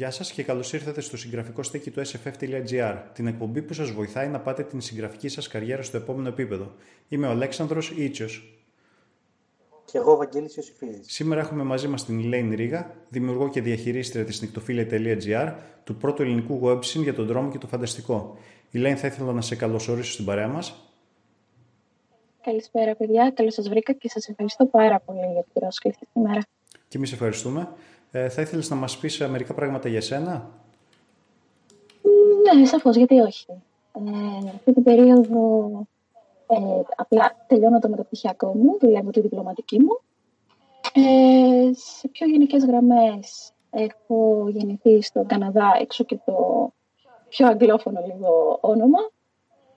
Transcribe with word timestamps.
Γεια 0.00 0.10
σας 0.10 0.32
και 0.32 0.42
καλώς 0.42 0.72
ήρθατε 0.72 1.00
στο 1.00 1.16
συγγραφικό 1.16 1.62
στέκι 1.62 1.90
του 1.90 2.00
sff.gr, 2.06 3.02
την 3.12 3.26
εκπομπή 3.26 3.62
που 3.62 3.72
σας 3.72 3.90
βοηθάει 3.90 4.28
να 4.28 4.40
πάτε 4.40 4.62
την 4.62 4.80
συγγραφική 4.80 5.28
σας 5.28 5.48
καριέρα 5.48 5.82
στο 5.82 5.96
επόμενο 5.96 6.28
επίπεδο. 6.28 6.72
Είμαι 7.08 7.26
ο 7.26 7.30
Αλέξανδρος 7.30 7.90
Ήτσιος. 7.90 8.60
Και 9.84 9.98
εγώ, 9.98 10.16
Βαγγέλης 10.16 10.56
Ιωσήφιδης. 10.56 11.12
Σήμερα 11.12 11.40
έχουμε 11.40 11.62
μαζί 11.62 11.88
μας 11.88 12.04
την 12.04 12.20
Λέιν 12.20 12.54
Ρίγα, 12.54 12.94
δημιουργό 13.08 13.48
και 13.48 13.60
διαχειρίστρια 13.60 14.24
της 14.24 14.40
νυκτοφίλια.gr, 14.40 15.54
του 15.84 15.96
πρώτου 15.96 16.22
ελληνικού 16.22 16.60
website 16.62 17.02
για 17.02 17.14
τον 17.14 17.26
δρόμο 17.26 17.50
και 17.50 17.58
το 17.58 17.66
φανταστικό. 17.66 18.38
Η 18.70 18.78
Λέιν 18.78 18.96
θα 18.96 19.06
ήθελα 19.06 19.32
να 19.32 19.40
σε 19.40 19.56
καλωσορίσω 19.56 20.12
στην 20.12 20.24
παρέα 20.24 20.48
μας. 20.48 20.94
Καλησπέρα, 22.42 22.94
παιδιά. 22.94 23.30
Καλώς 23.30 23.54
σας 23.54 23.68
βρήκα 23.68 23.92
και 23.92 24.08
σας 24.08 24.28
ευχαριστώ 24.28 24.66
πάρα 24.66 25.00
πολύ 25.00 25.32
για 25.32 25.42
την 25.42 25.52
πρόσκληση 25.52 26.08
σήμερα. 26.12 26.40
Και 26.88 26.96
εμείς 26.96 27.12
ευχαριστούμε. 27.12 27.68
Ε, 28.10 28.28
θα 28.28 28.42
ήθελες 28.42 28.70
να 28.70 28.76
μας 28.76 28.98
πεις 28.98 29.18
μερικά 29.28 29.54
πράγματα 29.54 29.88
για 29.88 30.00
σένα; 30.00 30.50
Ναι, 32.56 32.64
σαφώς, 32.64 32.96
γιατί 32.96 33.18
όχι. 33.18 33.46
Ε, 33.92 34.48
αυτή 34.54 34.72
την 34.72 34.82
περίοδο 34.82 35.70
ε, 36.46 36.80
απλά 36.96 37.44
τελειώνω 37.46 37.78
το 37.78 37.88
μεταπτυχιακό 37.88 38.54
μου, 38.54 38.78
δουλεύω 38.80 39.10
τη 39.10 39.20
διπλωματική 39.20 39.78
μου. 39.78 40.00
Ε, 40.92 41.70
σε 41.72 42.08
πιο 42.08 42.26
γενικές 42.26 42.64
γραμμές 42.64 43.52
έχω 43.70 44.46
γεννηθεί 44.48 45.02
στον 45.02 45.26
Καναδά, 45.26 45.76
έξω 45.80 46.04
και 46.04 46.18
το 46.24 46.70
πιο 47.28 47.46
αγγλόφωνο 47.46 48.00
λίγο 48.06 48.58
όνομα. 48.60 48.98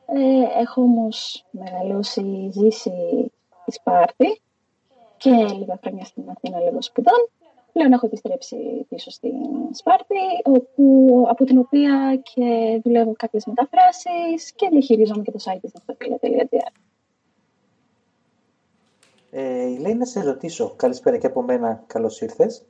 Ε, 0.06 0.60
έχω 0.62 0.82
όμως 0.82 1.46
μεγαλώσει, 1.52 2.50
ζήσει 2.52 3.32
στη 3.62 3.72
Σπάρτη 3.72 4.42
και 5.18 5.30
λίγα 5.30 5.80
χρόνια 5.82 6.06
στην 6.06 6.24
Αθήνα 6.30 6.60
λίγο 6.60 6.82
σπουδών. 6.82 7.30
Πλέον 7.74 7.92
έχω 7.92 8.06
επιστρέψει 8.06 8.86
πίσω 8.90 9.12
στην 9.12 9.34
Σπάρτη, 9.72 10.16
όπου, 10.44 11.26
από 11.30 11.46
την 11.46 11.58
οποία 11.58 12.22
και 12.24 12.80
δουλεύω 12.84 13.14
κάποιες 13.18 13.46
μεταφράσεις 13.46 14.52
και 14.56 14.70
διαχειρίζομαι 14.72 15.24
και 15.24 15.32
το 15.32 15.40
site 15.44 15.60
της 15.62 15.72
ναυτοφίλια.gr. 15.74 16.72
Ε, 19.32 19.78
Λέει 19.80 19.94
να 19.94 20.06
σε 20.06 20.24
ρωτήσω, 20.24 20.74
καλησπέρα 20.76 21.18
και 21.18 21.28
από 21.28 21.42
μένα, 21.42 21.84
καλώς 21.88 22.22
ήρθες. 22.22 22.66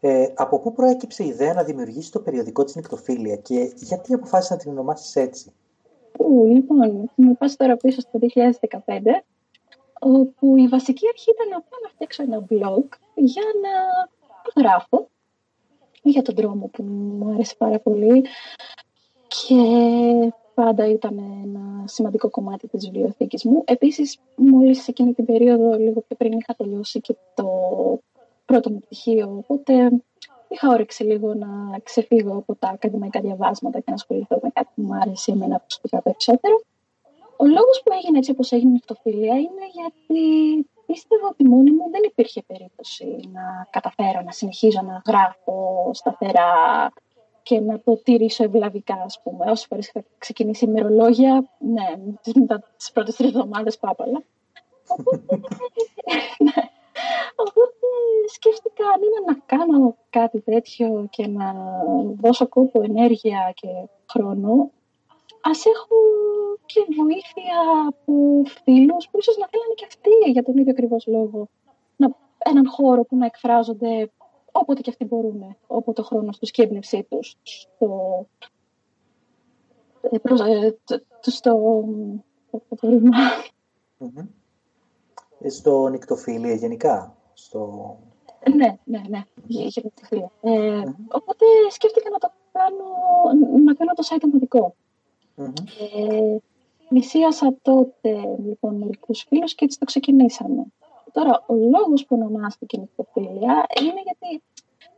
Ε, 0.00 0.32
από 0.34 0.58
πού 0.58 0.72
προέκυψε 0.72 1.24
η 1.24 1.26
ιδέα 1.26 1.52
να 1.54 1.64
δημιουργήσεις 1.64 2.10
το 2.10 2.20
περιοδικό 2.20 2.64
της 2.64 2.74
Νικτοφίλια 2.74 3.36
και 3.36 3.72
γιατί 3.74 4.14
αποφάσισες 4.14 4.50
να 4.50 4.62
την 4.62 4.70
ονομάσεις 4.70 5.16
έτσι; 5.16 5.52
Ου, 6.18 6.44
λοιπόν, 6.44 7.10
θα 7.16 7.34
πάω 7.38 7.48
τώρα 7.56 7.76
πίσω 7.76 8.00
στο 8.00 8.18
2015, 8.18 9.24
όπου 10.00 10.56
η 10.56 10.68
βασική 10.68 11.06
αρχή 11.08 11.30
ήταν 11.30 11.48
να 11.48 11.60
πάω 11.60 11.80
να 11.82 11.88
φτιάξω 11.88 12.22
ένα 12.22 12.38
blog 12.50 12.88
για 13.14 13.42
να 13.62 13.72
γράφω 14.56 15.08
για 16.02 16.22
τον 16.22 16.34
δρόμο 16.34 16.66
που 16.66 16.82
μου 16.82 17.32
άρεσε 17.32 17.54
πάρα 17.58 17.78
πολύ 17.78 18.24
και 19.28 19.56
πάντα 20.54 20.88
ήταν 20.88 21.18
ένα 21.18 21.84
σημαντικό 21.86 22.30
κομμάτι 22.30 22.68
της 22.68 22.84
βιβλιοθήκης 22.84 23.44
μου. 23.44 23.62
Επίσης, 23.66 24.18
μόλις 24.36 24.88
εκείνη 24.88 25.12
την 25.14 25.24
περίοδο, 25.24 25.78
λίγο 25.78 26.00
πιο 26.00 26.16
πριν, 26.16 26.32
είχα 26.32 26.54
τελειώσει 26.54 27.00
και 27.00 27.16
το 27.34 27.48
πρώτο 28.44 28.70
μου 28.70 28.78
πτυχίο, 28.78 29.36
οπότε 29.38 29.90
είχα 30.48 30.68
όρεξη 30.68 31.02
λίγο 31.02 31.34
να 31.34 31.78
ξεφύγω 31.82 32.36
από 32.36 32.54
τα 32.54 32.68
ακαδημαϊκά 32.68 33.20
διαβάσματα 33.20 33.78
και 33.78 33.84
να 33.88 33.94
ασχοληθώ 33.94 34.38
με 34.42 34.50
κάτι 34.52 34.68
που 34.74 34.82
μου 34.82 34.94
άρεσε 34.94 35.32
εμένα 35.32 35.58
προσωπικά 35.58 36.02
περισσότερο. 36.02 36.60
Ο 37.36 37.46
λόγος 37.46 37.82
που 37.84 37.92
έγινε 38.02 38.18
έτσι 38.18 38.30
όπως 38.30 38.52
έγινε 38.52 38.70
η 38.70 38.72
νυχτοφίλια 38.72 39.34
είναι 39.34 39.66
γιατί 39.72 40.22
πίστευα 40.86 41.28
ότι 41.30 41.44
μόνη 41.44 41.70
μου 41.70 41.90
δεν 41.90 42.00
υπήρχε 42.04 42.42
περίπτωση 42.42 43.28
να 43.32 43.68
καταφέρω 43.70 44.20
να 44.24 44.32
συνεχίζω 44.32 44.80
να 44.82 45.02
γράφω 45.06 45.90
σταθερά 45.92 46.92
και 47.42 47.60
να 47.60 47.80
το 47.80 47.96
τηρήσω 47.96 48.44
ευλαβικά, 48.44 48.94
ας 49.04 49.20
πούμε. 49.22 49.50
Όσες 49.50 49.66
φορές 49.66 49.88
είχα 49.88 50.04
ξεκινήσει 50.18 50.64
ημερολόγια, 50.64 51.44
ναι, 51.58 51.86
μετά 52.34 52.62
τις 52.76 52.92
πρώτες 52.92 53.16
τρεις 53.16 53.28
εβδομάδες 53.28 53.78
πάπαλα. 53.78 54.22
Οπότε, 54.86 55.36
ναι. 56.46 56.62
Οπότε 57.36 57.86
σκέφτηκα 58.34 58.84
αν 58.88 59.00
είναι 59.02 59.20
να 59.26 59.56
κάνω 59.56 59.96
κάτι 60.10 60.40
τέτοιο 60.40 61.06
και 61.10 61.26
να 61.26 61.54
δώσω 62.20 62.48
κόπο, 62.48 62.82
ενέργεια 62.82 63.52
και 63.54 63.68
χρόνο, 64.12 64.70
ας 65.50 65.64
έχω 65.66 65.96
και 66.66 66.80
βοήθεια 66.96 67.58
από 67.88 68.42
φίλους 68.64 69.08
που 69.08 69.18
ίσως 69.18 69.36
να 69.36 69.48
θέλανε 69.48 69.74
και 69.74 69.84
αυτοί 69.86 70.30
για 70.30 70.42
τον 70.42 70.56
ίδιο 70.58 70.72
ακριβώς 70.72 71.06
λόγο. 71.06 71.48
Να, 71.96 72.16
έναν 72.38 72.68
χώρο 72.68 73.04
που 73.04 73.16
να 73.16 73.26
εκφράζονται 73.26 74.10
όποτε 74.52 74.80
και 74.80 74.90
αυτοί 74.90 75.04
μπορούν, 75.04 75.56
όποτε 75.66 76.00
ο 76.00 76.04
χρόνος 76.04 76.38
τους 76.38 76.50
και 76.50 76.62
η 76.62 76.64
έμπνευσή 76.64 77.06
τους 77.08 77.36
στο, 77.42 78.26
ε, 80.00 80.16
στο, 81.20 81.84
ε, 85.42 85.48
στο 85.48 85.88
νικτοφίλια 85.88 86.54
γενικά. 86.54 87.16
Στο... 87.32 87.96
Ναι, 88.54 88.78
ναι, 88.84 89.02
ναι, 89.08 89.22
για 89.46 89.82
νικτοφίλια. 89.84 90.30
Ε, 90.40 90.82
Οπότε 91.08 91.44
σκέφτηκα 91.70 92.10
να 92.10 92.18
το 92.18 92.32
κάνω, 92.52 92.84
να 93.64 93.74
κάνω 93.74 93.92
το 93.92 94.06
site 94.08 94.28
μου 94.32 94.38
δικό. 94.38 94.74
Ε, 95.36 96.36
Μισίασα 96.88 97.54
τότε 97.62 98.38
λοιπόν 98.46 98.74
μερικούς 98.74 99.24
φίλους 99.28 99.54
και 99.54 99.64
έτσι 99.64 99.78
το 99.78 99.84
ξεκινήσαμε. 99.84 100.64
Τώρα, 101.12 101.44
ο 101.46 101.54
λόγος 101.54 102.04
που 102.04 102.16
ονομάστηκε 102.20 102.78
νυχτοφίλια 102.78 103.66
είναι 103.80 104.02
γιατί 104.04 104.42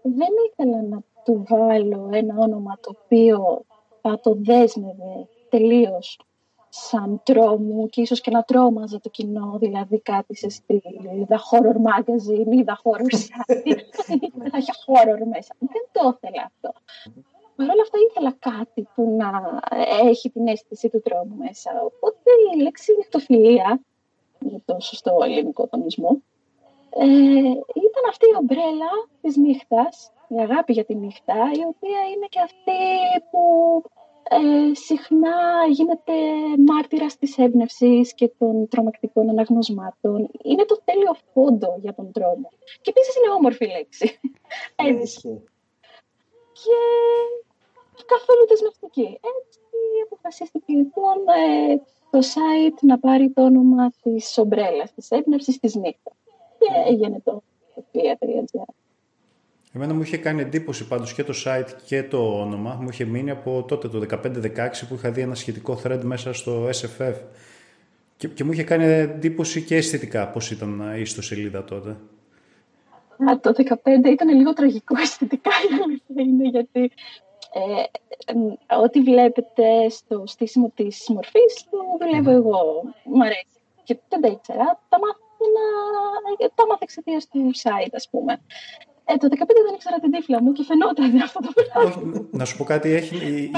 δεν 0.02 0.28
ήθελα 0.50 0.82
να 0.82 0.98
του 1.24 1.44
βάλω 1.48 2.08
ένα 2.12 2.34
όνομα 2.38 2.78
το 2.80 2.96
οποίο 3.02 3.64
θα 4.00 4.20
το 4.20 4.36
δέσμευε 4.38 5.28
τελείως 5.48 6.20
σαν 6.68 7.20
τρόμου 7.22 7.86
και 7.86 8.00
ίσως 8.00 8.20
και 8.20 8.30
να 8.30 8.42
τρόμαζε 8.42 8.98
το 8.98 9.08
κοινό, 9.08 9.56
δηλαδή 9.60 10.00
κάτι 10.00 10.36
σε 10.36 10.48
στυλ, 10.48 10.80
είδα 11.20 11.40
horror 11.50 11.76
magazine, 11.90 12.52
είδα 12.52 12.80
horror 12.82 13.14
site, 13.26 13.80
θα 14.50 14.58
είχε 14.58 14.72
horror 14.86 15.26
μέσα. 15.34 15.54
Δεν 15.58 15.88
το 15.92 16.18
ήθελα 16.20 16.42
αυτό. 16.44 16.72
Παρ' 17.56 17.70
όλα 17.70 17.82
αυτά 17.82 17.98
ήθελα 18.08 18.36
κάτι 18.38 18.88
που 18.94 19.16
να 19.16 19.30
έχει 20.08 20.30
την 20.30 20.48
αίσθηση 20.48 20.88
του 20.88 21.02
τρόμου 21.02 21.36
μέσα. 21.36 21.70
Οπότε 21.84 22.30
η 22.54 22.62
λέξη 22.62 22.92
νυχτοφιλία, 22.96 23.80
για 24.38 24.60
το 24.64 24.76
σωστό 24.80 25.18
ελληνικό 25.22 25.66
τονισμό, 25.66 26.22
ε, 26.90 27.06
ήταν 27.88 28.04
αυτή 28.08 28.26
η 28.26 28.36
ομπρέλα 28.40 28.90
της 29.20 29.36
νύχτας, 29.36 30.12
η 30.28 30.40
αγάπη 30.40 30.72
για 30.72 30.84
τη 30.84 30.94
νύχτα, 30.94 31.34
η 31.34 31.62
οποία 31.72 32.00
είναι 32.14 32.26
και 32.28 32.40
αυτή 32.40 32.80
που 33.30 33.42
ε, 34.28 34.74
συχνά 34.74 35.38
γίνεται 35.70 36.12
μάρτυρας 36.66 37.16
της 37.16 37.38
έμπνευσης 37.38 38.14
και 38.14 38.28
των 38.38 38.68
τρομακτικών 38.68 39.28
αναγνωσμάτων. 39.28 40.28
Είναι 40.42 40.64
το 40.64 40.80
τέλειο 40.84 41.14
φόντο 41.32 41.78
για 41.82 41.94
τον 41.94 42.12
τρόμο. 42.12 42.48
Και 42.80 42.90
επίσης 42.90 43.16
είναι 43.16 43.32
όμορφη 43.32 43.66
λέξη. 43.66 44.20
Έτσι. 44.76 45.42
Και 47.96 48.04
καθόλου 48.14 48.46
δεσμευτική. 48.48 49.08
Έτσι 49.34 49.60
αποφασίστηκε 50.04 50.72
λοιπόν 50.72 51.16
ε, 51.42 51.76
το 52.10 52.18
site 52.18 52.78
να 52.80 52.98
πάρει 52.98 53.30
το 53.30 53.42
όνομα 53.44 53.90
της 54.02 54.38
ομπρέλας, 54.38 54.94
της 54.94 55.10
έμπνευσης 55.10 55.58
της 55.58 55.74
νύχτας. 55.74 56.14
Και 56.58 56.66
έγινε 56.92 57.20
το 57.24 57.42
.gr. 57.92 58.62
Εμένα 59.72 59.94
μου 59.94 60.02
είχε 60.02 60.16
κάνει 60.16 60.40
εντύπωση 60.40 60.86
πάντως 60.86 61.14
και 61.14 61.24
το 61.24 61.34
site 61.44 61.68
και 61.84 62.02
το 62.02 62.40
όνομα. 62.40 62.78
Μου 62.80 62.88
είχε 62.88 63.04
μείνει 63.04 63.30
από 63.30 63.64
τότε 63.68 63.88
το 63.88 64.06
15-16 64.10 64.68
που 64.88 64.94
είχα 64.94 65.10
δει 65.10 65.20
ένα 65.20 65.34
σχετικό 65.34 65.80
thread 65.84 66.00
μέσα 66.02 66.32
στο 66.32 66.68
SFF. 66.68 67.14
Και, 68.16 68.28
και 68.28 68.44
μου 68.44 68.52
είχε 68.52 68.62
κάνει 68.62 68.84
εντύπωση 68.84 69.62
και 69.62 69.76
αισθητικά 69.76 70.28
πώς 70.28 70.50
ήταν 70.50 70.92
η 70.96 71.00
ιστοσελίδα 71.00 71.64
τότε. 71.64 71.96
Α, 73.30 73.40
το 73.40 73.52
15 73.84 74.04
ήταν 74.04 74.28
λίγο 74.28 74.52
τραγικό 74.52 74.98
αισθητικά 75.02 75.50
είναι 76.16 76.48
γιατί 76.48 76.92
ε, 77.52 77.82
ό,τι 78.76 79.00
βλέπετε 79.00 79.88
στο 79.88 80.22
στήσιμο 80.26 80.72
της 80.74 81.04
μορφής 81.08 81.66
το 81.70 81.78
δουλεύω 82.00 82.30
εγώ. 82.30 82.82
Μου 83.04 83.22
αρέσει. 83.24 83.58
Και 83.82 83.98
δεν 84.08 84.20
τα 84.20 84.28
ήξερα. 84.28 84.80
Τα 84.88 84.98
μάθα, 84.98 86.52
τα 86.54 86.66
μάθα 86.66 86.78
εξαιτίας 86.80 87.28
του 87.28 87.50
site, 87.62 87.92
ας 87.92 88.08
πούμε. 88.10 88.40
Ε, 89.04 89.16
το 89.16 89.28
15 89.30 89.44
δεν 89.64 89.74
ήξερα 89.74 89.98
την 89.98 90.10
τύφλα 90.10 90.42
μου 90.42 90.52
και 90.52 90.64
φαινόταν 90.64 91.20
αυτό 91.22 91.40
το 91.40 91.52
πράγμα. 91.72 92.28
Να 92.30 92.44
σου 92.44 92.56
πω 92.56 92.64
κάτι, 92.64 92.92
έχει, 92.92 93.50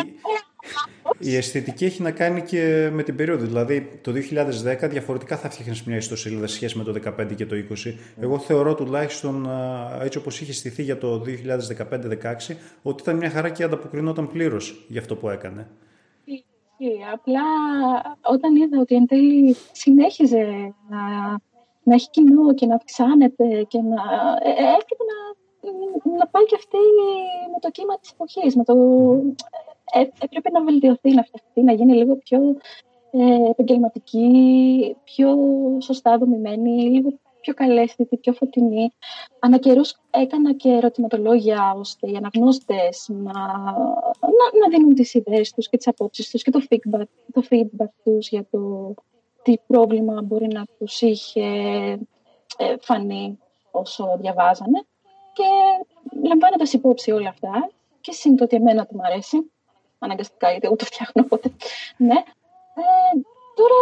η, 1.19 1.31
η, 1.31 1.37
αισθητική 1.37 1.85
έχει 1.85 2.03
να 2.03 2.11
κάνει 2.11 2.43
και 2.43 2.91
με 2.93 3.03
την 3.03 3.17
περίοδο. 3.17 3.45
Δηλαδή, 3.45 4.01
το 4.03 4.13
2010 4.13 4.89
διαφορετικά 4.91 5.37
θα 5.37 5.51
φτιάχνει 5.51 5.83
μια 5.87 5.97
ιστοσελίδα 5.97 6.47
σε 6.47 6.55
σχέση 6.55 6.79
με 6.79 6.85
το 6.85 6.95
2015 7.21 7.35
και 7.35 7.47
το 7.47 7.57
20. 7.85 7.95
Εγώ 8.21 8.39
θεωρώ 8.39 8.75
τουλάχιστον 8.75 9.49
έτσι 10.03 10.19
όπως 10.19 10.41
είχε 10.41 10.53
στηθεί 10.53 10.83
για 10.83 10.99
το 10.99 11.23
2015-16 11.27 12.55
ότι 12.83 13.03
ήταν 13.03 13.17
μια 13.17 13.31
χαρά 13.31 13.49
και 13.51 13.65
ανταποκρινόταν 13.65 14.29
πλήρως 14.29 14.85
για 14.89 15.01
αυτό 15.01 15.17
που 15.17 15.29
έκανε. 15.29 15.69
Απλά 17.13 17.41
όταν 18.23 18.57
είδα 18.57 18.81
ότι 18.81 18.95
εν 18.95 19.07
τέλει 19.07 19.57
συνέχιζε 19.73 20.75
να, 20.89 21.01
να 21.83 21.95
έχει 21.95 22.11
κοινό 22.11 22.55
και 22.55 22.67
να 22.67 22.75
αυξάνεται 22.75 23.63
και 23.69 23.79
να 23.79 24.03
ε, 24.43 24.49
ε, 24.49 24.75
έρχεται 24.79 25.05
να 25.11 25.29
να 26.19 26.27
πάει 26.27 26.45
και 26.45 26.55
αυτή 26.55 26.77
με 27.53 27.59
το 27.61 27.71
κύμα 27.71 27.99
της 27.99 28.11
εποχής. 28.11 28.57
Με 28.57 28.65
το... 28.65 28.75
Ε, 29.93 30.01
έπρεπε 30.01 30.51
να 30.51 30.65
βελτιωθεί, 30.65 31.15
να 31.15 31.23
φτιαχτεί, 31.23 31.63
να 31.63 31.73
γίνει 31.73 31.93
λίγο 31.93 32.17
πιο 32.17 32.57
ε, 33.11 33.51
επαγγελματική, 33.51 34.97
πιο 35.05 35.37
σωστά 35.81 36.19
δομημένη, 36.19 36.71
λίγο 36.71 37.19
πιο 37.41 37.55
καλέσθητη, 37.55 38.17
πιο 38.17 38.33
φωτεινή. 38.33 38.93
Ανά 39.39 39.59
καιρούς 39.59 39.97
έκανα 40.11 40.53
και 40.53 40.69
ερωτηματολόγια 40.69 41.75
ώστε 41.77 42.11
οι 42.11 42.17
αναγνώστες 42.17 43.07
να, 43.09 43.33
να, 44.21 44.59
να 44.61 44.69
δίνουν 44.71 44.95
τις 44.95 45.15
ιδέες 45.15 45.53
τους 45.53 45.69
και 45.69 45.77
τις 45.77 45.87
απόψεις 45.87 46.31
τους 46.31 46.43
και 46.43 46.51
το 46.51 46.63
feedback, 46.71 47.03
το 47.33 47.43
feedback 47.51 47.89
τους 48.05 48.29
για 48.29 48.47
το 48.51 48.95
τι 49.43 49.55
πρόβλημα 49.67 50.23
μπορεί 50.23 50.47
να 50.47 50.65
τους 50.79 51.01
είχε 51.01 51.47
ε, 52.57 52.75
φανεί 52.81 53.39
όσο 53.71 54.17
διαβάζανε. 54.21 54.85
Και 55.33 55.45
λαμβάνοντας 56.29 56.73
υπόψη 56.73 57.11
όλα 57.11 57.29
αυτά 57.29 57.71
και 58.01 58.13
σύντομα 58.13 58.45
ότι 58.45 58.57
εμένα 58.57 58.87
του 58.87 58.95
μου 58.97 59.03
αρέσει, 59.05 59.51
αναγκαστικά 59.99 60.51
γιατί 60.51 60.67
εγώ 60.67 60.77
το 60.77 60.85
φτιάχνω 60.85 61.23
οπότε, 61.25 61.49
ναι, 61.97 62.19
ε, 62.83 63.13
τώρα 63.59 63.81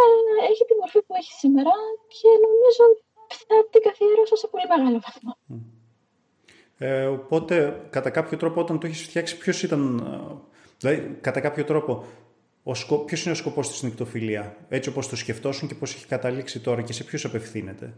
έχει 0.51 0.65
τη 0.69 0.75
μορφή 0.81 1.01
που 1.07 1.15
έχει 1.21 1.33
σήμερα 1.33 1.75
και 2.17 2.29
νομίζω 2.47 2.85
θα 3.29 3.57
την 3.71 3.83
καθιερώσω 3.83 4.37
σε 4.37 4.47
πολύ 4.47 4.67
μεγάλο 4.69 5.01
βαθμό. 5.07 5.37
Ε, 6.79 7.07
οπότε, 7.07 7.81
κατά 7.91 8.11
κάποιο 8.11 8.39
τρόπο, 8.39 8.61
όταν 8.61 8.79
το 8.81 8.87
έχεις 8.87 9.03
φτιάξει, 9.03 9.39
ποιος 9.39 9.63
ήταν. 9.63 9.83
Δηλαδή, 10.79 11.19
κατά 11.21 11.41
κάποιο 11.41 11.65
τρόπο, 11.65 12.05
ο 12.63 12.75
σκο... 12.75 12.99
ποιος 12.99 13.23
είναι 13.25 13.33
ο 13.33 13.37
σκοπός 13.37 13.69
της 13.69 13.83
νυκτοφιλία, 13.83 14.57
έτσι 14.69 14.89
όπως 14.89 15.09
το 15.09 15.17
σκεφτόσουν 15.17 15.69
και 15.69 15.75
πώς 15.75 15.95
έχει 15.95 16.07
καταλήξει 16.07 16.61
τώρα 16.61 16.83
και 16.83 16.93
σε 16.93 17.05
ποιους 17.05 17.25
απευθύνεται; 17.25 17.95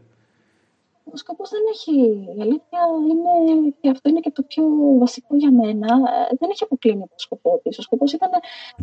Ο 1.12 1.16
σκοπός 1.16 1.50
δεν 1.50 1.60
έχει. 1.72 1.92
Η 2.36 2.40
αλήθεια 2.40 2.80
είναι, 3.10 3.74
και 3.80 3.88
αυτό 3.88 4.08
είναι 4.08 4.20
και 4.20 4.30
το 4.30 4.42
πιο 4.42 4.64
βασικό 4.98 5.36
για 5.36 5.52
μένα, 5.52 5.86
ε, 5.86 6.36
δεν 6.38 6.50
έχει 6.50 6.64
αποκλίνει 6.64 7.00
το 7.00 7.14
σκοπό 7.16 7.60
της. 7.62 7.78
Ο 7.78 7.82
σκοπός 7.82 8.12
ήταν 8.12 8.30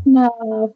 να 0.04 0.30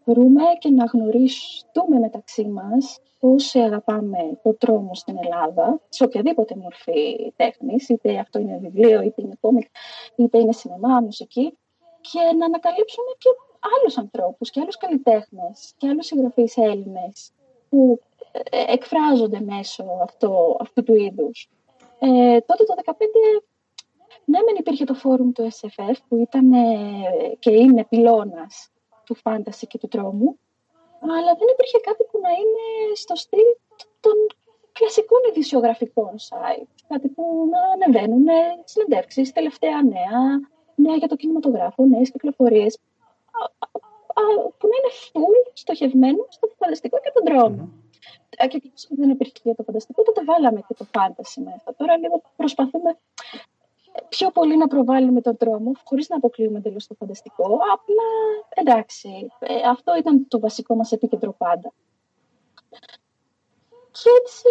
βρούμε 0.06 0.44
και 0.60 0.70
να 0.70 0.86
γνωριστούμε 0.86 2.00
μεταξύ 2.00 2.48
μας 2.48 3.00
όσοι 3.20 3.60
αγαπάμε 3.60 4.40
το 4.44 4.54
τρόμο 4.54 4.96
στην 4.96 5.18
Ελλάδα, 5.24 5.82
σε 5.90 6.04
οποιαδήποτε 6.04 6.56
μορφή 6.56 7.34
τέχνης, 7.36 7.90
είτε 7.90 8.20
αυτό 8.20 8.40
είναι 8.40 8.58
βιβλίο, 8.58 9.02
είτε 9.02 9.22
είναι 9.22 9.38
κόμικ, 9.40 9.68
είτε 10.16 10.38
είναι 10.38 10.52
σινεμά, 10.52 11.02
μουσική, 11.02 11.58
και 12.02 12.20
να 12.38 12.46
ανακαλύψουμε 12.46 13.12
και 13.18 13.30
άλλους 13.78 13.98
ανθρώπους 13.98 14.50
και 14.50 14.60
άλλους 14.60 14.78
καλλιτέχνες 14.78 15.74
και 15.78 15.88
άλλους 15.88 16.06
συγγραφείς 16.06 16.58
Έλληνες 16.58 17.32
που 17.70 18.00
ε, 18.00 18.09
εκφράζονται 18.68 19.40
μέσω 19.42 19.86
αυτό, 20.04 20.58
αυτού 20.60 20.84
του 20.84 20.96
είδους. 20.96 21.50
Ε, 22.00 22.40
τότε 22.40 22.64
το 22.64 22.74
2015 22.86 22.94
ναι, 24.26 24.40
μεν 24.46 24.56
υπήρχε 24.58 24.86
το 24.86 24.94
φόρουμ 24.94 25.32
του 25.32 25.50
SFF 25.60 25.96
που 26.08 26.16
ήταν 26.16 26.52
και 27.40 27.52
είναι 27.52 27.86
πυλώνας 27.86 28.72
του 29.06 29.16
φάνταση 29.16 29.68
και 29.68 29.78
του 29.78 29.88
τρόμου, 29.88 30.40
αλλά 31.02 31.32
δεν 31.40 31.48
υπήρχε 31.54 31.80
κάτι 31.80 32.04
που 32.12 32.20
να 32.22 32.30
είναι 32.30 32.96
στο 32.96 33.16
στυλ 33.16 33.50
των 34.00 34.14
κλασικών 34.72 35.20
ειδησιογραφικών 35.30 36.12
site. 36.30 36.68
Κάτι 36.88 37.08
που 37.08 37.50
να 37.52 37.60
ανεβαίνουν 37.74 38.26
συνεντεύξεις, 38.64 39.32
τελευταία 39.32 39.84
νέα, 39.84 40.22
νέα 40.76 40.96
για 40.96 41.08
το 41.08 41.16
κινηματογράφο, 41.16 41.86
νέες 41.86 42.12
κυκλοφορίες. 42.12 42.80
Που 44.58 44.68
να 44.68 44.76
είναι 44.80 44.94
full 45.12 45.52
στοχευμένο 45.54 46.26
στο 46.30 46.48
φανταστικό 46.58 47.00
και 47.00 47.12
τον 47.14 47.24
τρόμο 47.24 47.70
και 48.30 48.62
δεν 48.90 49.10
υπήρχε 49.10 49.34
για 49.44 49.56
το 49.56 49.64
φανταστικό, 49.64 50.04
τότε 50.04 50.24
βάλαμε 50.24 50.62
και 50.68 50.74
το 50.74 50.86
φάνταση 50.92 51.42
μέσα. 51.42 51.74
Τώρα 51.78 51.98
λίγο 51.98 52.22
προσπαθούμε 52.36 52.98
πιο 54.10 54.32
πολύ 54.32 54.58
να 54.58 54.68
προβάλλουμε 54.68 55.22
τον 55.22 55.38
τρόμο, 55.38 55.72
χωρίς 55.84 56.10
να 56.10 56.16
αποκλείουμε 56.16 56.58
εντελώς 56.58 56.88
το 56.88 56.94
φανταστικό. 56.94 57.46
Απλά, 57.74 58.10
εντάξει, 58.50 59.28
ε, 59.40 59.54
αυτό 59.70 59.96
ήταν 59.98 60.28
το 60.28 60.40
βασικό 60.40 60.76
μας 60.76 60.92
επίκεντρο 60.92 61.34
πάντα. 61.38 61.74
Και 63.92 64.10
έτσι 64.22 64.48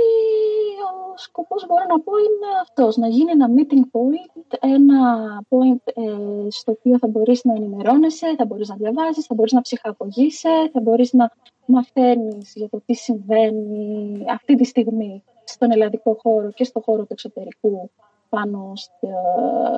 ο 1.13 1.17
σκοπός 1.17 1.67
μπορώ 1.67 1.85
να 1.89 2.01
πω 2.01 2.13
είναι 2.17 2.51
αυτός, 2.63 2.97
να 2.97 3.09
γίνει 3.09 3.31
ένα 3.31 3.49
meeting 3.57 3.83
point, 3.97 4.59
ένα 4.61 5.01
point 5.49 5.93
ε, 5.95 6.51
στο 6.51 6.73
οποίο 6.73 6.99
θα 6.99 7.07
μπορείς 7.07 7.45
να 7.45 7.55
ενημερώνεσαι, 7.55 8.35
θα 8.37 8.45
μπορείς 8.45 8.69
να 8.69 8.75
διαβάζεις, 8.75 9.27
θα 9.27 9.35
μπορείς 9.35 9.53
να 9.53 9.61
ψυχαγωγείσαι, 9.61 10.71
θα 10.73 10.81
μπορείς 10.81 11.13
να 11.13 11.31
μαθαίνεις 11.67 12.53
για 12.55 12.69
το 12.69 12.83
τι 12.87 12.95
συμβαίνει 12.95 14.25
αυτή 14.29 14.55
τη 14.55 14.65
στιγμή 14.65 15.23
στον 15.45 15.71
ελλαδικό 15.71 16.19
χώρο 16.23 16.51
και 16.51 16.65
στον 16.65 16.83
χώρο 16.83 17.01
του 17.01 17.13
εξωτερικού 17.13 17.91
πάνω 18.29 18.73
στο, 18.75 19.09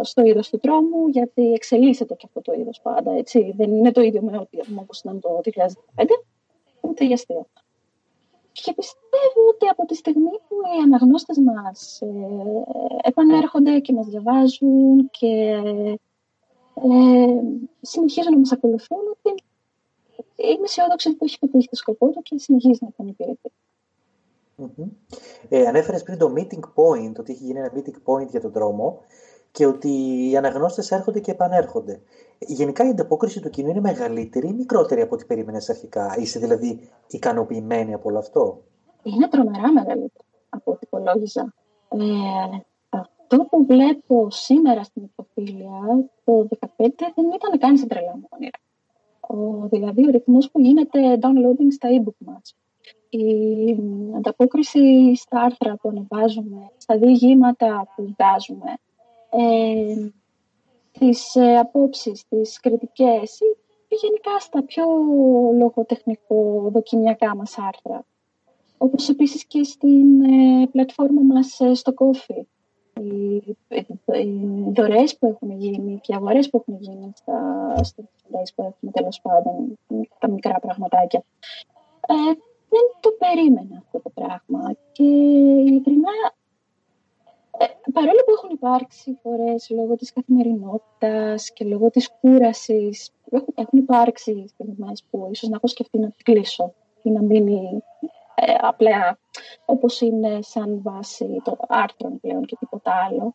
στο 0.02 0.22
είδος 0.24 0.50
του 0.50 0.58
τρόμου, 0.58 1.08
γιατί 1.08 1.52
εξελίσσεται 1.52 2.14
και 2.14 2.24
αυτό 2.26 2.40
το 2.40 2.52
είδος 2.52 2.80
πάντα, 2.80 3.12
έτσι. 3.12 3.52
Δεν 3.56 3.72
είναι 3.72 3.92
το 3.92 4.00
ίδιο 4.00 4.22
με 4.22 4.38
ό,τι 4.38 4.58
όπως 4.80 4.98
ήταν 5.00 5.20
το 5.20 5.40
2015, 5.44 6.04
ούτε 6.80 7.04
για 7.04 7.14
αστείο. 7.14 7.46
Και 8.62 8.72
πιστεύω 8.72 9.48
ότι 9.48 9.66
από 9.66 9.84
τη 9.86 9.94
στιγμή 9.94 10.30
που 10.48 10.54
οι 10.76 10.82
αναγνώστες 10.82 11.38
μας 11.38 12.00
ε, 12.00 12.06
επανέρχονται 13.02 13.78
και 13.78 13.92
μας 13.92 14.06
διαβάζουν 14.06 15.10
και 15.10 15.26
ε, 16.74 17.40
συνεχίζουν 17.80 18.32
να 18.32 18.38
μας 18.38 18.52
ακολουθούν, 18.52 18.98
ότι 18.98 19.42
είμαι 20.36 20.64
αισιόδοξη 20.64 21.08
ότι 21.08 21.18
έχει 21.20 21.38
πετύχει 21.38 21.68
το 21.68 21.76
σκοπό 21.76 22.10
του 22.10 22.22
και 22.22 22.38
συνεχίζει 22.38 22.78
να 22.80 22.90
τον 22.96 23.08
υπηρετεί. 23.08 23.52
Mm-hmm. 24.58 24.88
Ε, 25.48 25.66
ανέφερες 25.66 26.02
πριν 26.02 26.18
το 26.18 26.34
meeting 26.36 26.60
point, 26.74 27.14
ότι 27.18 27.32
έχει 27.32 27.44
γίνει 27.44 27.58
ένα 27.58 27.72
meeting 27.74 28.12
point 28.12 28.28
για 28.28 28.40
τον 28.40 28.50
δρόμο 28.50 28.98
και 29.52 29.67
ότι 29.67 29.88
οι 30.31 30.37
αναγνώστες 30.37 30.91
έρχονται 30.91 31.20
και 31.20 31.31
επανέρχονται. 31.31 32.00
Γενικά 32.38 32.87
η 32.87 32.88
ανταπόκριση 32.88 33.41
του 33.41 33.50
κοινού 33.50 33.70
είναι 33.70 33.81
μεγαλύτερη 33.81 34.49
ή 34.49 34.52
μικρότερη 34.52 35.00
από 35.00 35.14
ό,τι 35.14 35.25
περίμενες 35.25 35.70
αρχικά; 35.70 36.17
Είσαι 36.19 36.38
δηλαδή 36.38 36.88
ικανοποιημένη 37.06 37.94
από 37.94 38.08
όλο 38.08 38.19
αυτό; 38.19 38.62
Είναι 39.02 39.29
τρομερά 39.29 39.73
μεγαλύτερη 39.73 40.25
από 40.49 40.70
ό,τι 40.70 40.79
υπολόγιζα. 40.82 41.55
Ε, 41.88 41.99
αυτό 42.88 43.44
που 43.44 43.67
βλέπω 43.67 44.31
σήμερα 44.31 44.82
στην 44.82 45.02
υποφίλια 45.02 46.08
το 46.25 46.49
2015 46.76 46.88
δεν 47.14 47.25
ήταν 47.35 47.58
καν 47.58 47.76
σε 47.76 47.87
τρελά 47.87 48.17
μου 48.17 48.29
όνειρα. 48.29 48.58
Ο, 49.20 49.69
δηλαδή 49.69 50.06
ο 50.06 50.11
ρυθμός 50.11 50.50
που 50.50 50.61
γίνεται 50.61 51.19
downloading 51.20 51.73
στα 51.73 51.88
e-book 51.88 52.17
μας. 52.19 52.56
Η 53.08 53.25
ανταπόκριση 54.17 55.14
στα 55.17 55.41
άρθρα 55.41 55.76
που 55.76 55.88
ανεβάζουμε, 55.88 56.70
στα 56.76 56.99
διηγήματα 56.99 57.88
που 57.94 58.14
βγάζουμε, 58.19 58.75
ε, 59.30 60.10
τις 60.98 61.34
ε, 61.34 61.58
απόψεις, 61.58 62.24
τις 62.28 62.60
κριτικές 62.60 63.40
ή 63.40 63.94
γενικά 63.94 64.38
στα 64.38 64.62
πιο 64.62 64.84
λογοτεχνικό 65.58 66.68
δοκιμιακά 66.72 67.37
μας 67.37 67.58
άρθρα. 67.58 68.04
Όπως 68.78 69.08
επίσης 69.08 69.44
και 69.44 69.62
στην 69.62 70.22
ε, 70.22 70.66
πλατφόρμα 70.66 71.22
μας 71.22 71.60
ε, 71.60 71.75
στο 71.75 71.94
Coffee. 71.96 72.42
Οι, 73.00 73.37
οι 74.06 74.70
δωρεές 74.75 75.16
που 75.16 75.26
έχουν 75.26 75.50
γίνει 75.50 75.99
και 76.02 76.12
οι 76.12 76.14
αγορές 76.14 76.50
που 76.50 76.56
έχουν 76.56 76.82
γίνει 76.82 77.12
στα, 77.14 77.72
στα 77.82 78.02
που 78.54 78.62
έχουμε 78.62 78.92
τέλος 78.92 79.20
πάντων, 79.20 79.78
τα 80.18 80.30
μικρά 80.30 80.60
πραγματάκια. 80.60 81.25
Ε, 82.06 82.14
δεν 82.68 82.82
το 83.00 83.10
περίμενα 83.18 83.76
αυτό 83.78 84.00
το 84.00 84.10
πράγμα 84.10 84.72
και 84.92 85.04
ειλικρινά 85.66 86.12
ε, 86.26 86.39
παρόλο 87.93 88.23
που 88.26 88.33
έχουν 88.37 88.50
υπάρξει 88.52 89.19
φορές 89.23 89.71
λόγω 89.71 89.97
της 89.97 90.12
καθημερινότητας 90.12 91.52
και 91.52 91.64
λόγω 91.64 91.90
της 91.90 92.11
κούρασης, 92.21 93.12
έχουν, 93.31 93.55
έχουν 93.55 93.79
υπάρξει 93.79 94.45
στιγμές 94.49 95.05
που 95.11 95.29
ίσως 95.33 95.49
να 95.49 95.57
έχω 95.57 95.67
σκεφτεί 95.67 95.99
να 95.99 96.11
την 96.11 96.25
κλείσω 96.25 96.75
ή 97.02 97.11
να 97.11 97.23
μείνει 97.23 97.83
ε, 98.35 98.55
απλά 98.61 99.19
όπως 99.64 100.00
είναι 100.00 100.38
σαν 100.43 100.81
βάση 100.83 101.40
το 101.45 101.57
άρθρο 101.69 102.11
πλέον 102.21 102.45
και 102.45 102.57
τίποτα 102.61 102.93
άλλο. 103.09 103.35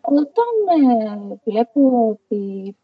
Όταν 0.00 0.82
ε, 0.90 1.38
βλέπω 1.44 2.08
ότι 2.08 2.76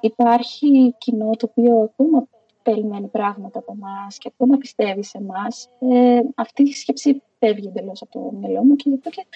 υπάρχει 0.00 0.94
κοινό 0.98 1.30
το 1.30 1.48
οποίο 1.50 1.76
ακόμα 1.82 2.28
περιμένει 2.62 3.06
πράγματα 3.06 3.58
από 3.58 3.72
εμάς 3.72 4.18
και 4.18 4.30
ακόμα 4.32 4.56
πιστεύει 4.56 5.04
σε 5.04 5.18
εμάς, 5.18 5.68
ε, 5.78 6.20
αυτή 6.34 6.62
η 6.62 6.72
σκέψη 6.72 7.22
φεύγει 7.38 7.66
εντελώς 7.66 8.02
από 8.02 8.12
το 8.12 8.36
μυαλό 8.36 8.64
μου 8.64 8.76
και 8.76 8.88
γι' 8.88 8.94
αυτό 8.94 9.10
και 9.10 9.26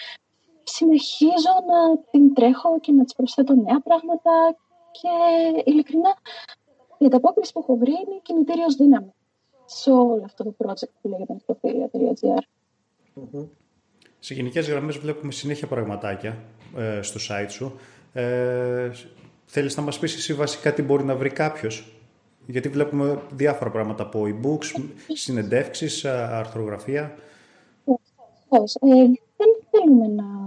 συνεχίζω 0.77 1.55
να 1.71 1.99
την 2.11 2.35
τρέχω 2.35 2.81
και 2.81 2.93
να 2.93 3.05
της 3.05 3.15
προσθέτω 3.15 3.55
νέα 3.55 3.81
πράγματα 3.81 4.57
και 4.91 5.09
ειλικρινά 5.65 6.13
η 6.99 7.07
ανταπόκριση 7.07 7.53
που 7.53 7.61
έχω 7.61 7.77
βρει 7.77 7.91
είναι 7.91 8.21
κινητήριος 8.23 8.75
δύναμη 8.75 9.13
σε 9.65 9.91
όλο 9.91 10.23
αυτό 10.25 10.45
το 10.45 10.55
project 10.59 10.93
που 11.01 11.09
λέγεται 11.09 11.33
νεκτοφίλια.gr. 11.33 12.43
Mm-hmm. 13.17 13.49
Σε 14.19 14.35
γενικές 14.35 14.69
γραμμές 14.69 14.99
βλέπουμε 14.99 15.33
συνέχεια 15.33 15.67
πραγματάκια 15.67 16.37
ε, 16.77 17.03
στο 17.03 17.21
site 17.29 17.51
σου. 17.51 17.79
Ε, 18.13 18.91
θέλεις 19.45 19.77
να 19.77 19.83
μας 19.83 19.99
πεις 19.99 20.15
εσύ 20.15 20.35
βασικά 20.35 20.73
τι 20.73 20.83
μπορεί 20.83 21.05
να 21.05 21.17
βρει 21.17 21.31
κάποιος. 21.31 21.93
Γιατί 22.47 22.69
βλέπουμε 22.69 23.23
διάφορα 23.33 23.71
πράγματα 23.71 24.03
από 24.03 24.23
e-books, 24.27 24.85
συνεντεύξεις, 25.13 26.05
αρθρογραφία. 26.05 27.15
Ε, 28.51 28.97
δεν 29.37 29.49
θέλουμε 29.71 30.07
να 30.07 30.40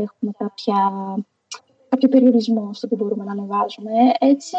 έχουμε 0.00 0.32
κάποια 0.38 0.74
κάποιο 1.88 2.08
περιορισμό 2.08 2.70
στο 2.72 2.88
τι 2.88 2.94
μπορούμε 2.94 3.24
να 3.24 3.32
ανεβάζουμε. 3.32 3.90
Έτσι, 4.18 4.56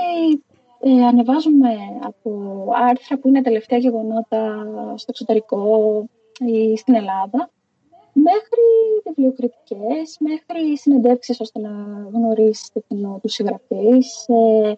ε, 0.79 1.05
ανεβάζουμε 1.05 1.69
από 2.01 2.31
άρθρα 2.75 3.17
που 3.17 3.27
είναι 3.27 3.41
τελευταία 3.41 3.79
γεγονότα 3.79 4.65
στο 4.95 5.07
εξωτερικό 5.09 6.03
ή 6.39 6.77
στην 6.77 6.95
Ελλάδα, 6.95 7.49
μέχρι 8.13 8.63
βιβλιοκριτικές, 9.05 10.17
μέχρι 10.19 10.77
συνεντεύξεις 10.77 11.39
ώστε 11.39 11.59
να 11.59 11.69
γνωρίσει 12.13 12.71
το 12.73 12.83
κοινό 12.87 13.19
του 13.21 13.29
συγγραφείς, 13.29 14.27
ε, 14.27 14.77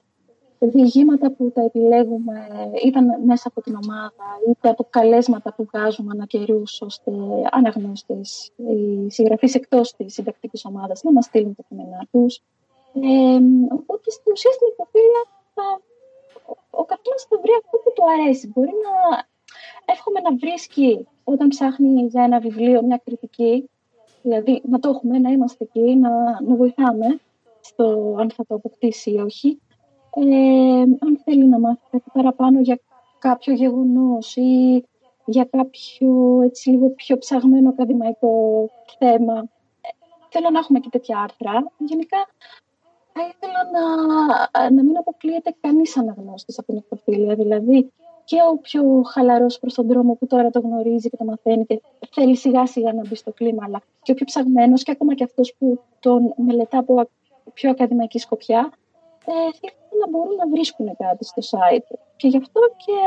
διηγήματα 0.68 1.32
που 1.32 1.52
τα 1.52 1.62
επιλέγουμε 1.62 2.48
ήταν 2.86 3.06
μέσα 3.26 3.48
από 3.48 3.62
την 3.62 3.76
ομάδα, 3.84 4.26
είτε 4.50 4.70
από 4.70 4.88
καλέσματα 4.90 5.54
που 5.54 5.68
βγάζουμε 5.72 6.12
ανά 6.14 6.26
καιρούς, 6.26 6.82
ώστε 6.82 7.12
αναγνώστες, 7.52 8.52
οι 8.56 9.10
συγγραφείς 9.10 9.56
εκτός 9.56 9.96
της 9.96 10.14
συντακτικής 10.14 10.66
ομάδας 10.66 11.04
να 11.04 11.12
μας 11.12 11.26
στείλουν 11.26 11.56
τα 11.56 11.64
κείμενά 11.70 12.08
τους. 12.12 12.42
Ε, 12.94 13.40
οπότε 13.70 14.10
στην 14.10 14.32
ουσία 14.32 14.52
στην 14.52 14.68
υποφίλια 14.72 15.22
ο 16.70 16.84
καθένας 16.86 17.26
θα 17.30 17.38
βρει 17.42 17.52
αυτό 17.64 17.78
που 17.78 17.92
του 17.96 18.04
αρέσει. 18.14 18.52
Μπορεί 18.54 18.74
να 18.86 19.26
εύχομαι 19.86 20.20
να 20.20 20.36
βρίσκει 20.36 21.08
όταν 21.24 21.48
ψάχνει 21.48 22.02
για 22.02 22.24
ένα 22.24 22.40
βιβλίο 22.40 22.84
μια 22.84 23.02
κριτική, 23.06 23.70
δηλαδή 24.22 24.62
να 24.66 24.80
το 24.80 24.90
έχουμε, 24.90 25.20
να 25.20 25.30
είμαστε 25.30 25.64
εκεί, 25.64 25.96
να, 25.96 26.10
να 26.42 26.56
βοηθάμε 26.56 27.20
στο 27.62 28.16
αν 28.20 28.32
θα 28.32 28.46
το 28.46 28.56
αποκτήσει 28.56 29.12
ή 29.12 29.20
όχι. 29.20 29.60
Ε, 30.16 30.82
αν 30.82 31.20
θέλει 31.24 31.46
να 31.46 31.60
μάθει 31.60 31.82
κάτι 31.92 32.10
παραπάνω 32.14 32.60
για 32.60 32.80
κάποιο 33.20 33.54
γεγονός 33.54 34.36
ή 34.36 34.84
για 35.26 35.44
κάποιο 35.44 36.42
έτσι 36.44 36.70
λίγο 36.70 36.90
πιο 36.90 37.18
ψαγμένο 37.18 37.70
ακαδημαϊκό 37.70 38.66
θέμα. 38.98 39.34
Ε, 39.82 39.90
θέλω 40.30 40.50
να 40.50 40.60
έχουμε 40.60 40.80
και 40.80 40.90
τέτοια 40.90 41.20
άρθρα. 41.20 41.72
Γενικά 41.78 42.18
θα 43.14 43.22
ήθελα 43.22 43.70
να, 43.72 44.70
να 44.70 44.84
μην 44.84 44.98
αποκλείεται 44.98 45.56
κανείς 45.62 45.98
αναγνώστης 45.98 46.60
από 46.60 46.68
την 46.68 46.78
εκποφίλια. 46.78 47.36
Δηλαδή 47.36 47.92
και 48.26 48.38
ο 48.52 48.58
πιο 48.58 49.02
χαλαρός 49.12 49.60
προς 49.60 49.74
τον 49.74 49.88
δρόμο 49.88 50.14
που 50.14 50.28
τώρα 50.28 50.50
το 50.50 50.60
γνωρίζει 50.60 51.10
και 51.10 51.18
το 51.18 51.26
μαθαίνει 51.26 51.66
και 51.66 51.82
θέλει 52.12 52.36
σιγά 52.36 52.66
σιγά 52.66 52.94
να 52.94 53.02
μπει 53.08 53.16
στο 53.16 53.32
κλίμα, 53.32 53.64
αλλά 53.66 53.82
και 54.02 54.12
ο 54.12 54.16
πιο 54.16 54.26
ψαγμένος 54.26 54.84
και 54.84 54.92
ακόμα 54.92 55.14
και 55.14 55.24
αυτός 55.24 55.56
που 55.58 55.80
τον 56.00 56.34
μελετά 56.38 56.78
από 56.78 57.10
πιο 57.54 57.70
ακαδημαϊκή 57.70 58.20
σκοπιά, 58.20 58.72
ε, 59.26 59.34
θέλουν 59.60 59.98
να 60.04 60.10
μπορούν 60.10 60.36
να 60.36 60.48
βρίσκουν 60.48 60.96
κάτι 60.98 61.24
στο 61.26 61.42
site. 61.52 61.90
Και 62.16 62.28
γι' 62.28 62.38
αυτό 62.38 62.60
και 62.86 62.98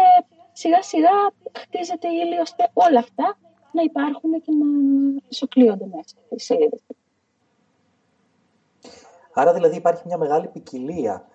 σιγά 0.52 0.82
σιγά 0.82 1.16
χτίζεται 1.60 2.08
η 2.08 2.16
ύλη 2.24 2.38
ώστε 2.38 2.70
όλα 2.72 2.98
αυτά 2.98 3.38
να 3.72 3.82
υπάρχουν 3.82 4.30
και 4.44 4.52
να 4.52 4.66
ισοκλείονται 5.28 5.86
μέσα 5.86 6.16
στις 6.26 6.44
σελίδες. 6.44 6.80
Άρα 9.32 9.52
δηλαδή 9.52 9.76
υπάρχει 9.76 10.02
μια 10.06 10.18
μεγάλη 10.18 10.46
ποικιλία. 10.46 11.26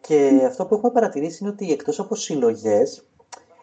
Και 0.00 0.42
αυτό 0.46 0.66
που 0.66 0.74
έχουμε 0.74 0.92
παρατηρήσει 0.92 1.38
είναι 1.40 1.52
ότι 1.52 1.72
εκτός 1.72 2.00
από 2.00 2.14
συλλογές, 2.14 3.04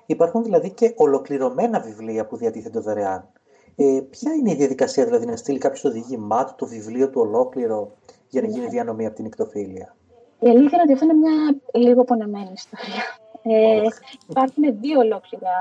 υπάρχουν 0.06 0.44
δηλαδή 0.44 0.72
και 0.72 0.94
ολοκληρωμένα 0.96 1.80
βιβλία 1.80 2.26
που 2.28 2.38
διατίθενται 2.38 2.80
δωρεάν. 2.80 3.30
Ε, 3.76 4.02
ποια 4.10 4.34
είναι 4.34 4.52
η 4.52 4.56
διαδικασία 4.56 5.06
δηλαδή 5.06 5.26
να 5.26 5.36
στείλει 5.36 5.58
κάποιος 5.58 5.82
το 5.82 5.92
διήγημά 5.92 6.46
του, 6.46 6.54
το 6.58 6.66
βιβλίο 6.66 7.10
του 7.10 7.22
ολόκληρο 7.22 7.92
για 8.28 8.42
να 8.42 8.48
γίνει 8.48 8.64
ναι. 8.64 8.70
διανομή 8.70 9.06
από 9.06 9.16
την 9.16 9.26
εκτοφίλια. 9.26 9.96
Η 10.40 10.50
αλήθεια 10.50 10.70
είναι 10.74 10.82
ότι 10.82 10.94
αυτό 10.94 11.06
είναι 11.06 11.14
μια 11.14 11.60
λίγο 11.74 12.04
πονεμένη 12.04 12.52
ιστορία. 12.54 13.04
Ε, 13.42 13.82
υπάρχουν 14.30 14.80
δύο 14.80 15.00
ολόκληρα 15.00 15.56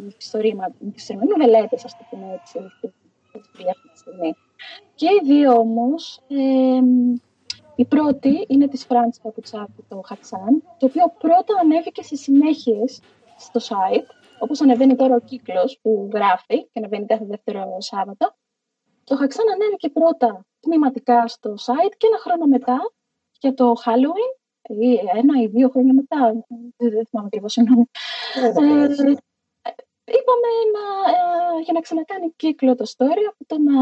μυθιστορήματα, 0.00 1.36
μελέτες, 1.36 1.84
ας 1.84 1.96
το 1.96 2.04
πούμε 2.10 2.40
έτσι, 2.40 2.58
αυτή 2.58 3.88
τη 3.92 3.98
στιγμή. 3.98 4.34
Και 4.94 5.06
οι 5.06 5.26
δύο 5.26 5.52
όμως 5.52 6.20
ε, 6.28 6.80
η 7.76 7.84
πρώτη 7.84 8.44
είναι 8.48 8.68
της 8.68 8.84
Φράντς 8.84 9.20
Παπουτσάκου, 9.20 9.84
το 9.88 10.00
Χατσάν, 10.04 10.62
το 10.78 10.86
οποίο 10.86 11.14
πρώτα 11.18 11.54
ανέβηκε 11.60 12.02
σε 12.02 12.16
συνέχειες 12.16 13.00
στο 13.36 13.60
site, 13.60 14.08
όπως 14.38 14.60
ανεβαίνει 14.60 14.96
τώρα 14.96 15.14
ο 15.14 15.20
κύκλος 15.20 15.78
που 15.82 16.10
γράφει 16.12 16.62
και 16.62 16.78
ανεβαίνει 16.78 17.06
κάθε 17.06 17.24
δεύτερο 17.24 17.76
Σάββατο. 17.78 18.34
Το 19.04 19.16
Χατσάν 19.16 19.44
ανέβηκε 19.54 19.88
πρώτα 19.88 20.46
τμηματικά 20.60 21.28
στο 21.28 21.50
site 21.50 21.94
και 21.96 22.06
ένα 22.06 22.18
χρόνο 22.18 22.46
μετά 22.46 22.92
για 23.46 23.54
το 23.54 23.72
Halloween, 23.84 24.32
ή 24.68 25.00
ένα 25.14 25.42
ή 25.42 25.46
δύο 25.46 25.68
χρόνια 25.68 25.94
μετά, 25.94 26.44
δεν 26.76 27.06
θυμάμαι 27.08 27.26
ακριβώς, 27.26 27.52
συγγνώμη. 27.52 27.84
Ε, 28.34 28.42
είπαμε 30.16 30.50
να, 30.74 30.84
ε, 31.12 31.62
για 31.64 31.72
να 31.72 31.80
ξανακάνει 31.80 32.32
κύκλο 32.36 32.74
το 32.74 32.84
story 32.96 33.22
από 33.32 33.42
το 33.46 33.58
να 33.58 33.78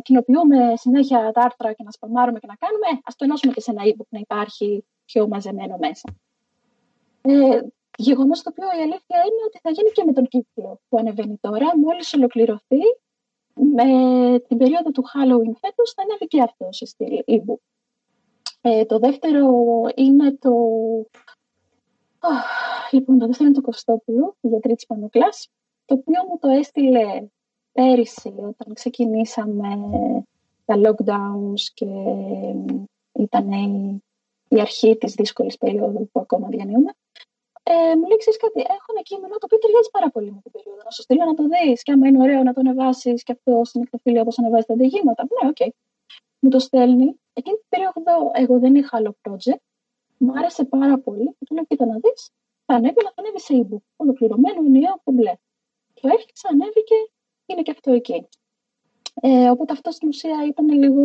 κοινοποιούμε 0.00 0.76
συνέχεια 0.76 1.30
τα 1.32 1.42
άρθρα 1.42 1.72
και 1.72 1.82
να 1.84 1.90
σπαμάρουμε 1.90 2.38
και 2.38 2.46
να 2.46 2.56
κάνουμε, 2.62 2.86
ε, 2.92 2.98
ας 3.04 3.16
το 3.16 3.24
ενώσουμε 3.24 3.52
και 3.52 3.60
σε 3.60 3.70
ένα 3.70 3.82
ebook 3.84 4.08
να 4.08 4.18
υπάρχει 4.18 4.84
πιο 5.04 5.28
μαζεμένο 5.28 5.76
μέσα. 5.78 6.08
Ε, 7.22 7.60
Γεγονός 8.00 8.42
το 8.42 8.50
οποίο 8.52 8.66
η 8.78 8.82
αλήθεια 8.82 9.18
είναι 9.28 9.42
ότι 9.46 9.58
θα 9.62 9.70
γίνει 9.70 9.90
και 9.90 10.04
με 10.04 10.12
τον 10.12 10.26
κύκλο 10.26 10.80
που 10.88 10.98
ανεβαίνει 10.98 11.36
τώρα. 11.40 11.78
Μόλις 11.78 12.14
ολοκληρωθεί, 12.14 12.82
με 13.54 13.84
την 14.48 14.56
περίοδο 14.58 14.90
του 14.90 15.04
Halloween 15.12 15.54
φέτος 15.60 15.92
θα 15.92 16.02
ανέβει 16.02 16.26
και 16.26 16.42
αυτός 16.42 16.76
σε 16.76 16.86
στυλ 16.86 17.22
ebook. 17.26 17.62
Ε, 18.70 18.84
το 18.84 18.98
δεύτερο 18.98 19.50
είναι 19.94 20.32
το. 20.32 20.52
λοιπόν, 22.90 23.18
το 23.18 23.26
δεύτερο 23.26 23.48
είναι 23.48 23.58
το 23.58 23.60
Κωστόπουλο, 23.60 24.36
οι 24.40 24.48
γιατροί 24.48 24.74
της 24.74 24.86
Πανούκλας, 24.86 25.48
το 25.84 25.94
οποίο 25.94 26.24
μου 26.28 26.38
το 26.38 26.48
έστειλε 26.48 27.28
πέρυσι 27.72 28.34
όταν 28.36 28.74
ξεκινήσαμε 28.74 29.68
τα 30.64 30.74
lockdowns 30.76 31.62
και 31.74 31.86
ήταν 33.12 33.50
η 34.48 34.60
αρχή 34.60 34.96
της 34.96 35.14
δύσκολης 35.14 35.56
περίοδου 35.56 36.08
που 36.12 36.20
ακόμα 36.20 36.48
διανύουμε. 36.48 36.92
Ε, 37.62 37.96
μου 37.96 38.06
λέει, 38.06 38.18
κάτι, 38.38 38.60
έχω 38.60 38.88
ένα 38.94 39.02
κείμενο 39.02 39.34
το 39.34 39.44
οποίο 39.44 39.58
ταιριάζει 39.58 39.90
πάρα 39.90 40.10
πολύ 40.10 40.30
με 40.32 40.40
την 40.42 40.50
περίοδο. 40.50 40.82
Να 40.84 40.90
σου 40.90 41.02
στείλω 41.02 41.24
να 41.24 41.34
το 41.34 41.44
δεις. 41.52 41.82
Και 41.82 41.92
άμα 41.92 42.06
είναι 42.08 42.22
ωραίο 42.22 42.42
να 42.42 42.52
το 42.52 42.60
ανεβάσεις 42.60 43.22
και 43.22 43.32
αυτό 43.32 43.60
στην 43.64 43.82
Nyctophilia 43.82 44.20
όπως 44.20 44.38
ανεβάζεις 44.38 44.66
τα 44.66 44.74
διηγήματα. 44.74 45.22
Ναι, 45.22 45.48
OK. 45.48 45.56
Okay. 45.60 45.70
Μου 46.38 46.50
το 46.50 46.58
στέλνει. 46.58 47.20
Εκείνη 47.32 47.56
την 47.56 47.66
περίοδο 47.68 48.30
εγώ 48.34 48.58
δεν 48.58 48.74
είχα 48.74 48.96
άλλο 48.96 49.16
project. 49.22 49.62
Μου 50.18 50.32
άρεσε 50.38 50.64
πάρα 50.64 50.98
πολύ. 50.98 51.24
Και 51.24 51.44
του 51.44 51.54
λέω, 51.54 51.64
κοίτα 51.64 51.86
να 51.86 51.94
δεις. 51.94 52.30
Θα 52.66 52.74
ανέβει, 52.74 53.00
αλλά 53.00 53.12
θα 53.14 53.22
ανέβει 53.22 53.40
σε 53.40 53.66
ebook. 53.66 53.82
Ολοκληρωμένο, 53.96 54.60
ενιαίο, 54.66 55.00
κομπλέ. 55.04 55.34
Το 56.00 56.08
έφτιαξα, 56.08 56.48
ανέβηκε, 56.48 56.94
είναι 57.46 57.62
και 57.62 57.70
αυτό 57.70 57.92
εκεί. 57.92 58.28
Ε, 59.20 59.50
οπότε 59.50 59.72
αυτό 59.72 59.90
στην 59.90 60.08
ουσία 60.08 60.46
ήταν 60.48 60.68
λίγο 60.68 61.04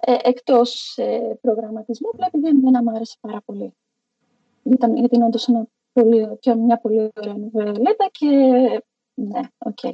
ε, 0.00 0.16
εκτός 0.22 0.96
ε, 0.96 1.38
προγραμματισμού, 1.40 2.08
απλά 2.12 2.26
επειδή 2.26 2.48
εμένα 2.48 2.82
μου 2.82 2.90
άρεσε 2.90 3.16
πάρα 3.20 3.40
πολύ. 3.44 3.74
Ήταν, 4.62 4.96
γιατί 4.96 5.16
είναι 5.16 5.24
όντως 5.24 5.48
ένα 5.48 5.66
πολύ, 5.92 6.38
και 6.40 6.54
μια 6.54 6.78
πολύ 6.78 7.10
ωραία 7.14 7.34
νουβελέτα 7.34 8.08
και 8.10 8.26
ναι, 9.14 9.40
OK. 9.58 9.78
Okay. 9.82 9.92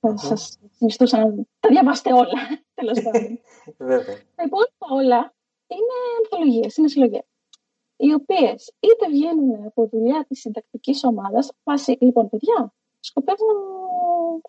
Θα 0.00 0.16
σας 0.16 0.58
συνιστούσα 0.70 1.18
να 1.18 1.34
τα 1.60 1.68
διαβάσετε 1.68 2.12
όλα, 2.12 2.32
τέλος 2.84 3.02
πάντων. 3.02 3.40
Τα 4.36 4.42
υπόλοιπα 4.46 4.86
όλα 4.90 5.34
είναι 5.66 5.96
ανθολογίες, 6.18 6.76
είναι 6.76 6.88
συλλογές 6.88 7.26
οι 8.04 8.12
οποίες 8.12 8.72
είτε 8.80 9.08
βγαίνουν 9.08 9.64
από 9.66 9.86
δουλειά 9.86 10.24
της 10.28 10.40
συντακτικής 10.40 11.04
ομάδας, 11.04 11.52
βάσει 11.64 11.96
λοιπόν, 12.00 12.28
παιδιά, 12.28 12.74
σκοπεύω, 13.00 13.46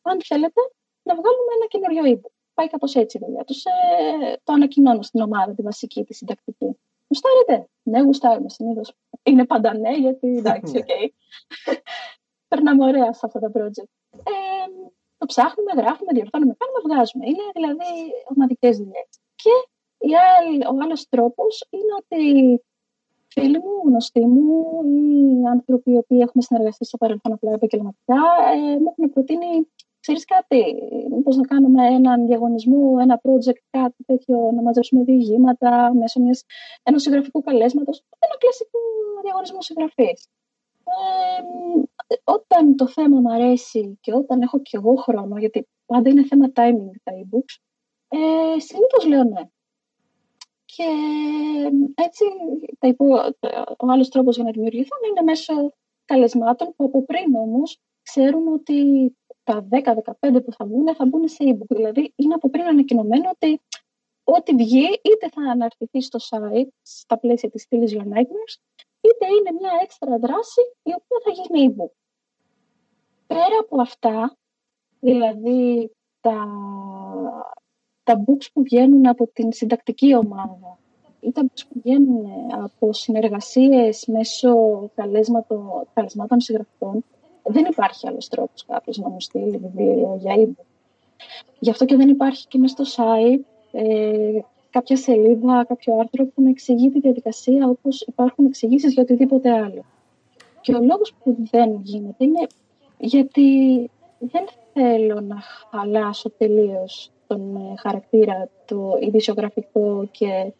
αν 0.02 0.22
θέλετε, 0.24 0.62
να 1.04 1.16
βγάλουμε 1.16 1.52
ένα 1.56 1.66
καινούριο 1.68 2.14
ebook. 2.14 2.32
Πάει 2.54 2.70
κάπως 2.70 2.96
έτσι 2.96 3.18
η 3.18 3.22
δουλειά 3.26 3.44
τους. 3.44 3.64
Ε, 3.66 4.34
το 4.44 4.54
ανακοινώνω 4.54 5.02
στην 5.02 5.22
ομάδα, 5.22 5.54
τη 5.54 5.62
βασική, 5.62 6.04
τη 6.04 6.14
συντακτική. 6.14 6.78
Γουστάρετε; 7.08 7.70
Ναι, 7.84 8.02
γουστάρουμε 8.02 8.50
συνήθως. 8.50 8.96
Είναι 9.24 9.46
πάντα 9.46 9.78
ναι, 9.78 9.98
γιατί 9.98 10.38
εντάξει, 10.38 10.78
OK. 10.78 10.86
Okay. 10.88 11.08
Περνάμε 12.48 12.86
ωραία 12.86 13.14
σε 13.14 13.22
αυτά 13.24 13.40
τα 13.40 13.52
project. 13.54 13.90
Ε, 14.12 14.90
το 15.24 15.30
ψάχνουμε, 15.34 15.72
γράφουμε, 15.80 16.12
διορθώνουμε, 16.18 16.54
κάνουμε, 16.60 16.80
βγάζουμε. 16.86 17.24
Είναι 17.30 17.46
δηλαδή 17.58 17.92
ομαδικές 18.32 18.74
δουλειές. 18.80 19.10
Και 19.42 19.54
ο 20.72 20.76
άλλος 20.84 21.02
τρόπος 21.14 21.54
είναι 21.76 21.94
ότι 22.02 22.22
φίλοι 23.34 23.60
μου, 23.64 23.74
γνωστοί 23.88 24.24
μου 24.34 24.48
ή 25.00 25.02
άνθρωποι 25.56 25.92
οι 25.92 25.98
οποίοι 26.04 26.20
έχουμε 26.26 26.42
συνεργαστεί 26.48 26.86
στο 26.86 26.98
παρελθόν 26.98 27.32
απλά 27.34 27.52
επαγγελματικά 27.52 28.22
ε, 28.54 28.80
μου 28.82 28.90
έχουν 28.92 29.14
προτείνει, 29.14 29.52
ξέρεις 30.04 30.26
κάτι, 30.26 30.62
μήπως 31.16 31.36
να 31.36 31.46
κάνουμε 31.52 31.82
έναν 31.88 32.28
διαγωνισμό, 32.28 32.84
ένα 33.06 33.22
project, 33.26 33.62
κάτι 33.70 34.04
τέτοιο, 34.10 34.38
να 34.56 34.62
μαζέψουμε 34.62 35.04
διηγήματα 35.04 35.92
μέσω 36.00 36.20
μιας, 36.22 36.46
ενός 36.84 37.02
συγγραφικού 37.02 37.42
καλέσματος, 37.42 37.98
ένα 38.26 38.36
κλασικό 38.42 38.80
διαγωνισμό 39.24 39.62
συγγραφής. 39.62 40.20
Ε, 40.84 41.42
όταν 42.24 42.76
το 42.76 42.88
θέμα 42.88 43.20
μου 43.20 43.34
αρέσει 43.34 43.98
και 44.02 44.14
όταν 44.14 44.42
έχω 44.42 44.62
κι 44.62 44.76
εγώ 44.76 44.96
χρόνο, 44.96 45.38
γιατί 45.38 45.68
πάντα 45.86 46.10
είναι 46.10 46.26
θέμα 46.26 46.46
timing 46.56 46.96
τα 47.04 47.12
e-books, 47.12 47.62
ε, 48.08 48.60
συνήθως 48.60 49.06
λέω 49.06 49.24
ναι. 49.24 49.42
Και 50.66 50.84
έτσι 51.96 52.24
ο 53.78 53.92
άλλος 53.92 54.10
τρόπος 54.10 54.36
για 54.36 54.44
να 54.44 54.52
δημιουργηθούν 54.52 54.98
είναι 55.10 55.22
μέσω 55.22 55.54
καλεσμάτων 56.06 56.74
που 56.76 56.84
από 56.84 57.06
πριν 57.06 57.36
όμως 57.36 57.80
ξέρουν 58.02 58.48
ότι 58.48 59.12
τα 59.44 59.68
10-15 59.70 60.44
που 60.46 60.54
θα 60.54 60.66
μπουν 60.66 60.96
θα 60.96 61.06
μπουν 61.06 61.28
σε 61.28 61.44
e-book. 61.48 61.76
Δηλαδή 61.76 62.14
είναι 62.16 62.34
από 62.34 62.50
πριν 62.50 62.64
ανακοινωμένο 62.64 63.30
ότι 63.34 63.62
ό,τι 64.24 64.56
βγει 64.56 64.88
είτε 65.04 65.30
θα 65.32 65.42
αναρτηθεί 65.52 66.02
στο 66.02 66.20
site 66.30 66.68
στα 66.82 67.20
πλαίσια 67.20 67.50
της 67.50 67.62
στήλης 67.62 67.94
Your 67.96 68.04
Nightmares, 68.04 68.56
είτε 69.06 69.26
είναι 69.26 69.52
μια 69.60 69.72
έξτρα 69.84 70.18
δράση 70.18 70.62
η 70.84 70.92
οποία 71.00 71.20
θα 71.24 71.32
γίνει 71.32 71.74
e-book. 71.76 71.94
Πέρα 73.28 73.58
από 73.60 73.82
αυτά, 73.82 74.38
δηλαδή 75.00 75.92
τα, 76.22 76.48
τα 78.04 78.24
books 78.26 78.48
που 78.54 78.64
βγαίνουν 78.64 79.08
από 79.08 79.28
την 79.34 79.52
συντακτική 79.52 80.16
ομάδα 80.16 80.78
ή 81.20 81.32
τα 81.32 81.42
books 81.44 81.64
που 81.70 81.80
βγαίνουν 81.84 82.26
από 82.64 82.94
συνεργασίες 82.94 84.06
μέσω 84.08 84.54
καλεσμάτων 85.94 86.40
συγγραφών, 86.40 87.04
δεν 87.44 87.66
υπάρχει 87.66 88.08
άλλος 88.08 88.28
τρόπος 88.28 88.66
κάποιος 88.66 88.98
να 88.98 89.10
μου 89.10 89.20
στείλει 89.20 89.58
βιβλίο 89.58 90.18
για 90.20 90.36
e-book. 90.38 90.66
Γι' 91.60 91.70
αυτό 91.70 91.86
και 91.86 91.96
δεν 91.96 92.10
υπάρχει 92.10 92.48
και 92.48 92.58
μέσα 92.58 92.86
στο 92.86 93.04
site 93.04 93.42
ε, 93.72 94.40
κάποια 94.74 94.98
σελίδα, 94.98 95.66
κάποιο 95.68 95.98
άρθρο 96.00 96.26
που 96.26 96.42
να 96.42 96.50
εξηγεί 96.50 96.90
τη 96.90 97.00
διαδικασία 97.00 97.68
όπως 97.68 98.02
υπάρχουν 98.02 98.46
εξηγήσεις 98.46 98.94
για 98.94 99.04
οτιδήποτε 99.04 99.52
άλλο. 99.52 99.84
Και 100.62 100.76
ο 100.76 100.82
λόγος 100.82 101.14
που 101.24 101.36
δεν 101.52 101.80
γίνεται 101.84 102.24
είναι 102.24 102.48
γιατί 102.98 103.50
δεν 104.20 104.46
θέλω 104.74 105.22
να 105.22 105.36
χαλάσω 105.72 106.30
τελείως 106.30 107.12
τον 107.28 107.56
ε, 107.56 107.74
χαρακτήρα, 107.78 108.50
το 108.66 108.98
ειδησιογραφικό 109.02 110.08
και 110.12 110.54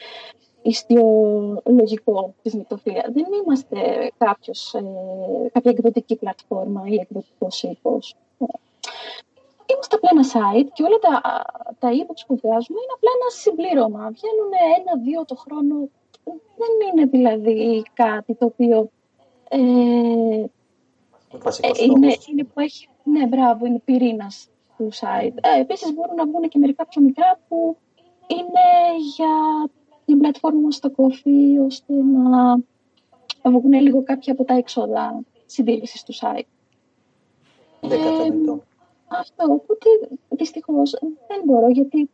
ιστιολογικό 0.62 2.34
της 2.42 2.54
νυχτοφύλια. 2.54 3.10
Δεν 3.12 3.24
είμαστε 3.42 4.10
κάποιος, 4.18 4.74
ε, 4.74 4.82
κάποια 5.52 5.70
εκδοτική 5.70 6.16
πλατφόρμα 6.16 6.82
ή 6.86 6.94
εκδοτικός 6.94 7.62
οίκος. 7.62 8.14
Είμαστε 9.70 9.96
απλά 9.96 10.10
ένα 10.12 10.24
site 10.34 10.68
και 10.72 10.82
όλα 10.82 10.98
τα, 10.98 11.12
τα 11.78 11.88
e-books 11.96 12.24
που 12.26 12.36
βγάζουμε 12.42 12.78
είναι 12.82 12.94
απλά 12.96 13.10
ένα 13.18 13.28
συμπλήρωμα. 13.40 14.02
Βγαίνουν 14.16 14.52
ένα-δύο 14.78 15.24
το 15.24 15.34
χρόνο. 15.34 15.88
Δεν 16.60 16.72
είναι 16.86 17.04
δηλαδή 17.06 17.82
κάτι 17.94 18.34
το 18.34 18.44
οποίο 18.44 18.90
ε, 19.48 19.58
ε, 21.60 21.84
είναι, 21.84 22.16
είναι 22.30 22.44
που 22.44 22.60
έχει, 22.60 22.88
ναι, 23.02 23.26
μπράβο, 23.26 23.66
είναι 23.66 23.78
πυρήνας 23.84 24.48
του 24.76 24.88
site. 24.92 25.34
Ε, 25.40 25.60
Επίσης 25.60 25.94
μπορούν 25.94 26.14
να 26.14 26.26
βγουν 26.26 26.48
και 26.48 26.58
μερικά 26.58 26.86
πιο 26.86 27.02
μικρά 27.02 27.40
που 27.48 27.76
είναι 28.26 28.66
για 29.16 29.68
την 30.04 30.18
πλατφόρμα 30.18 30.70
στο 30.70 30.90
κόφι, 30.90 31.58
ώστε 31.58 31.92
να 33.42 33.50
βγουν 33.50 33.72
λίγο 33.72 34.02
κάποια 34.02 34.32
από 34.32 34.44
τα 34.44 34.54
έξοδα 34.54 35.20
συντήρησης 35.46 36.02
του 36.02 36.14
site. 36.14 36.46
Δεν 37.80 38.00
ε, 38.00 38.60
αυτό, 39.18 39.44
οπότε 39.52 39.88
δυστυχώς 40.28 40.90
δεν 41.28 41.40
μπορώ 41.44 41.68
γιατί 41.68 42.10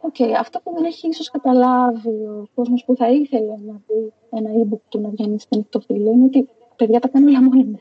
okay, 0.00 0.32
αυτό 0.38 0.60
που 0.60 0.72
δεν 0.74 0.84
έχει 0.84 1.08
ίσως 1.08 1.30
καταλάβει 1.30 2.08
ο 2.08 2.48
κόσμος 2.54 2.84
που 2.84 2.96
θα 2.96 3.10
ήθελε 3.10 3.56
να 3.66 3.80
δει 3.86 4.12
ένα 4.30 4.50
e-book 4.50 4.80
του 4.88 5.00
να 5.00 5.08
βγαίνει 5.08 5.38
στην 5.40 5.58
νυχτοφύλλη 5.58 6.10
είναι 6.10 6.24
ότι 6.24 6.48
παιδιά 6.76 7.00
τα 7.00 7.08
κάνω 7.08 7.26
όλα 7.26 7.42
μόνοι 7.42 7.64
μου. 7.64 7.80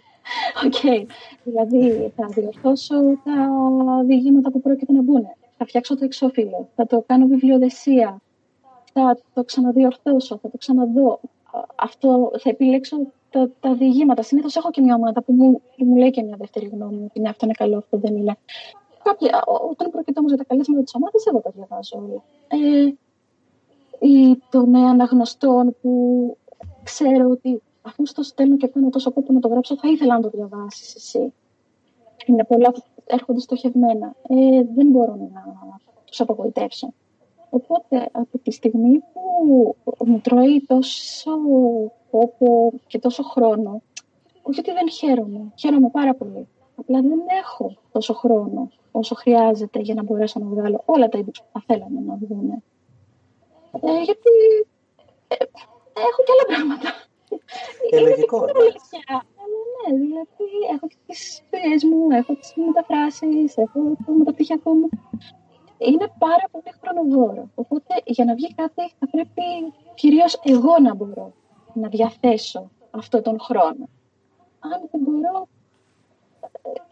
Okay. 0.65 1.05
Δηλαδή 1.43 2.13
θα 2.15 2.25
διορθώσω 2.25 2.95
τα 3.23 3.49
διηγήματα 4.05 4.51
που 4.51 4.61
πρόκειται 4.61 4.93
να 4.93 5.01
μπουν. 5.01 5.25
Θα 5.57 5.65
φτιάξω 5.65 5.97
το 5.97 6.05
εξώφυλλο. 6.05 6.69
Θα 6.75 6.85
το 6.85 7.03
κάνω 7.07 7.27
βιβλιοδεσία. 7.27 8.21
Θα 8.93 9.17
το 9.33 9.43
ξαναδιορθώσω. 9.43 10.37
Θα 10.37 10.49
το 10.49 10.57
ξαναδώ. 10.57 11.19
Αυτό 11.75 12.31
θα 12.39 12.49
επιλέξω 12.49 12.97
τα, 13.31 13.51
τα 13.59 13.75
διηγήματα. 13.75 14.21
Συνήθως 14.21 14.55
έχω 14.55 14.69
και 14.71 14.81
μια 14.81 14.95
ομάδα 14.95 15.23
που 15.23 15.33
μου, 15.33 15.61
που 15.77 15.85
μου 15.85 15.95
λέει 15.95 16.09
και 16.09 16.23
μια 16.23 16.35
δεύτερη 16.37 16.65
γνώμη 16.65 17.03
ότι 17.03 17.19
ναι, 17.19 17.29
αυτό 17.29 17.45
είναι 17.45 17.53
καλό, 17.53 17.77
αυτό 17.77 17.97
δεν 17.97 18.15
είναι. 18.15 18.37
Κάποια, 19.03 19.43
όταν 19.69 19.89
πρόκειται 19.91 20.19
όμως 20.19 20.31
για 20.31 20.39
τα 20.39 20.45
καλέσματα 20.47 20.83
της 20.83 20.95
ομάδας, 20.95 21.25
εγώ 21.25 21.39
τα 21.39 21.51
διαβάζω 21.55 21.97
όλα. 21.97 22.23
Ε, 22.47 22.93
ή 23.99 24.41
των 24.49 24.75
αναγνωστών 24.75 25.75
που 25.81 26.37
ξέρω 26.83 27.29
ότι 27.29 27.61
αφού 27.81 28.05
στο 28.05 28.23
στέλνω 28.23 28.57
και 28.57 28.67
κάνω 28.67 28.89
τόσο 28.89 29.11
κόπο 29.11 29.33
να 29.33 29.39
το 29.39 29.47
γράψω, 29.47 29.75
θα 29.75 29.89
ήθελα 29.89 30.13
να 30.13 30.21
το 30.21 30.29
διαβάσεις 30.29 30.95
εσύ. 30.95 31.33
Είναι 32.25 32.43
πολλά 32.43 32.71
που 32.71 32.83
έρχονται 33.05 33.39
στοχευμένα. 33.39 34.15
Ε, 34.27 34.63
δεν 34.75 34.87
μπορώ 34.87 35.15
να 35.33 35.43
τους 36.05 36.21
απογοητεύσω. 36.21 36.93
Οπότε 37.53 38.09
από 38.11 38.37
τη 38.37 38.51
στιγμή 38.51 38.99
που 39.13 40.05
μου 40.05 40.19
τρώει 40.19 40.65
τόσο 40.67 41.31
κόπο 42.11 42.73
και 42.87 42.99
τόσο 42.99 43.23
χρόνο, 43.23 43.81
όχι 44.41 44.59
ότι 44.59 44.71
δεν 44.71 44.89
χαίρομαι, 44.89 45.51
χαίρομαι 45.55 45.89
πάρα 45.89 46.13
πολύ. 46.15 46.47
Απλά 46.75 47.01
δεν 47.01 47.19
έχω 47.41 47.75
τόσο 47.91 48.13
χρόνο 48.13 48.69
όσο 48.91 49.15
χρειάζεται 49.15 49.79
για 49.79 49.93
να 49.93 50.03
μπορέσω 50.03 50.39
να 50.39 50.45
βγάλω 50.45 50.81
όλα 50.85 51.09
τα 51.09 51.17
είδη 51.17 51.31
που 51.31 51.43
θα 51.51 51.63
θέλαμε 51.67 51.99
να 51.99 52.15
βγουν. 52.15 52.49
Ε, 53.71 54.01
γιατί 54.03 54.31
ε, 55.27 55.35
έχω 55.93 56.23
και 56.25 56.31
άλλα 56.31 56.45
πράγματα. 56.47 56.89
Ε, 57.91 57.99
λογικό. 57.99 58.37
Είναι 58.37 58.51
ναι, 59.87 59.97
δηλαδή 59.97 60.47
έχω 60.73 60.87
και 60.87 60.95
τις 61.05 61.41
δουλειές 61.51 61.83
μου, 61.83 62.11
έχω 62.11 62.35
τις 62.35 62.53
μεταφράσεις, 62.55 63.57
έχω 63.57 63.79
το 64.05 64.11
μεταπτυχιακό 64.11 64.73
μου 64.73 64.89
είναι 65.81 66.11
πάρα 66.17 66.45
πολύ 66.51 66.73
χρονοβόρο. 66.81 67.49
Οπότε 67.55 67.93
για 68.05 68.25
να 68.25 68.33
βγει 68.33 68.53
κάτι 68.53 68.93
θα 68.99 69.07
πρέπει 69.11 69.43
κυρίως 69.93 70.39
εγώ 70.43 70.79
να 70.79 70.93
μπορώ 70.95 71.33
να 71.73 71.87
διαθέσω 71.87 72.71
αυτό 72.91 73.21
τον 73.21 73.39
χρόνο. 73.39 73.89
Αν 74.59 74.87
δεν 74.91 75.01
μπορώ, 75.01 75.47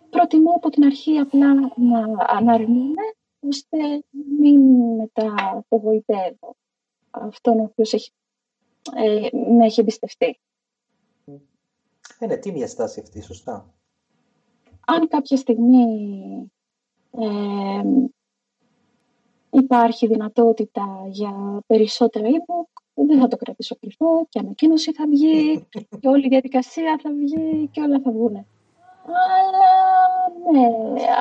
προτιμώ 0.10 0.52
από 0.52 0.70
την 0.70 0.84
αρχή 0.84 1.18
απλά 1.18 1.54
να 1.76 2.26
αναρνούμε, 2.28 3.02
ώστε 3.40 3.78
μην 4.40 4.60
μετά 4.96 5.34
απογοητεύω 5.56 6.56
αυτόν 7.10 7.60
ο 7.60 7.64
οποίος 7.64 7.94
ε, 8.96 9.28
με 9.58 9.66
έχει 9.66 9.80
εμπιστευτεί. 9.80 10.40
Είναι 12.20 12.38
τίμια 12.38 12.68
στάση 12.68 13.00
αυτή, 13.00 13.22
σωστά. 13.22 13.74
Αν 14.86 15.08
κάποια 15.08 15.38
στιγμή 15.38 15.84
ε, 17.12 17.82
υπάρχει 19.52 20.08
δυνατότητα 20.08 21.06
για 21.08 21.62
περισσότερα 21.68 22.28
e-book, 22.28 22.82
δεν 22.94 23.20
θα 23.20 23.28
το 23.28 23.38
κρατήσω 23.38 23.76
κρυφό 23.76 24.26
και 24.30 24.40
ανακοίνωση 24.40 24.94
θα 24.94 25.06
βγει 25.08 25.68
και 26.00 26.08
όλη 26.08 26.26
η 26.26 26.30
διαδικασία 26.30 27.00
θα 27.04 27.10
βγει 27.14 27.70
και 27.72 27.82
όλα 27.82 28.00
θα 28.04 28.12
βγουν. 28.12 28.36
Αλλά 29.06 29.76
ναι, 30.52 30.68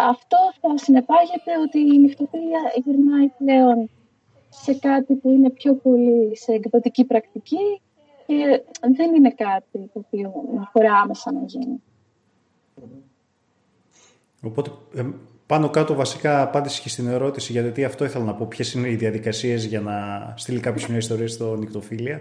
αυτό 0.08 0.36
θα 0.60 0.76
συνεπάγεται 0.76 1.58
ότι 1.62 1.78
η 1.78 1.98
νυχτοφίλια 1.98 2.60
γυρνάει 2.84 3.28
πλέον 3.28 3.90
σε 4.48 4.74
κάτι 4.74 5.14
που 5.14 5.30
είναι 5.30 5.50
πιο 5.50 5.74
πολύ 5.74 6.36
σε 6.36 6.52
εκδοτική 6.52 7.04
πρακτική 7.04 7.80
και 8.26 8.62
δεν 8.80 9.14
είναι 9.14 9.30
κάτι 9.30 9.90
το 9.92 10.04
οποίο 10.06 10.32
αφορά 10.60 10.94
άμεσα 10.94 11.32
να 11.32 11.40
γίνει. 11.44 11.82
Οπότε 14.42 14.70
πάνω 15.48 15.70
κάτω 15.70 15.94
βασικά 15.94 16.42
απάντηση 16.42 16.82
και 16.82 16.88
στην 16.88 17.06
ερώτηση 17.06 17.52
γιατί 17.52 17.84
αυτό 17.84 18.04
ήθελα 18.04 18.24
να 18.24 18.34
πω 18.34 18.46
ποιες 18.46 18.72
είναι 18.72 18.88
οι 18.88 18.94
διαδικασίες 18.94 19.64
για 19.64 19.80
να 19.80 19.94
στείλει 20.36 20.60
κάποιος 20.60 20.86
μια 20.88 20.96
ιστορία 20.98 21.28
στο 21.28 21.56
νυχτοφίλια. 21.56 22.20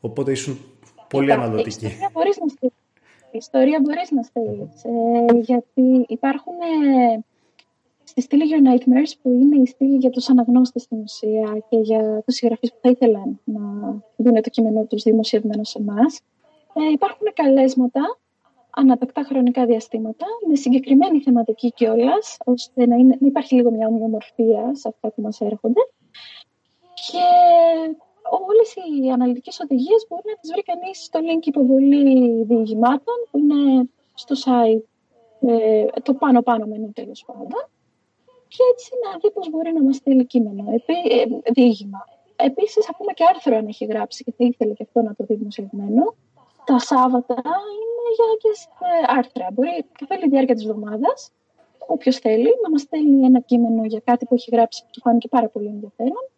Οπότε 0.00 0.30
ήσουν 0.30 0.58
πολύ 1.08 1.32
αναλυτική. 1.32 1.86
Ιστορία 1.86 2.10
μπορείς 2.12 2.38
να 2.38 2.48
στείλεις. 2.48 2.74
Ιστορία 3.30 3.80
μπορείς 3.82 4.10
να 4.10 4.22
στείλεις. 4.22 4.84
Ε, 4.84 5.38
γιατί 5.38 6.04
υπάρχουν 6.08 6.52
ε, 6.52 7.24
στη 8.04 8.20
στήλη 8.20 8.42
Your 8.50 8.62
Nightmares 8.68 9.12
που 9.22 9.30
είναι 9.30 9.62
η 9.62 9.66
στήλη 9.66 9.96
για 9.96 10.10
τους 10.10 10.28
αναγνώστες 10.28 10.82
στην 10.82 10.98
ουσία 10.98 11.64
και 11.68 11.76
για 11.76 12.22
τους 12.26 12.34
συγγραφείς 12.34 12.70
που 12.70 12.78
θα 12.82 12.90
ήθελαν 12.90 13.40
να 13.44 13.60
δουν 14.16 14.42
το 14.42 14.50
κείμενό 14.50 14.84
τους 14.84 15.02
δημοσιευμένο 15.02 15.64
σε 15.64 15.78
εμάς. 15.78 16.20
Ε, 16.74 16.92
υπάρχουν 16.92 17.26
καλέσματα 17.34 18.18
ανατακτά 18.74 19.22
χρονικά 19.22 19.66
διαστήματα, 19.66 20.26
με 20.48 20.54
συγκεκριμένη 20.54 21.20
θεματική 21.20 21.72
κιόλας, 21.72 22.36
ώστε 22.44 22.86
να, 22.86 22.96
είναι, 22.96 23.16
να 23.20 23.26
υπάρχει 23.26 23.54
λίγο 23.54 23.70
μια 23.70 23.86
ομοιομορφία 23.86 24.74
σε 24.74 24.88
αυτά 24.88 25.10
που 25.12 25.22
μας 25.22 25.40
έρχονται. 25.40 25.80
Και 26.94 27.24
όλες 28.30 28.74
οι 28.74 29.10
αναλυτικές 29.10 29.60
οδηγίες 29.60 30.06
μπορεί 30.08 30.22
να 30.26 30.36
τις 30.40 30.50
βρει 30.52 30.62
κανείς 30.62 31.04
στο 31.04 31.20
link 31.22 31.46
υποβολή 31.46 32.44
διηγημάτων, 32.44 33.14
που 33.30 33.38
είναι 33.38 33.88
στο 34.14 34.34
site 34.44 34.84
ε, 35.40 35.86
το 36.02 36.14
πάνω-πάνω 36.14 36.66
μενού 36.66 36.92
τέλος 36.92 37.24
πάντων. 37.26 37.68
Και 38.48 38.62
έτσι 38.72 38.90
να 39.04 39.18
δει 39.18 39.30
πώς 39.30 39.50
μπορεί 39.50 39.72
να 39.72 39.82
μας 39.82 39.96
στείλει 39.96 40.26
κείμενο, 40.26 40.64
επί, 40.72 40.94
ε, 40.94 41.52
διήγημα. 41.52 42.04
Επίσης, 42.36 42.84
θα 42.84 42.96
πούμε 42.96 43.12
και 43.12 43.24
άρθρο 43.34 43.56
αν 43.56 43.66
έχει 43.66 43.84
γράψει 43.84 44.24
και 44.24 44.32
θα 44.36 44.44
ήθελε 44.44 44.72
και 44.72 44.82
αυτό 44.82 45.02
να 45.02 45.14
το 45.14 45.24
δει 45.24 45.34
δημοσιευμένο 45.34 46.14
τα 46.64 46.78
Σάββατα 46.78 47.34
είναι 47.34 48.10
για 48.16 48.26
και 48.38 48.50
άρθρα. 49.06 49.48
Μπορεί 49.52 49.84
καθ' 49.98 50.10
όλη 50.10 50.20
τη 50.20 50.28
διάρκεια 50.28 50.54
της 50.54 50.64
εβδομάδας, 50.64 51.30
όποιος 51.86 52.16
θέλει, 52.16 52.48
να 52.62 52.70
μας 52.70 52.80
στέλνει 52.80 53.24
ένα 53.24 53.40
κείμενο 53.40 53.84
για 53.84 54.00
κάτι 54.04 54.26
που 54.26 54.34
έχει 54.34 54.50
γράψει 54.52 54.82
που 54.82 54.88
του 54.92 55.00
φάνηκε 55.00 55.28
πάρα 55.28 55.48
πολύ 55.48 55.66
ενδιαφέρον. 55.66 56.28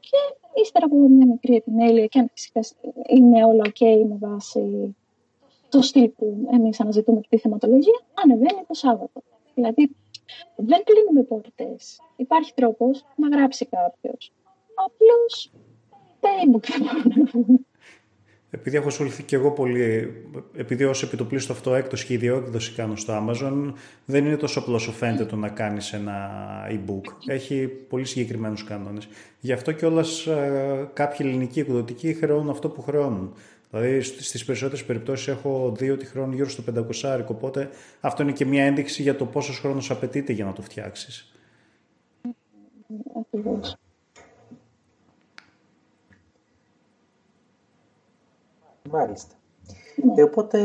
Και 0.00 0.18
ύστερα 0.62 0.86
από 0.86 0.96
μια 0.96 1.26
μικρή 1.26 1.54
επιμέλεια, 1.54 2.06
και 2.06 2.18
αν 2.18 2.30
φυσικά 2.34 2.60
είναι 3.06 3.44
όλα 3.44 3.62
OK 3.66 4.04
με 4.08 4.16
βάση 4.20 4.96
το 5.68 5.82
στυλ 5.82 6.08
που 6.08 6.48
εμείς 6.52 6.80
αναζητούμε 6.80 7.20
και 7.20 7.28
τη 7.30 7.38
θεματολογία, 7.38 8.00
ανεβαίνει 8.14 8.64
το 8.68 8.74
Σάββατο. 8.74 9.22
Δηλαδή, 9.54 9.96
δεν 10.56 10.82
κλείνουμε 10.84 11.22
πόρτες. 11.22 12.00
Υπάρχει 12.16 12.54
τρόπος 12.54 13.04
να 13.16 13.36
γράψει 13.36 13.66
κάποιος. 13.66 14.32
απλώς 14.74 15.52
τα 16.20 16.28
e-book 16.44 16.64
δεν 16.68 16.80
μπορούν 16.80 17.12
να 17.16 17.24
βγουν. 17.24 17.66
Επειδή 18.54 18.76
έχω 18.76 18.88
ασχοληθεί 18.88 19.22
και 19.22 19.36
εγώ 19.36 19.50
πολύ, 19.50 20.12
επειδή 20.56 20.84
ως 20.84 21.02
επιτοπλίστο 21.02 21.52
αυτό 21.52 21.74
έκτος 21.74 22.04
και 22.04 22.12
ιδιόεκδοση 22.12 22.72
κάνω 22.72 22.96
στο 22.96 23.26
Amazon, 23.26 23.72
δεν 24.04 24.24
είναι 24.24 24.36
τόσο 24.36 24.58
απλός 24.58 24.82
όσο 24.82 24.92
φαίνεται 24.92 25.24
το 25.24 25.36
να 25.36 25.48
κάνεις 25.48 25.92
ένα 25.92 26.30
e-book. 26.70 27.12
Έχει 27.26 27.66
πολύ 27.66 28.04
συγκεκριμένους 28.04 28.64
κανόνες. 28.64 29.08
Γι' 29.40 29.52
αυτό 29.52 29.72
και 29.72 29.86
όλας 29.86 30.26
ε, 30.26 30.90
κάποιοι 30.92 31.26
ελληνικοί 31.28 31.60
εκδοτικοί 31.60 32.14
χρεώνουν 32.14 32.50
αυτό 32.50 32.68
που 32.68 32.82
χρεώνουν. 32.82 33.34
Δηλαδή 33.70 34.00
στις 34.00 34.44
περισσότερες 34.44 34.84
περιπτώσεις 34.84 35.28
έχω 35.28 35.74
δει 35.76 35.90
ότι 35.90 36.06
χρεώνουν 36.06 36.34
γύρω 36.34 36.48
στο 36.48 36.62
500 37.02 37.24
οπότε 37.26 37.70
αυτό 38.00 38.22
είναι 38.22 38.32
και 38.32 38.44
μια 38.44 38.64
ένδειξη 38.64 39.02
για 39.02 39.16
το 39.16 39.26
πόσος 39.26 39.58
χρόνος 39.58 39.90
απαιτείται 39.90 40.32
για 40.32 40.44
να 40.44 40.52
το 40.52 40.62
φτιάξεις. 40.62 41.34
Ακριβώς. 43.20 43.76
Μάλιστα. 48.92 49.34
Ναι. 49.96 50.12
Ε, 50.16 50.22
οπότε, 50.22 50.60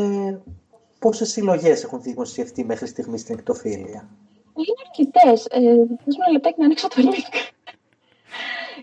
πόσες 1.00 1.30
συλλογές 1.30 1.84
έχουν 1.84 2.02
δημοσιευτεί 2.02 2.66
μέχρι 2.66 2.88
στιγμής 2.88 3.22
στην 3.22 3.36
εκτοφίλια. 3.38 4.10
Είναι 4.56 4.74
αρκετές. 4.86 5.46
Ε, 5.46 5.60
Δες 5.60 6.16
μου 6.16 6.24
ένα 6.26 6.32
λεπτάκι 6.32 6.60
να 6.60 6.66
ανοίξω 6.66 6.88
το 6.88 6.96
link. 6.98 7.52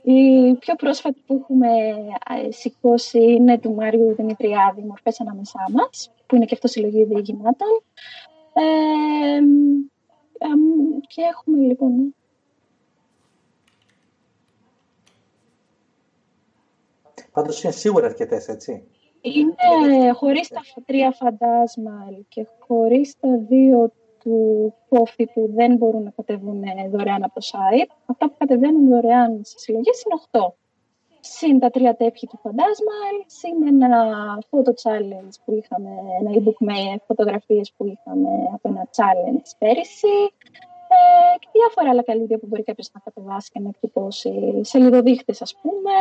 Η 0.02 0.54
πιο 0.54 0.74
πρόσφατη 0.74 1.22
που 1.26 1.35
έχουμε 1.42 1.68
ε, 2.46 2.50
σηκώσει 2.50 3.22
είναι 3.22 3.59
του 3.59 3.74
Μάριου 3.74 4.14
Δημητριάδη, 4.14 4.83
«Μορφές 4.83 5.20
ανάμεσά 5.20 5.64
μας», 5.72 6.12
που 6.26 6.37
είναι 6.37 6.44
και 6.44 6.54
αυτός 6.54 6.70
συλλογή 6.70 7.04
διηγημάτων. 7.04 7.83
Ε, 8.52 9.40
και 11.07 11.22
έχουμε 11.22 11.66
λοιπόν... 11.66 12.14
Πάντως 17.33 17.62
είναι 17.62 17.72
σίγουρα 17.72 18.07
αρκετές, 18.07 18.48
έτσι. 18.48 18.85
Είναι 19.25 20.13
χωρίς 20.13 20.49
τα 20.49 20.61
τρία 20.85 21.11
φαντάσμα 21.11 22.09
και 22.29 22.47
χωρίς 22.67 23.17
τα 23.21 23.39
δύο 23.49 23.93
του 24.19 24.75
κόφτη 24.89 25.27
που 25.35 25.51
δεν 25.55 25.77
μπορούν 25.77 26.03
να 26.03 26.11
κατεβούν 26.11 26.63
δωρεάν 26.91 27.25
από 27.25 27.35
το 27.35 27.47
site. 27.53 27.95
Αυτά 28.07 28.27
που 28.29 28.35
κατεβαίνουν 28.39 28.89
δωρεάν 28.89 29.41
στι 29.45 29.61
συλλογές 29.61 30.03
είναι 30.03 30.21
8. 30.31 30.53
Συν 31.21 31.59
τα 31.59 31.71
τρία 31.71 31.97
τέπια 31.97 32.29
του 32.29 32.39
φαντάσμα, 32.43 32.97
συν 33.27 33.83
ένα 33.83 34.03
photo 34.51 34.73
challenge 34.83 35.35
που 35.45 35.53
είχαμε, 35.53 35.91
ένα 36.21 36.31
e-book 36.35 36.59
με 36.59 36.75
φωτογραφίες 37.07 37.73
που 37.77 37.85
είχαμε 37.87 38.29
από 38.55 38.69
ένα 38.69 38.89
challenge 38.97 39.49
πέρυσι 39.59 40.17
ε, 40.89 41.39
και 41.39 41.49
διάφορα 41.53 41.91
άλλα 41.91 42.03
καλύδια 42.03 42.39
που 42.39 42.47
μπορεί 42.47 42.63
κάποιος 42.63 42.91
να 42.93 43.01
κατεβάσει 43.01 43.51
και 43.53 43.61
να 43.61 43.69
εκτυπώσει 43.69 44.61
σελίδοδείχτες 44.61 45.43
ας 45.43 45.55
πούμε. 45.63 45.93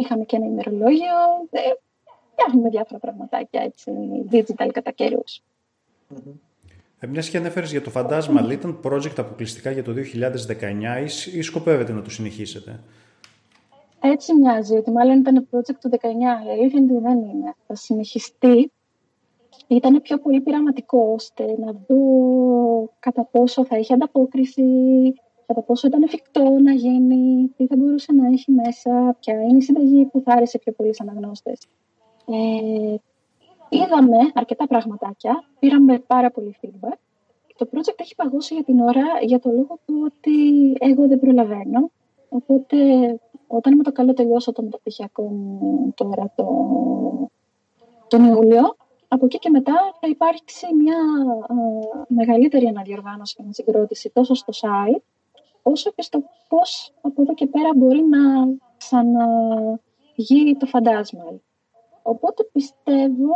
Είχαμε 0.00 0.24
και 0.24 0.36
ένα 0.36 0.46
ημερολόγιο. 0.46 1.16
Ε, 1.50 1.60
φτιάχνουμε 2.32 2.68
διάφορα 2.68 2.98
πραγματάκια 2.98 3.62
έτσι, 3.62 3.92
digital 4.30 4.68
κατά 4.72 4.90
καιρούς. 4.90 5.42
Ε, 7.00 7.06
Μιας 7.06 7.28
και 7.28 7.36
ανέφερες 7.36 7.70
για 7.70 7.82
το 7.82 7.90
φαντάσμα, 7.90 8.40
αλλά 8.40 8.52
ήταν 8.52 8.80
project 8.84 9.14
αποκλειστικά 9.16 9.70
για 9.70 9.82
το 9.82 9.92
2019 9.92 11.06
ή 11.34 11.42
σκοπεύετε 11.42 11.92
να 11.92 12.02
το 12.02 12.10
συνεχίσετε; 12.10 12.80
Έτσι 14.00 14.34
μοιάζει, 14.34 14.76
ότι 14.76 14.90
μάλλον 14.90 15.18
ήταν 15.18 15.48
project 15.50 15.76
του 15.80 15.90
19, 15.90 16.46
η 16.46 16.50
αλήθεια 16.50 16.78
είναι 16.78 16.92
ότι 16.92 17.02
δεν 17.02 17.18
είναι. 17.18 17.54
Θα 17.66 17.74
συνεχιστεί. 17.74 18.72
Ήταν 19.66 20.02
πιο 20.02 20.18
πολύ 20.18 20.40
πειραματικό, 20.40 21.12
ώστε 21.14 21.44
να 21.58 21.72
δω 21.86 21.96
κατά 22.98 23.24
πόσο 23.24 23.64
θα 23.64 23.78
είχε 23.78 23.94
ανταπόκριση, 23.94 24.62
κατά 25.50 25.62
πόσο 25.62 25.86
ήταν 25.86 26.02
εφικτό 26.02 26.58
να 26.62 26.72
γίνει, 26.72 27.52
τι 27.56 27.66
θα 27.66 27.76
μπορούσε 27.76 28.12
να 28.12 28.26
έχει 28.26 28.50
μέσα, 28.50 29.16
ποια 29.20 29.42
είναι 29.42 29.56
η 29.56 29.60
συνταγή 29.60 30.04
που 30.04 30.20
θα 30.20 30.32
άρεσε 30.32 30.58
πιο 30.58 30.72
πολύ 30.72 30.94
σαν 30.94 31.08
αναγνώστες. 31.08 31.66
Ε, 32.26 32.94
Είδαμε 33.68 34.16
αρκετά 34.34 34.66
πραγματάκια, 34.66 35.44
πήραμε 35.58 35.98
πάρα 35.98 36.30
πολύ 36.30 36.56
feedback. 36.62 36.96
Το 37.56 37.68
project 37.72 37.96
έχει 37.96 38.14
παγώσει 38.14 38.54
για 38.54 38.64
την 38.64 38.80
ώρα 38.80 39.04
για 39.22 39.38
το 39.38 39.50
λόγο 39.50 39.78
του 39.86 40.02
ότι 40.04 40.36
εγώ 40.78 41.08
δεν 41.08 41.20
προλαβαίνω. 41.20 41.90
Οπότε 42.28 42.76
όταν 43.46 43.76
με 43.76 43.82
το 43.82 43.92
καλό 43.92 44.12
τελειώσω 44.12 44.52
το 44.52 44.62
μεταπτυχιακό 44.62 45.22
μου 45.22 45.92
τώρα 45.96 46.32
το, 46.36 46.46
τον 48.08 48.24
Ιούλιο, 48.24 48.76
από 49.08 49.24
εκεί 49.24 49.38
και 49.38 49.50
μετά 49.50 49.74
θα 50.00 50.08
υπάρξει 50.08 50.66
μια 50.74 50.96
μεγαλύτερη 52.08 52.66
αναδιοργάνωση 52.66 53.34
και 53.34 53.42
συγκρότηση 53.50 54.10
τόσο 54.10 54.34
στο 54.34 54.52
site, 54.60 55.02
όσο 55.62 55.90
και 55.90 56.02
στο 56.02 56.22
πώς 56.48 56.94
από 57.00 57.22
εδώ 57.22 57.34
και 57.34 57.46
πέρα 57.46 57.70
μπορεί 57.76 58.02
να 58.02 58.18
ξαναγεί 58.76 60.56
το 60.58 60.66
φαντάσμα. 60.66 61.40
Οπότε 62.02 62.44
πιστεύω 62.52 63.34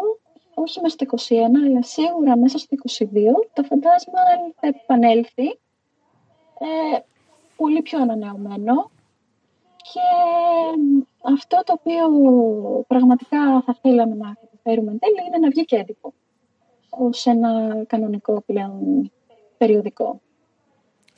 όχι 0.54 0.80
μέσα 0.80 0.96
στο 0.98 1.36
21, 1.36 1.40
αλλά 1.66 1.82
σίγουρα 1.82 2.36
μέσα 2.36 2.58
στο 2.58 2.76
22, 2.98 3.06
το 3.52 3.62
φαντάσμα 3.62 4.20
θα 4.60 4.66
επανέλθει 4.66 5.48
ε, 6.58 6.98
πολύ 7.56 7.82
πιο 7.82 8.00
ανανεωμένο 8.00 8.90
και 9.76 10.00
αυτό 11.22 11.62
το 11.64 11.72
οποίο 11.72 12.04
πραγματικά 12.86 13.62
θα 13.62 13.78
θέλαμε 13.82 14.14
να 14.14 14.36
καταφέρουμε 14.40 14.90
εν 14.90 14.98
τέλει 14.98 15.26
είναι 15.26 15.38
να 15.38 15.48
βγει 15.48 15.64
και 15.64 15.76
έντυπο 15.76 16.12
ως 16.90 17.26
ένα 17.26 17.84
κανονικό 17.86 18.42
πλέον 18.46 19.12
περιοδικό. 19.56 20.20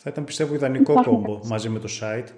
Θα 0.07 0.12
ήταν 0.14 0.25
πιστεύω 0.25 0.55
ιδανικό 0.55 1.03
κόμπο 1.03 1.40
μαζί 1.45 1.69
με 1.69 1.79
το 1.79 1.88
site. 2.01 2.29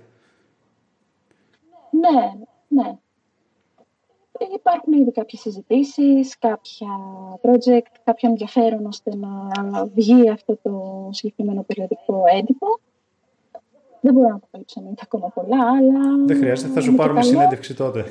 Ναι, 1.90 2.32
ναι 2.68 2.98
υπάρχουν 4.54 4.92
ήδη 4.92 5.12
κάποιες 5.12 5.40
συζητήσεις, 5.40 6.38
κάποια 6.38 6.88
project, 7.42 7.92
κάποιο 8.04 8.28
ενδιαφέρον 8.28 8.86
ώστε 8.86 9.16
να 9.16 9.28
βγει 9.94 10.30
αυτό 10.30 10.58
το 10.62 11.08
συγκεκριμένο 11.12 11.62
περιοδικό 11.62 12.22
έντυπο. 12.38 12.66
Δεν 14.00 14.12
μπορώ 14.12 14.28
να 14.28 14.34
αποκαλύψω 14.34 14.80
είναι 14.80 14.94
ακόμα 15.02 15.28
πολλά, 15.28 15.70
αλλά... 15.76 16.24
Δεν 16.26 16.36
χρειάζεται, 16.36 16.72
θα 16.72 16.80
σου 16.80 16.94
πάρουμε 16.94 17.22
συνέντευξη 17.22 17.74
τότε. 17.74 18.04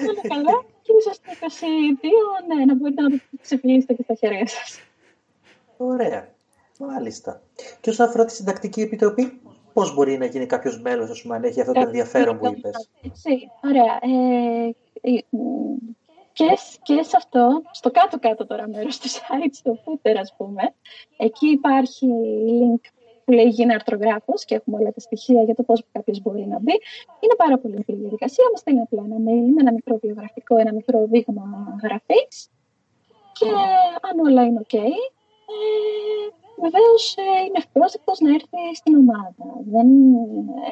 είναι 0.00 0.20
καλά 0.28 0.62
και 0.82 0.92
ίσως 0.98 1.20
το 1.20 1.30
22, 1.40 2.56
ναι, 2.56 2.64
να 2.64 2.74
μπορείτε 2.74 3.02
να 3.02 3.10
το 3.10 3.18
ξεφυλίσετε 3.40 3.94
και 3.94 4.02
στα 4.02 4.14
χέρια 4.14 4.46
σας. 4.46 4.80
Ωραία. 5.76 6.38
Μάλιστα. 6.86 7.42
Και 7.80 7.90
όσον 7.90 8.06
αφορά 8.06 8.24
τη 8.24 8.32
συντακτική 8.32 8.80
επιτροπή, 8.80 9.40
Πώς 9.72 9.94
μπορεί 9.94 10.18
να 10.18 10.24
γίνει 10.24 10.46
κάποιος 10.46 10.80
μέλος, 10.80 11.10
ας 11.10 11.22
πούμε, 11.22 11.34
αν 11.34 11.44
έχει 11.44 11.60
αυτό 11.60 11.72
το 11.72 11.80
ενδιαφέρον 11.80 12.38
που 12.38 12.46
είπες; 12.46 12.88
Ωραία. 13.62 13.98
Ε, 14.00 14.70
ε, 15.00 15.24
και, 16.32 16.58
και 16.82 17.02
σε 17.02 17.16
αυτό, 17.16 17.62
στο 17.70 17.90
κάτω-κάτω 17.90 18.46
τώρα 18.46 18.68
μέρος 18.68 18.98
του 18.98 19.08
site, 19.08 19.52
στο 19.52 19.78
footer 19.84 20.14
ας 20.20 20.34
πούμε, 20.36 20.74
εκεί 21.16 21.46
υπάρχει 21.46 22.06
link 22.46 22.90
που 23.24 23.32
λέει 23.32 23.48
γίνει 23.48 23.72
αρθρογράφος 23.72 24.44
και 24.44 24.54
έχουμε 24.54 24.76
όλα 24.76 24.92
τα 24.92 25.00
στοιχεία 25.00 25.42
για 25.42 25.54
το 25.54 25.62
πώς 25.62 25.84
κάποιος 25.92 26.20
μπορεί 26.20 26.46
να 26.46 26.58
μπει. 26.58 26.72
Είναι 27.20 27.34
πάρα 27.36 27.58
πολύ 27.58 27.76
απλή 27.76 27.96
διαδικασία, 27.96 28.44
μας 28.50 28.60
στέλνει 28.60 28.80
απλά 28.80 29.02
ένα 29.04 29.16
mail 29.16 29.52
με 29.54 29.60
ένα 29.60 29.72
μικρό 29.72 29.98
βιογραφικό, 30.02 30.56
ένα 30.56 30.72
μικρό 30.72 31.06
δείγμα 31.10 31.76
γραφής 31.82 32.50
και 33.32 33.46
αν 34.10 34.18
όλα 34.26 34.42
είναι 34.44 34.60
ok, 34.68 34.74
ε, 34.74 36.39
βεβαίως 36.60 37.16
ε, 37.16 37.22
είναι 37.46 37.58
ευπρόσδεκτος 37.62 38.20
να 38.20 38.30
έρθει 38.30 38.62
στην 38.74 38.96
ομάδα. 38.96 39.44
Δεν, 39.74 39.88
ε, 40.66 40.70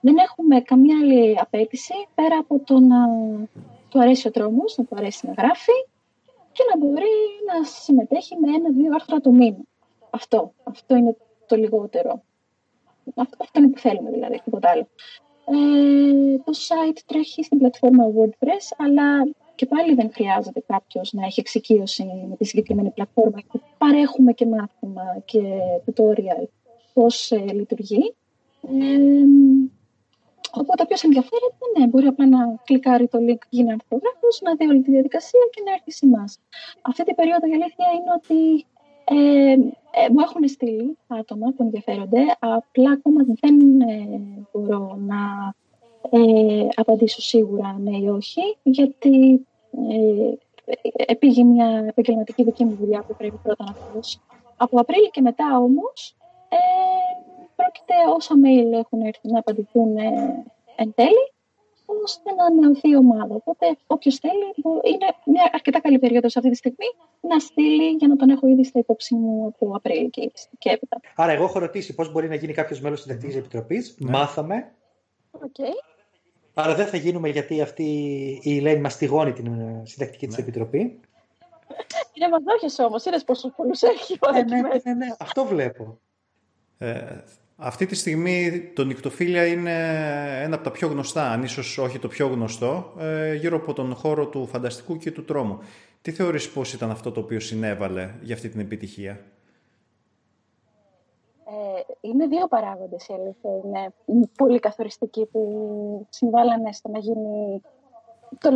δεν 0.00 0.16
έχουμε 0.16 0.60
καμία 0.60 0.96
άλλη 1.02 1.38
απέτηση 1.40 1.94
πέρα 2.14 2.36
από 2.38 2.58
το 2.58 2.80
να 2.80 2.98
του 3.88 4.00
αρέσει 4.00 4.28
ο 4.28 4.30
τρόμος, 4.30 4.76
να 4.76 4.84
του 4.84 4.94
αρέσει 4.98 5.26
να 5.26 5.32
γράφει 5.32 5.78
και 6.52 6.62
να 6.70 6.78
μπορεί 6.78 7.16
να 7.46 7.64
συμμετέχει 7.64 8.36
με 8.36 8.54
ένα-δύο 8.54 8.94
άρθρα 8.94 9.20
το 9.20 9.30
μήνα. 9.30 9.62
Αυτό, 10.10 10.52
αυτό 10.64 10.94
είναι 10.96 11.16
το 11.46 11.56
λιγότερο. 11.56 12.22
Αυτό, 13.14 13.36
αυτό 13.40 13.60
είναι 13.60 13.68
που 13.68 13.78
θέλουμε 13.78 14.10
δηλαδή, 14.10 14.40
τίποτα 14.44 14.70
άλλο. 14.70 14.88
Ε, 15.46 16.38
το 16.38 16.52
site 16.52 16.98
τρέχει 17.06 17.42
στην 17.42 17.58
πλατφόρμα 17.58 18.04
WordPress, 18.06 18.66
αλλά 18.76 19.22
και 19.54 19.66
πάλι 19.66 19.94
δεν 19.94 20.10
χρειάζεται 20.12 20.62
κάποιος 20.66 21.12
να 21.12 21.24
έχει 21.24 21.40
εξοικείωση 21.40 22.04
με 22.28 22.36
τη 22.36 22.44
συγκεκριμένη 22.44 22.90
πλατφόρμα 22.90 23.40
και 23.40 23.60
παρέχουμε 23.78 24.32
και 24.32 24.46
μάθημα 24.46 25.02
και 25.24 25.40
tutorial 25.86 26.46
πώς 26.92 27.30
ε, 27.30 27.52
λειτουργεί. 27.52 28.14
Ε, 28.62 29.24
οπότε 30.50 30.82
όποιος 30.82 31.02
ενδιαφέρεται, 31.02 31.64
ναι, 31.78 31.86
μπορεί 31.86 32.06
απλά 32.06 32.26
να 32.26 32.38
κλικάρει 32.64 33.08
το 33.08 33.18
link 33.18 33.42
γίνει 33.48 33.72
αρθρογράφος, 33.72 34.40
να 34.42 34.54
δει 34.54 34.66
όλη 34.66 34.82
τη 34.82 34.90
διαδικασία 34.90 35.40
και 35.52 35.62
να 35.64 35.72
έρθει 35.72 35.92
σε 35.92 36.06
εμάς. 36.06 36.38
Αυτή 36.82 37.04
την 37.04 37.14
περίοδο 37.14 37.46
η 37.46 37.52
αλήθεια 37.52 37.86
είναι 37.96 38.12
ότι 38.18 38.66
ε, 39.04 39.52
ε, 40.00 40.08
μου 40.12 40.20
έχουν 40.20 40.48
στείλει 40.48 40.98
άτομα 41.06 41.46
που 41.56 41.62
ενδιαφέρονται, 41.62 42.20
απλά 42.38 42.90
ακόμα 42.90 43.24
δεν 43.40 43.80
ε, 43.80 44.20
μπορώ 44.52 44.98
να 45.06 45.16
ε, 46.10 46.68
απαντήσω 46.74 47.20
σίγουρα 47.20 47.78
ναι 47.78 47.96
ή 47.96 48.08
όχι, 48.08 48.56
γιατί 48.62 49.46
ε, 49.90 50.32
επήγε 51.06 51.44
μια 51.44 51.84
επαγγελματική 51.88 52.44
δική 52.44 52.64
μου 52.64 52.76
δουλειά 52.80 53.02
που 53.02 53.14
πρέπει 53.16 53.36
πρώτα 53.42 53.64
να 53.64 53.72
τελειώσει. 53.72 54.20
Από 54.56 54.80
Απρίλιο 54.80 55.08
και 55.10 55.20
μετά 55.20 55.58
όμως 55.58 56.16
ε, 56.48 56.56
πρόκειται 57.56 57.94
όσα 58.16 58.34
mail 58.44 58.72
έχουν 58.72 59.00
έρθει 59.00 59.28
να 59.28 59.38
απαντηθούν 59.38 59.96
ε, 59.96 60.44
εν 60.76 60.92
τέλει, 60.94 61.32
ώστε 62.02 62.32
να 62.32 62.44
ανανεωθεί 62.44 62.88
η 62.88 62.96
ομάδα. 62.96 63.34
Οπότε, 63.34 63.76
όποιος 63.86 64.16
θέλει, 64.16 64.54
είναι 64.92 65.06
μια 65.24 65.50
αρκετά 65.52 65.80
καλή 65.80 65.98
περίοδος 65.98 66.36
αυτή 66.36 66.50
τη 66.50 66.56
στιγμή 66.56 66.86
να 67.20 67.38
στείλει 67.38 67.90
για 67.90 68.08
να 68.08 68.16
τον 68.16 68.30
έχω 68.30 68.46
ήδη 68.46 68.64
στα 68.64 68.78
υπόψη 68.78 69.14
μου 69.14 69.46
από 69.46 69.72
Απρίλιο 69.76 70.08
και, 70.08 70.32
και 70.58 70.70
έπειτα. 70.70 71.00
Άρα, 71.16 71.32
εγώ 71.32 71.44
έχω 71.44 71.58
ρωτήσει 71.58 71.94
πώς 71.94 72.12
μπορεί 72.12 72.28
να 72.28 72.34
γίνει 72.34 72.52
κάποιος 72.52 72.80
μέλος 72.80 73.02
της 73.02 73.06
Συντακτική 73.06 73.38
Επιτροπής. 73.38 73.94
Ναι. 73.98 74.10
Μάθαμε. 74.10 74.72
Okay. 75.32 75.93
Άρα 76.54 76.74
δεν 76.74 76.86
θα 76.86 76.96
γίνουμε 76.96 77.28
γιατί 77.28 77.60
αυτή 77.60 77.84
η 78.42 78.56
Ελένη 78.56 78.80
μαστιγώνει 78.80 79.32
την 79.32 79.46
ε, 79.46 79.82
Συντακτική 79.84 80.26
ναι. 80.26 80.34
τη 80.34 80.42
Επιτροπή. 80.42 81.00
Είναι 82.12 82.28
μαζόχες 82.30 82.78
όμως, 82.78 83.04
είδες 83.04 83.24
πόσου 83.24 83.52
πολλούς 83.56 83.82
έχει. 83.82 84.18
Ε, 84.34 84.42
ναι, 84.42 84.60
ναι, 84.60 84.68
ναι, 84.84 84.94
ναι, 84.94 85.06
αυτό 85.18 85.44
βλέπω. 85.44 86.00
Ε, 86.78 87.00
αυτή 87.56 87.86
τη 87.86 87.94
στιγμή 87.94 88.70
το 88.74 88.84
νυκτοφίλια 88.84 89.46
είναι 89.46 89.72
ένα 90.42 90.54
από 90.54 90.64
τα 90.64 90.70
πιο 90.70 90.88
γνωστά, 90.88 91.30
αν 91.30 91.42
ίσως 91.42 91.78
όχι 91.78 91.98
το 91.98 92.08
πιο 92.08 92.26
γνωστό, 92.26 92.94
ε, 92.98 93.34
γύρω 93.34 93.56
από 93.56 93.72
τον 93.72 93.94
χώρο 93.94 94.26
του 94.26 94.46
φανταστικού 94.46 94.96
και 94.96 95.10
του 95.10 95.24
τρόμου. 95.24 95.58
Τι 96.02 96.12
θεωρείς 96.12 96.50
πώς 96.50 96.72
ήταν 96.72 96.90
αυτό 96.90 97.12
το 97.12 97.20
οποίο 97.20 97.40
συνέβαλε 97.40 98.14
για 98.20 98.34
αυτή 98.34 98.48
την 98.48 98.60
επιτυχία; 98.60 99.20
Ε, 101.46 101.80
είναι 102.00 102.26
δύο 102.26 102.48
παράγοντες 102.48 103.08
η 103.08 103.12
αλήθεια. 103.12 103.50
Είναι 103.64 103.92
πολύ 104.36 104.58
καθοριστικοί 104.58 105.26
που 105.26 106.06
συμβάλλανε 106.08 106.72
στο 106.72 106.88
να 106.88 106.98
γίνει 106.98 107.62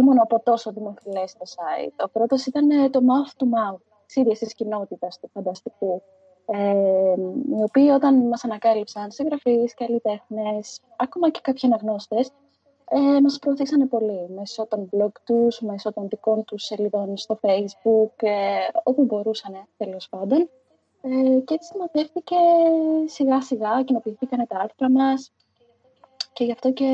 μόνο 0.03 0.23
από 0.23 0.41
τόσο 0.41 0.73
δημοφιλές 0.73 1.33
το 1.33 1.45
site. 1.47 2.05
Ο 2.05 2.09
πρώτος 2.09 2.47
ήταν 2.47 2.71
ε, 2.71 2.91
το 2.91 3.01
mouth 3.01 3.43
to 3.43 3.45
mouth 3.45 3.81
της 4.07 4.17
ίδιας 4.17 4.39
της 4.39 4.55
κοινότητας 4.55 5.19
του 5.19 5.31
φανταστικού 5.33 6.03
ε, 6.51 7.15
οι 7.59 7.63
οποίοι 7.63 7.91
όταν 7.95 8.27
μας 8.27 8.45
ανακάλυψαν 8.45 9.11
συγγραφείς, 9.11 9.75
καλλιτέχνες, 9.75 10.81
ακόμα 10.97 11.31
και 11.31 11.41
κάποιοι 11.43 11.69
αναγνώστες, 11.69 12.31
ε, 12.91 13.21
μας 13.21 13.39
προωθήσανε 13.39 13.87
πολύ 13.87 14.29
μέσω 14.29 14.67
των 14.67 14.89
blog 14.93 15.13
τους, 15.25 15.61
μέσω 15.61 15.93
των 15.93 16.09
δικών 16.09 16.45
τους 16.45 16.65
σελίδων 16.65 17.17
στο 17.17 17.39
facebook, 17.43 18.13
ε, 18.17 18.31
όπου 18.83 19.05
μπορούσαν 19.05 19.69
τέλος 19.77 20.09
πάντων. 20.09 20.49
Ε, 21.11 21.41
και 21.41 21.55
έτσι 21.55 21.79
μαθαίθηκε 21.79 22.37
σιγά 23.07 23.41
σιγά, 23.41 23.83
κοινοποιηθήκαν 23.83 24.47
τα 24.47 24.59
άρθρα 24.59 24.91
μας 24.91 25.33
και 26.33 26.45
γι' 26.45 26.53
αυτό 26.53 26.73
και 26.73 26.85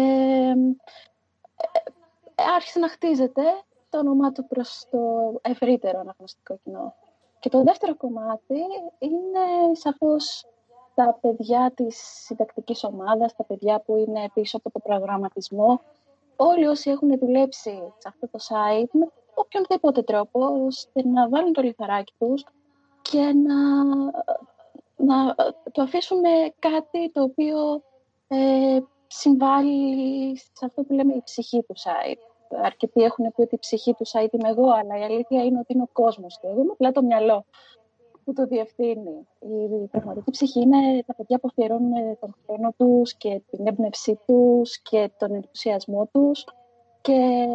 ε, 2.37 2.43
άρχισε 2.55 2.79
να 2.79 2.89
χτίζεται 2.89 3.43
το 3.91 3.99
όνομά 3.99 4.33
του 4.33 4.47
προς 4.47 4.87
το 4.91 4.99
ευρύτερο 5.43 5.99
αναγνωστικό 6.01 6.59
κοινό. 6.65 6.95
Και 7.39 7.49
το 7.49 7.63
δεύτερο 7.63 7.97
κομμάτι 7.97 8.59
είναι 8.99 9.75
σαφώς 9.75 10.47
τα 10.95 11.19
παιδιά 11.21 11.73
της 11.75 11.97
συντακτικής 12.25 12.85
ομάδας, 12.85 13.37
τα 13.37 13.45
παιδιά 13.45 13.81
που 13.81 13.97
είναι 13.97 14.31
πίσω 14.35 14.57
από 14.57 14.71
το 14.71 14.79
προγραμματισμό, 14.79 15.81
όλοι 16.37 16.67
όσοι 16.67 16.91
έχουν 16.91 17.19
δουλέψει 17.19 17.93
σε 17.99 18.09
αυτό 18.09 18.29
το 18.29 18.39
site 18.49 18.91
με 18.93 19.09
οποιονδήποτε 19.35 20.03
τρόπο, 20.03 20.65
ώστε 20.67 21.07
να 21.09 21.29
βάλουν 21.29 21.53
το 21.53 21.63
λιθαράκι 21.63 22.13
τους 22.19 22.45
και 23.11 23.21
να, 23.21 23.85
να 24.97 25.35
το 25.73 25.83
αφήσουν 25.83 26.23
κάτι 26.59 27.11
το 27.13 27.23
οποίο 27.23 27.83
ε, 28.29 28.79
συμβάλλει 29.07 30.37
σε 30.37 30.65
αυτό 30.65 30.83
που 30.83 30.93
λέμε 30.93 31.15
η 31.15 31.23
ψυχή 31.25 31.63
του 31.63 31.75
site 31.77 32.35
αρκετοί 32.63 33.03
έχουν 33.03 33.33
πει 33.35 33.43
ότι 33.43 33.55
η 33.55 33.59
ψυχή 33.59 33.95
του 33.95 34.07
site 34.07 34.33
είμαι 34.33 34.49
εγώ, 34.49 34.71
αλλά 34.71 34.99
η 34.99 35.03
αλήθεια 35.03 35.45
είναι 35.45 35.59
ότι 35.59 35.73
είναι 35.73 35.83
ο 35.83 35.89
κόσμος 35.93 36.39
του. 36.39 36.47
Εγώ 36.47 36.61
είμαι 36.61 36.73
απλά 36.73 36.93
το 36.93 37.03
μυαλό 37.03 37.45
που 38.25 38.33
το 38.33 38.47
διευθύνει. 38.47 39.27
Η 39.83 39.87
πραγματική 39.91 40.31
ψυχή 40.31 40.61
είναι 40.61 41.03
τα 41.07 41.15
παιδιά 41.15 41.39
που 41.39 41.49
αφιερώνουν 41.51 42.19
τον 42.21 42.35
χρόνο 42.47 42.75
τους 42.77 43.15
και 43.15 43.43
την 43.51 43.67
έμπνευσή 43.67 44.19
τους 44.27 44.79
και 44.79 45.11
τον 45.19 45.35
ενθουσιασμό 45.35 46.09
τους 46.13 46.45
και 47.01 47.47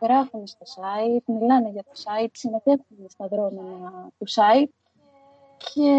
γράφουν 0.00 0.46
στο 0.46 0.64
site, 0.76 1.22
μιλάνε 1.24 1.68
για 1.68 1.82
το 1.82 1.92
site, 1.94 2.30
συμμετέχουν 2.32 3.06
στα 3.08 3.26
δρόμενα 3.26 4.10
του 4.18 4.26
site 4.28 4.70
και 5.74 5.90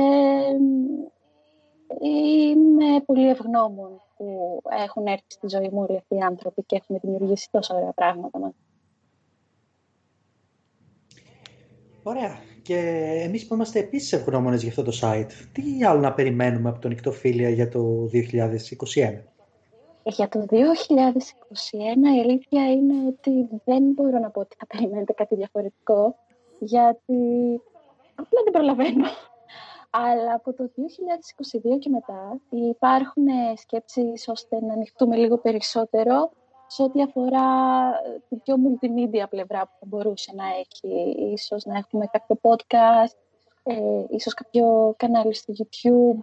είμαι 2.07 3.01
πολύ 3.05 3.29
ευγνώμων 3.29 4.01
που 4.17 4.59
έχουν 4.85 5.05
έρθει 5.07 5.25
στη 5.27 5.47
ζωή 5.47 5.69
μου 5.71 5.85
όλοι 5.87 5.97
αυτοί 5.97 6.15
οι 6.15 6.21
άνθρωποι 6.21 6.63
και 6.63 6.75
έχουν 6.75 6.99
δημιουργήσει 7.01 7.47
τόσο 7.51 7.75
ωραία 7.75 7.91
πράγματα 7.91 8.39
μας. 8.39 8.53
Ωραία. 12.03 12.37
Και 12.61 12.77
εμείς 13.23 13.47
που 13.47 13.53
είμαστε 13.53 13.79
επίσης 13.79 14.13
ευγνώμονες 14.13 14.61
για 14.61 14.69
αυτό 14.69 14.83
το 14.83 14.91
site, 15.01 15.31
τι 15.51 15.83
άλλο 15.83 15.99
να 15.99 16.13
περιμένουμε 16.13 16.69
από 16.69 16.79
τον 16.79 16.91
Ικτοφίλια 16.91 17.49
για 17.49 17.69
το 17.69 18.09
2021. 18.13 19.23
Για 20.03 20.27
το 20.29 20.45
2021 20.49 20.53
η 22.15 22.19
αλήθεια 22.19 22.71
είναι 22.71 23.07
ότι 23.07 23.61
δεν 23.65 23.83
μπορώ 23.83 24.19
να 24.19 24.29
πω 24.29 24.39
ότι 24.39 24.55
θα 24.59 24.67
περιμένετε 24.67 25.13
κάτι 25.13 25.35
διαφορετικό, 25.35 26.15
γιατί 26.59 27.13
απλά 28.15 28.41
δεν 28.43 28.51
προλαβαίνω. 28.51 29.05
Αλλά 29.93 30.33
από 30.33 30.53
το 30.53 30.71
2022 31.71 31.79
και 31.79 31.89
μετά 31.89 32.39
υπάρχουν 32.49 33.25
σκέψεις 33.55 34.27
ώστε 34.27 34.61
να 34.61 34.73
ανοιχτούμε 34.73 35.15
λίγο 35.15 35.37
περισσότερο 35.37 36.31
σε 36.73 36.83
ό,τι 36.83 37.01
αφορά 37.01 37.49
ε, 38.05 38.21
την 38.29 38.41
πιο 38.41 38.55
multimedia 38.55 39.29
πλευρά 39.29 39.61
που 39.61 39.75
θα 39.79 39.85
μπορούσε 39.85 40.31
να 40.35 40.43
έχει. 40.47 41.15
Ίσως 41.33 41.65
να 41.65 41.77
έχουμε 41.77 42.05
κάποιο 42.11 42.39
podcast, 42.41 43.17
ε, 43.63 44.03
ίσως 44.09 44.33
κάποιο 44.33 44.93
κανάλι 44.97 45.33
στο 45.33 45.53
YouTube. 45.57 46.19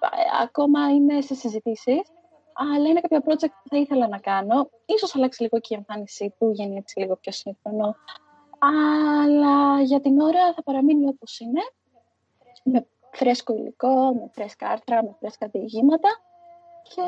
Ε, 0.00 0.42
ακόμα 0.42 0.88
είναι 0.88 1.20
σε 1.20 1.34
συζητήσεις, 1.34 2.02
αλλά 2.52 2.88
είναι 2.88 3.00
κάποια 3.00 3.22
project 3.26 3.54
που 3.62 3.68
θα 3.68 3.76
ήθελα 3.76 4.08
να 4.08 4.18
κάνω. 4.18 4.70
Ίσως 4.86 5.16
αλλάξει 5.16 5.42
λίγο 5.42 5.60
και 5.60 5.74
η 5.74 5.76
εμφάνισή 5.76 6.34
του, 6.38 6.50
γίνει 6.50 6.76
έτσι 6.76 6.98
λίγο 6.98 7.16
πιο 7.16 7.32
σύγχρονο. 7.32 7.96
Αλλά 8.58 9.80
για 9.80 10.00
την 10.00 10.20
ώρα 10.20 10.52
θα 10.54 10.62
παραμείνει 10.62 11.08
όπως 11.08 11.40
είναι, 11.40 11.60
με 12.62 12.86
φρέσκο 13.12 13.54
υλικό, 13.56 14.14
με 14.14 14.30
φρέσκα 14.34 14.68
άρθρα, 14.68 15.02
με 15.02 15.16
φρέσκα 15.20 15.48
διηγήματα 15.52 16.08
και 16.82 17.02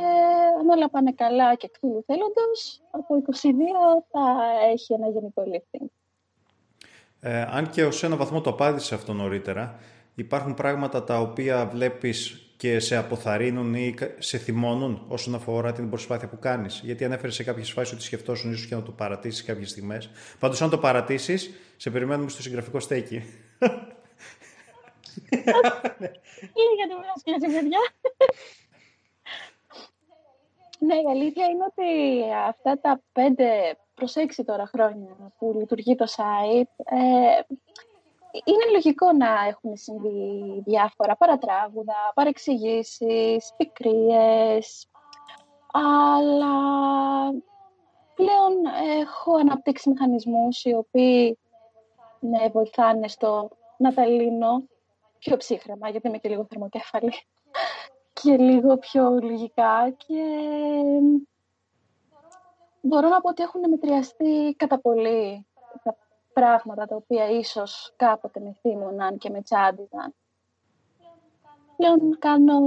αν 0.61 0.69
όλα 0.69 0.91
πάνε 0.91 1.13
καλά 1.13 1.55
και 1.55 1.67
εκ 1.67 1.75
θέλοντος, 2.07 2.83
από 2.91 3.15
22 3.17 4.05
θα 4.11 4.37
έχει 4.73 4.93
ένα 4.93 5.09
γενικό 5.09 5.43
lifting. 5.53 5.87
Ε, 7.21 7.43
αν 7.43 7.71
και 7.71 7.85
ως 7.85 8.03
ένα 8.03 8.17
βαθμό 8.17 8.41
το 8.41 8.51
απάντησε 8.51 8.95
αυτό 8.95 9.13
νωρίτερα, 9.13 9.79
υπάρχουν 10.15 10.55
πράγματα 10.55 11.05
τα 11.05 11.21
οποία 11.21 11.67
βλέπεις 11.67 12.39
και 12.57 12.79
σε 12.79 12.97
αποθαρρύνουν 12.97 13.75
ή 13.75 13.95
σε 14.19 14.39
θυμώνουν 14.39 15.05
όσον 15.09 15.35
αφορά 15.35 15.73
την 15.73 15.91
προσπάθεια 15.91 16.29
που 16.29 16.39
κάνεις. 16.39 16.81
Γιατί 16.85 17.05
ανέφερες 17.05 17.35
σε 17.35 17.45
κάποιες 17.45 17.73
φάσεις 17.73 17.93
ότι 17.93 18.03
σκεφτόσουν 18.03 18.53
ίσως 18.53 18.67
και 18.67 18.75
να 18.75 18.83
το 18.83 18.91
παρατήσεις 18.91 19.45
κάποιες 19.45 19.71
στιγμές. 19.71 20.11
Πάντως 20.39 20.63
αν 20.63 20.71
το 20.71 20.79
παρατήσεις, 20.79 21.51
σε 21.77 21.91
περιμένουμε 21.91 22.31
στο 22.31 22.43
συγγραφικό 22.43 22.81
στέκι. 22.81 23.23
Είναι 26.59 26.75
για 27.25 27.39
την 27.39 27.53
παιδιά. 27.53 27.79
Ναι, 30.79 30.95
η 30.95 31.11
αλήθεια 31.11 31.47
είναι 31.47 31.65
ότι 31.65 32.23
αυτά 32.47 32.81
τα 32.81 33.01
πέντε 33.13 33.77
προς 33.95 34.17
έξι 34.17 34.45
τώρα 34.45 34.67
χρόνια 34.67 35.33
που 35.39 35.53
λειτουργεί 35.57 35.95
το 35.95 36.05
site, 36.17 36.85
ε, 36.85 37.41
είναι 38.45 38.71
λογικό 38.73 39.13
να 39.13 39.45
έχουν 39.49 39.77
συμβεί 39.77 40.63
διάφορα 40.65 41.17
παρατράγουδα, 41.17 42.13
παρεξηγήσεις, 42.15 43.53
πικρίες, 43.57 44.89
αλλά 45.73 46.57
πλέον 48.15 48.53
έχω 49.01 49.37
αναπτύξει 49.37 49.89
μηχανισμούς 49.89 50.65
οι 50.65 50.75
οποίοι 50.75 51.39
με 52.21 52.49
βοηθάνε 52.53 53.09
στο 53.09 53.49
να 53.77 53.95
τα 53.95 54.07
λύνω 54.07 54.63
πιο 55.25 55.37
ψύχρεμα, 55.37 55.89
γιατί 55.89 56.09
είμαι 56.09 56.19
και 56.19 56.29
λίγο 56.29 56.47
θερμοκέφαλη 56.49 57.13
και 58.13 58.37
λίγο 58.37 58.77
πιο 58.77 59.19
λογικά 59.23 59.91
και 59.97 60.23
μπορώ 62.81 63.09
να 63.09 63.21
πω 63.21 63.29
ότι 63.29 63.43
έχουν 63.43 63.69
μετριαστεί 63.69 64.55
κατά 64.59 64.79
πολύ 64.81 65.47
τα 65.83 65.97
πράγματα 66.33 66.87
τα 66.87 66.97
οποία 66.97 67.31
ίσως 67.31 67.93
κάποτε 67.97 68.41
με 68.41 68.57
θύμωναν 68.61 69.19
και 69.19 69.31
με 69.31 69.43
τσάντιζαν. 69.43 70.15
Πλέον 71.77 72.19
κάνω 72.19 72.59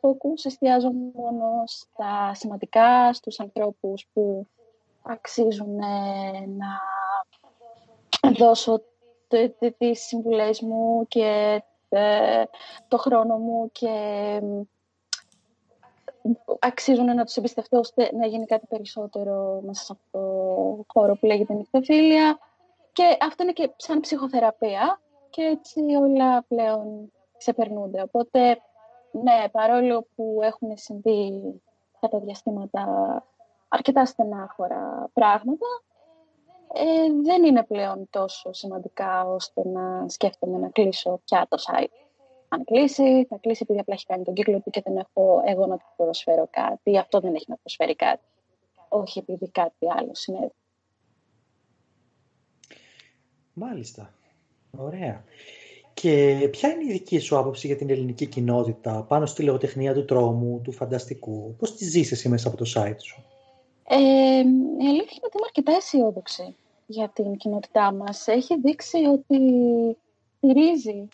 focus, 0.00 0.44
εστιάζω 0.44 0.90
μόνο 0.92 1.62
στα 1.66 2.34
σημαντικά, 2.34 3.12
στους 3.12 3.40
ανθρώπους 3.40 4.06
που 4.12 4.46
αξίζουν 5.02 5.76
να 6.56 6.80
δώσω 8.32 8.82
τις 9.78 10.00
συμβουλές 10.00 10.60
μου 10.60 11.06
και 11.08 11.62
ε, 11.88 12.42
το 12.88 12.96
χρόνο 12.98 13.36
μου 13.36 13.70
και 13.72 13.90
αξίζουν 16.58 17.14
να 17.14 17.24
τους 17.24 17.36
εμπιστευτώ 17.36 17.78
ώστε 17.78 18.10
να 18.14 18.26
γίνει 18.26 18.46
κάτι 18.46 18.66
περισσότερο 18.66 19.60
μέσα 19.64 19.84
σε 19.84 19.92
αυτό 19.92 20.18
το 20.18 20.84
χώρο 20.86 21.16
που 21.16 21.26
λέγεται 21.26 21.54
νυχτοφίλια. 21.54 22.38
Και 22.92 23.16
αυτό 23.20 23.42
είναι 23.42 23.52
και 23.52 23.70
σαν 23.76 24.00
ψυχοθεραπεία 24.00 25.00
και 25.30 25.42
έτσι 25.42 25.80
όλα 25.80 26.42
πλέον 26.42 27.12
ξεπερνούνται. 27.36 28.02
Οπότε 28.02 28.60
ναι, 29.10 29.48
παρόλο 29.52 30.06
που 30.14 30.38
έχουν 30.42 30.76
συμβεί 30.76 31.42
κατά 32.00 32.18
διαστήματα 32.18 32.84
αρκετά 33.68 34.04
στενάχωρα 34.04 35.10
πράγματα, 35.12 35.66
ε, 36.74 37.22
δεν 37.22 37.44
είναι 37.44 37.62
πλέον 37.62 38.06
τόσο 38.10 38.52
σημαντικά 38.52 39.24
ώστε 39.24 39.68
να 39.68 40.08
σκέφτομαι 40.08 40.58
να 40.58 40.68
κλείσω 40.68 41.20
πια 41.24 41.46
το 41.48 41.56
site. 41.66 42.06
Αν 42.48 42.64
κλείσει, 42.64 43.26
θα 43.28 43.38
κλείσει 43.40 43.60
επειδή 43.62 43.78
απλά 43.78 43.94
έχει 43.94 44.06
κάνει 44.06 44.24
τον 44.24 44.34
κύκλο 44.34 44.60
του 44.60 44.70
και 44.70 44.82
δεν 44.84 44.96
έχω 44.96 45.42
εγώ 45.46 45.66
να 45.66 45.76
του 45.76 45.84
προσφέρω 45.96 46.48
κάτι. 46.50 46.98
Αυτό 46.98 47.20
δεν 47.20 47.34
έχει 47.34 47.44
να 47.48 47.56
προσφέρει 47.56 47.94
κάτι. 47.94 48.22
Όχι 48.88 49.18
επειδή 49.18 49.50
κάτι 49.50 49.86
άλλο 49.98 50.10
συνέβη. 50.12 50.52
Μάλιστα. 53.52 54.12
Ωραία. 54.76 55.24
Και 55.94 56.48
ποια 56.50 56.68
είναι 56.68 56.84
η 56.84 56.92
δική 56.92 57.18
σου 57.18 57.38
άποψη 57.38 57.66
για 57.66 57.76
την 57.76 57.90
ελληνική 57.90 58.26
κοινότητα 58.26 59.04
πάνω 59.08 59.26
στη 59.26 59.42
λογοτεχνία 59.42 59.94
του 59.94 60.04
τρόμου, 60.04 60.60
του 60.64 60.72
φανταστικού; 60.72 61.54
Πώς 61.58 61.74
τη 61.74 61.84
ζεις 61.84 62.12
εσύ 62.12 62.28
μέσα 62.28 62.48
από 62.48 62.56
το 62.56 62.72
site 62.74 63.00
σου; 63.02 63.24
Ε, 63.90 63.96
η 64.78 64.86
αλήθεια 64.88 65.16
είναι 65.16 65.26
ότι 65.26 65.36
είμαι 65.36 65.44
αρκετά 65.44 65.72
αισιόδοξη 65.72 66.56
για 66.86 67.08
την 67.08 67.36
κοινότητά 67.36 67.92
μας. 67.92 68.26
Έχει 68.26 68.60
δείξει 68.60 69.04
ότι 69.04 69.38
στηρίζει 70.36 71.08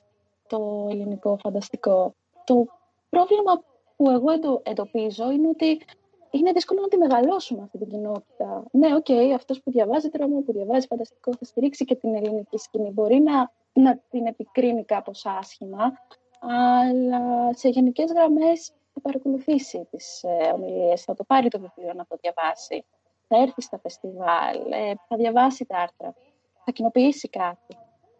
το 0.46 0.88
ελληνικό 0.90 1.38
φανταστικό. 1.42 2.14
Το 2.44 2.66
πρόβλημα 3.08 3.62
που 3.96 4.10
εγώ 4.10 4.28
εντοπίζω 4.62 5.30
είναι 5.30 5.48
ότι 5.48 5.80
είναι 6.30 6.52
δύσκολο 6.52 6.80
να 6.80 6.88
τη 6.88 6.96
μεγαλώσουμε 6.96 7.62
αυτή 7.62 7.78
την 7.78 7.88
κοινότητα. 7.88 8.64
Ναι, 8.70 8.94
OK, 8.94 9.04
okay, 9.08 9.32
αυτός 9.34 9.60
που 9.62 9.70
διαβάζει 9.70 10.08
τρόμο, 10.08 10.40
που 10.40 10.52
διαβάζει 10.52 10.86
φανταστικό 10.86 11.32
θα 11.38 11.44
στηρίξει 11.44 11.84
και 11.84 11.94
την 11.94 12.14
ελληνική 12.14 12.58
σκηνή. 12.58 12.90
Μπορεί 12.90 13.20
να, 13.20 13.52
να 13.72 14.00
την 14.10 14.26
επικρίνει 14.26 14.84
κάπως 14.84 15.26
άσχημα, 15.26 15.92
αλλά 16.40 17.54
σε 17.54 17.68
γενικές 17.68 18.12
γραμμές 18.12 18.72
θα 18.94 19.00
παρακολουθήσει 19.00 19.86
τις 19.90 20.22
ε, 20.22 20.52
ομιλίες, 20.54 21.02
θα 21.02 21.14
το 21.14 21.24
πάρει 21.24 21.48
το 21.48 21.60
βιβλίο 21.60 21.92
να 21.94 22.06
το 22.06 22.16
διαβάσει, 22.20 22.84
θα 23.28 23.36
έρθει 23.36 23.62
στα 23.62 23.78
φεστιβάλ, 23.78 24.72
ε, 24.72 24.94
θα 25.08 25.16
διαβάσει 25.16 25.64
τα 25.64 25.78
άρθρα, 25.78 26.14
θα 26.64 26.72
κοινοποιήσει 26.72 27.28
κάτι. 27.28 27.74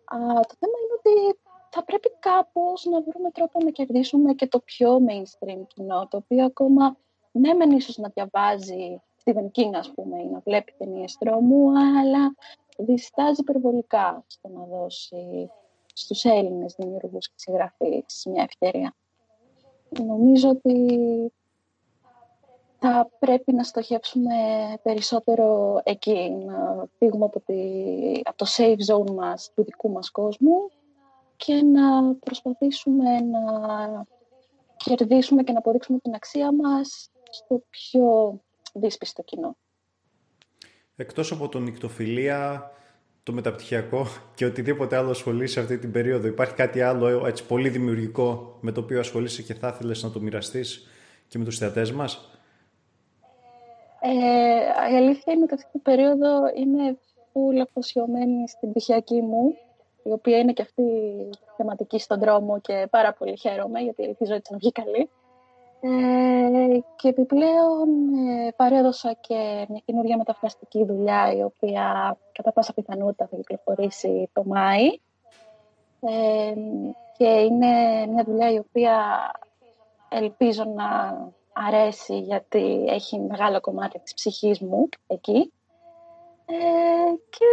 Α, 0.05 0.17
το 0.19 0.55
θέμα 0.59 0.77
είναι 0.83 0.95
ότι 0.99 1.39
θα 1.71 1.85
πρέπει 1.85 2.11
κάπως 2.19 2.85
να 2.85 3.01
βρούμε 3.03 3.31
τρόπο 3.31 3.59
να 3.65 3.71
κερδίσουμε 3.71 4.33
και 4.33 4.47
το 4.47 4.61
πιο 4.61 4.99
mainstream 5.09 5.63
κοινό, 5.67 6.09
το 6.09 6.17
οποίο 6.17 6.45
ακόμα 6.45 6.97
ναι 7.33 7.55
μεν 7.55 7.71
ίσως 7.71 7.97
να 7.97 8.09
διαβάζει 8.09 9.03
Stephen 9.25 9.51
King 9.55 9.73
ας 9.75 9.93
πούμε 9.95 10.23
ή 10.23 10.27
να 10.27 10.39
βλέπει 10.39 10.75
ταινίες 10.79 11.17
τρόμου, 11.19 11.71
αλλά 12.01 12.35
διστάζει 12.79 13.41
υπερβολικά 13.41 14.25
στο 14.27 14.49
να 14.49 14.65
δώσει 14.65 15.51
στους 15.95 16.25
Έλληνες 16.25 16.75
δημιουργούς 16.79 17.29
και 17.29 17.35
συγγραφείς 17.37 18.27
μια 18.27 18.43
ευκαιρία. 18.43 18.95
Νομίζω 20.03 20.49
ότι 20.49 20.99
θα 22.79 23.11
πρέπει 23.19 23.53
να 23.53 23.63
στοχεύσουμε 23.63 24.35
περισσότερο 24.83 25.81
εκεί, 25.85 26.31
να 26.31 26.87
φύγουμε 26.99 27.25
από, 27.25 27.41
τη, 27.41 27.55
από 28.25 28.37
το 28.37 28.47
safe 28.57 28.79
zone 28.93 29.11
μας, 29.15 29.51
του 29.55 29.65
δικού 29.65 29.91
μας 29.91 30.11
κόσμου 30.11 30.71
και 31.37 31.55
να 31.55 32.15
προσπαθήσουμε 32.15 33.21
να 33.21 33.41
κερδίσουμε 34.77 35.43
και 35.43 35.53
να 35.53 35.59
αποδείξουμε 35.59 35.99
την 35.99 36.15
αξία 36.15 36.53
μας 36.53 37.11
στο 37.31 37.63
πιο 37.71 38.41
δύσπιστο 38.73 39.23
κοινό. 39.23 39.57
Εκτός 40.97 41.33
από 41.33 41.49
τον 41.49 41.63
νυκτοφιλία, 41.63 42.71
το 43.25 43.33
μεταπτυχιακό 43.33 44.07
και 44.37 44.45
οτιδήποτε 44.45 44.97
άλλο 44.97 45.11
ασχολείσαι 45.11 45.53
σε 45.53 45.61
αυτή 45.61 45.79
την 45.79 45.93
περίοδο, 45.93 46.27
υπάρχει 46.27 46.55
κάτι 46.55 46.81
άλλο 46.81 47.27
έτσι, 47.27 47.47
πολύ 47.47 47.69
δημιουργικό 47.69 48.59
με 48.61 48.73
το 48.73 48.81
οποίο 48.81 48.99
ασχολείσαι 48.99 49.43
και 49.43 49.55
θα 49.55 49.69
ήθελες 49.69 50.03
να 50.03 50.11
το 50.11 50.21
μοιραστείς 50.21 50.89
και 51.29 51.39
με 51.39 51.45
τους 51.45 51.59
θεατές 51.59 51.93
μας; 51.93 52.39
Ε, 54.01 54.93
η 54.93 54.97
αλήθεια 54.97 55.33
είναι 55.33 55.43
ότι 55.43 55.55
αυτή 55.55 55.71
την 55.71 55.83
περίοδο 55.83 56.29
είμαι 56.57 56.99
πολύ 57.33 57.61
αφοσιωμένη 57.61 58.49
στην 58.49 58.71
πτυχιακή 58.71 59.21
μου, 59.21 59.57
η 60.03 60.13
οποία 60.13 60.39
είναι 60.39 60.53
και 60.53 60.63
αυτή 60.63 60.83
θεματική 61.57 61.99
στον 61.99 62.19
δρόμο 62.19 62.61
και 62.61 62.87
πάρα 62.91 63.13
πολύ 63.13 63.37
χαίρομαι 63.37 63.81
γιατί 63.81 64.03
ελπίζω 64.03 64.35
έτσι 64.35 64.53
να 64.53 64.59
βγει 64.59 64.73
καλή. 64.73 65.11
Ε, 65.87 66.79
και 66.97 67.09
επιπλέον 67.09 68.15
ε, 68.15 68.53
παρέδωσα 68.57 69.13
και 69.21 69.67
μια 69.69 69.83
καινούργια 69.85 70.17
μεταφραστική 70.17 70.85
δουλειά 70.85 71.33
η 71.37 71.43
οποία 71.43 72.17
κατά 72.33 72.53
πάσα 72.53 72.73
πιθανότητα 72.73 73.27
θα 73.27 73.37
κυκλοφορήσει 73.37 74.31
το 74.33 74.45
Μάη 74.45 74.87
ε, 76.01 76.55
και 77.17 77.25
είναι 77.25 78.07
μια 78.07 78.25
δουλειά 78.25 78.51
η 78.53 78.59
οποία 78.59 78.97
ελπίζω 80.09 80.65
να 80.65 81.19
αρέσει 81.53 82.19
γιατί 82.19 82.85
έχει 82.89 83.19
μεγάλο 83.19 83.61
κομμάτι 83.61 83.99
της 83.99 84.15
ψυχής 84.15 84.61
μου 84.61 84.89
εκεί 85.07 85.53
ε, 86.47 86.55
και 87.31 87.47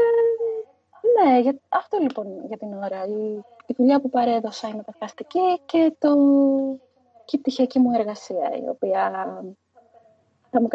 ναι, 1.15 1.39
για, 1.39 1.59
αυτό 1.69 1.97
λοιπόν 1.97 2.45
για 2.47 2.57
την 2.57 2.73
ώρα. 2.73 3.05
Η, 3.05 3.43
η 3.65 3.73
δουλειά 3.77 4.01
που 4.01 4.09
παρέδωσα 4.09 4.67
είναι 4.67 4.77
μεταφραστική 4.77 5.59
και 5.65 5.93
το 5.99 6.09
και 7.25 7.35
η 7.35 7.39
πτυχιακή 7.39 7.79
μου 7.79 7.91
εργασία, 7.91 8.51
η 8.63 8.69
οποία 8.69 9.11
θα 10.49 10.61
μου 10.61 10.67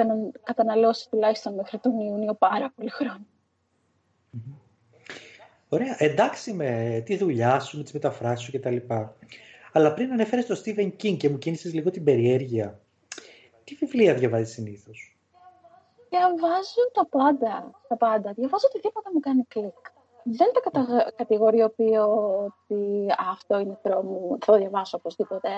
καταναλώσει 0.42 1.10
τουλάχιστον 1.10 1.54
μέχρι 1.54 1.78
τον 1.78 2.00
Ιούνιο 2.00 2.34
πάρα 2.34 2.72
πολύ 2.76 2.90
χρόνο. 2.90 3.26
Ωραία. 5.68 5.96
Εντάξει 5.98 6.52
με 6.52 7.02
τη 7.04 7.16
δουλειά 7.16 7.60
σου, 7.60 7.76
με 7.76 7.82
τις 7.82 7.92
μεταφράσεις 7.92 8.46
σου 8.46 8.58
κτλ. 8.58 8.76
Αλλά 9.72 9.94
πριν 9.94 10.12
ανέφερες 10.12 10.46
το 10.46 10.62
Stephen 10.64 10.92
King 11.02 11.16
και 11.16 11.28
μου 11.28 11.38
κίνησες 11.38 11.74
λίγο 11.74 11.90
την 11.90 12.04
περιέργεια. 12.04 12.80
Τι 13.64 13.74
βιβλία 13.74 14.14
διαβάζεις 14.14 14.54
συνήθως; 14.54 15.16
Διαβάζω 16.08 16.90
τα 16.92 17.06
πάντα. 17.06 17.80
Τα 17.88 17.96
πάντα. 17.96 18.32
Διαβάζω 18.32 18.66
οτιδήποτε 18.66 19.10
μου 19.12 19.20
κάνει 19.20 19.44
κλικ 19.48 19.94
δεν 20.26 20.52
το 20.52 20.60
κατα... 20.60 21.12
κατηγοριοποιώ 21.16 22.06
ότι 22.44 23.06
αυτό 23.32 23.58
είναι 23.58 23.78
τρόμο, 23.82 24.36
θα 24.40 24.52
το 24.52 24.58
διαβάσω 24.58 24.96
οπωσδήποτε, 24.96 25.48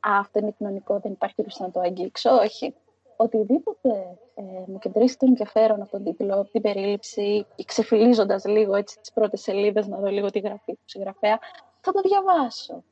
αυτό 0.00 0.38
είναι 0.38 0.54
κοινωνικό, 0.58 0.98
δεν 0.98 1.12
υπάρχει 1.12 1.34
περίπτωση 1.34 1.62
να 1.62 1.70
το 1.70 1.80
αγγίξω. 1.80 2.30
Όχι. 2.30 2.74
Οτιδήποτε 3.16 4.18
ε, 4.34 4.42
μου 4.66 4.78
κεντρήσει 4.78 5.18
τον 5.18 5.28
ενδιαφέρον 5.28 5.82
από 5.82 5.90
τον 5.90 6.04
τίτλο, 6.04 6.48
την 6.52 6.62
περίληψη, 6.62 7.46
ξεφυλίζοντας 7.64 8.44
λίγο 8.44 8.74
έτσι 8.74 9.00
τις 9.00 9.12
πρώτες 9.12 9.40
σελίδες, 9.40 9.86
να 9.86 9.96
δω 9.96 10.08
λίγο 10.08 10.30
τη 10.30 10.38
γραφή 10.38 10.72
του 10.72 10.82
συγγραφέα, 10.84 11.38
θα 11.80 11.92
το 11.92 12.00
διαβάσω. 12.00 12.82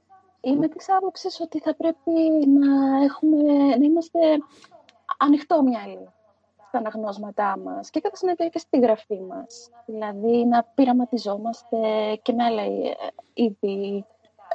Είμαι 0.40 0.68
της 0.68 0.86
άποψης 0.90 1.40
ότι 1.40 1.60
θα 1.60 1.74
πρέπει 1.74 2.46
να, 2.46 3.02
έχουμε, 3.04 3.52
να 3.76 3.84
είμαστε 3.84 4.18
ανοιχτό 5.18 5.62
μυαλί 5.62 6.08
στα 6.76 6.88
αναγνώσματά 6.88 7.58
μας 7.58 7.90
και 7.90 8.00
κατά 8.00 8.16
συνέπεια 8.16 8.48
και 8.48 8.58
στη 8.58 8.78
γραφή 8.78 9.20
μας. 9.20 9.70
Δηλαδή 9.86 10.44
να 10.44 10.64
πειραματιζόμαστε 10.74 11.76
και 12.22 12.32
με 12.32 12.44
άλλα 12.44 12.62
ε, 12.62 12.96
είδη 13.34 14.04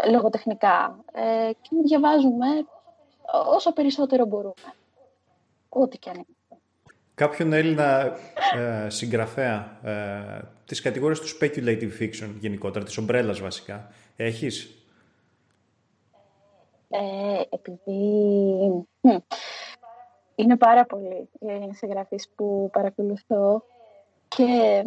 ε, 0.03 0.09
λογοτεχνικά 0.11 1.03
ε, 1.11 1.51
και 1.61 1.69
να 1.75 1.81
διαβάζουμε 1.81 2.47
όσο 3.55 3.73
περισσότερο 3.73 4.25
μπορούμε. 4.25 4.53
Ό,τι 5.69 5.97
και 5.97 6.09
αν 6.09 6.15
είναι. 6.15 6.59
Κάποιον 7.15 7.53
Έλληνα 7.53 8.17
ε, 8.55 8.89
συγγραφέα 8.89 9.79
ε, 9.83 10.41
της 10.65 10.81
κατηγορίας 10.81 11.19
του 11.19 11.27
speculative 11.27 11.91
fiction 11.99 12.29
γενικότερα, 12.39 12.85
της 12.85 12.97
ομπρέλας 12.97 13.39
βασικά, 13.39 13.91
έχεις; 14.15 14.75
Ε, 16.89 17.41
επειδή 17.49 18.87
είναι 20.41 20.57
πάρα 20.57 20.85
πολλοί 20.85 21.29
οι 21.39 21.73
συγγραφείς 21.73 22.29
που 22.35 22.69
παρακολουθώ 22.73 23.63
και 24.27 24.83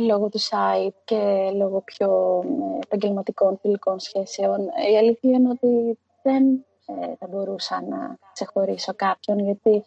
λόγω 0.00 0.28
του 0.28 0.40
site 0.40 0.94
και 1.04 1.50
λόγω 1.54 1.80
πιο 1.80 2.42
επαγγελματικών 2.84 3.58
φιλικών 3.58 3.98
σχέσεων. 3.98 4.60
Η 4.92 4.98
αλήθεια 4.98 5.30
είναι 5.30 5.48
ότι 5.48 5.98
δεν 6.22 6.64
ε, 6.86 7.14
θα 7.18 7.26
μπορούσα 7.26 7.82
να 7.88 8.18
ξεχωρίσω 8.32 8.92
κάποιον 8.94 9.38
γιατί 9.38 9.84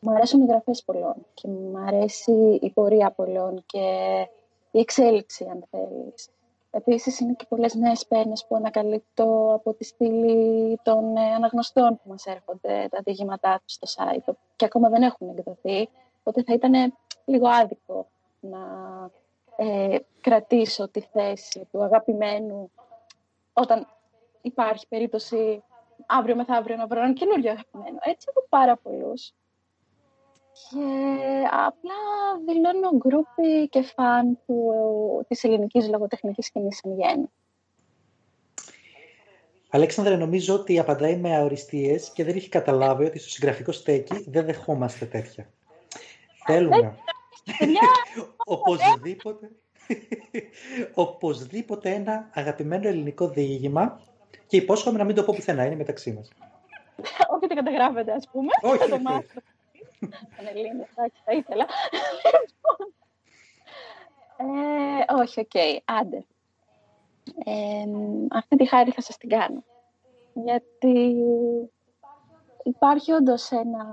μου 0.00 0.12
αρέσουν 0.12 0.40
οι 0.40 0.46
γραφές 0.46 0.82
πολλών 0.82 1.14
και 1.34 1.48
μου 1.48 1.78
αρέσει 1.86 2.58
η 2.62 2.70
πορεία 2.70 3.10
πολλών 3.10 3.62
και 3.66 3.78
η 4.70 4.78
εξέλιξη 4.78 5.46
αν 5.50 5.64
θέλεις. 5.70 6.28
Επίσης 6.70 7.20
είναι 7.20 7.32
και 7.32 7.46
πολλές 7.48 7.74
νέες 7.74 8.06
πένες 8.06 8.46
που 8.46 8.56
ανακαλύπτω 8.56 9.52
από 9.54 9.74
τη 9.74 9.84
στήλη 9.84 10.78
των 10.82 11.16
ε, 11.16 11.34
αναγνωστών 11.34 11.88
που 11.96 12.08
μας 12.08 12.26
έρχονται 12.26 12.88
τα 12.90 13.00
διηγήματά 13.04 13.62
τους 13.64 13.72
στο 13.72 13.86
site 13.96 14.34
και 14.56 14.64
ακόμα 14.64 14.88
δεν 14.88 15.02
έχουν 15.02 15.28
εκδοθεί, 15.28 15.88
οπότε 16.18 16.42
θα 16.42 16.52
ήταν 16.52 16.94
λίγο 17.24 17.48
άδικο 17.48 18.06
να 18.40 18.58
ε, 19.56 19.98
κρατήσω 20.20 20.88
τη 20.88 21.00
θέση 21.00 21.68
του 21.70 21.82
αγαπημένου 21.82 22.70
όταν 23.52 23.86
υπάρχει 24.40 24.86
περίπτωση 24.88 25.62
αύριο 26.06 26.36
μεθαύριο 26.36 26.76
να 26.76 26.86
βρω 26.86 27.00
έναν 27.00 27.14
καινούριο 27.14 27.50
αγαπημένο. 27.50 27.98
Έτσι 28.00 28.26
έχω 28.30 28.46
πάρα 28.48 28.76
πολλούς 28.76 29.32
και 30.68 31.46
απλά 31.50 32.00
δηλώνω 32.46 32.96
γκρούπι 32.96 33.68
και 33.68 33.82
φαν 33.82 34.38
του, 34.46 34.72
της 35.28 35.44
ελληνικής 35.44 35.88
λογοτεχνικής 35.88 36.46
σκηνής 36.46 36.80
εν 36.84 36.94
γένει. 36.94 37.30
Αλέξανδρε, 39.70 40.16
νομίζω 40.16 40.54
ότι 40.54 40.78
απαντάει 40.78 41.16
με 41.16 41.36
αοριστείες 41.36 42.10
και 42.10 42.24
δεν 42.24 42.36
έχει 42.36 42.48
καταλάβει 42.48 43.04
ότι 43.04 43.18
στο 43.18 43.28
συγγραφικό 43.28 43.72
στέκι 43.72 44.24
δεν 44.28 44.44
δεχόμαστε 44.44 45.04
τέτοια. 45.04 45.50
Θέλουμε. 46.46 46.96
οπωσδήποτε, 48.44 49.50
οπωσδήποτε 50.94 51.90
ένα 51.90 52.30
αγαπημένο 52.34 52.88
ελληνικό 52.88 53.28
διήγημα 53.28 54.00
και 54.46 54.56
υπόσχομαι 54.56 54.98
να 54.98 55.04
μην 55.04 55.14
το 55.14 55.22
πω 55.22 55.34
πουθενά, 55.36 55.64
είναι 55.64 55.76
μεταξύ 55.76 56.12
μας. 56.12 56.28
Όχι 57.34 57.46
δεν 57.46 57.56
καταγράφεται, 57.56 58.12
ας 58.12 58.28
πούμε. 58.32 58.50
Όχι, 58.62 58.90
όχι. 60.02 60.26
Πανελλήνια, 60.36 60.88
εντάξει, 60.96 61.22
θα 61.24 61.32
ήθελα. 61.32 61.66
ε, 64.36 65.14
όχι, 65.14 65.40
OK, 65.40 65.50
okay, 65.52 65.78
άντε. 65.84 66.24
Ε, 67.44 67.84
αυτή 68.30 68.56
τη 68.56 68.66
χάρη 68.66 68.90
θα 68.90 69.00
σας 69.00 69.16
την 69.16 69.28
κάνω. 69.28 69.64
Γιατί 70.34 71.16
υπάρχει 72.62 73.12
όντως 73.12 73.50
ένα 73.50 73.84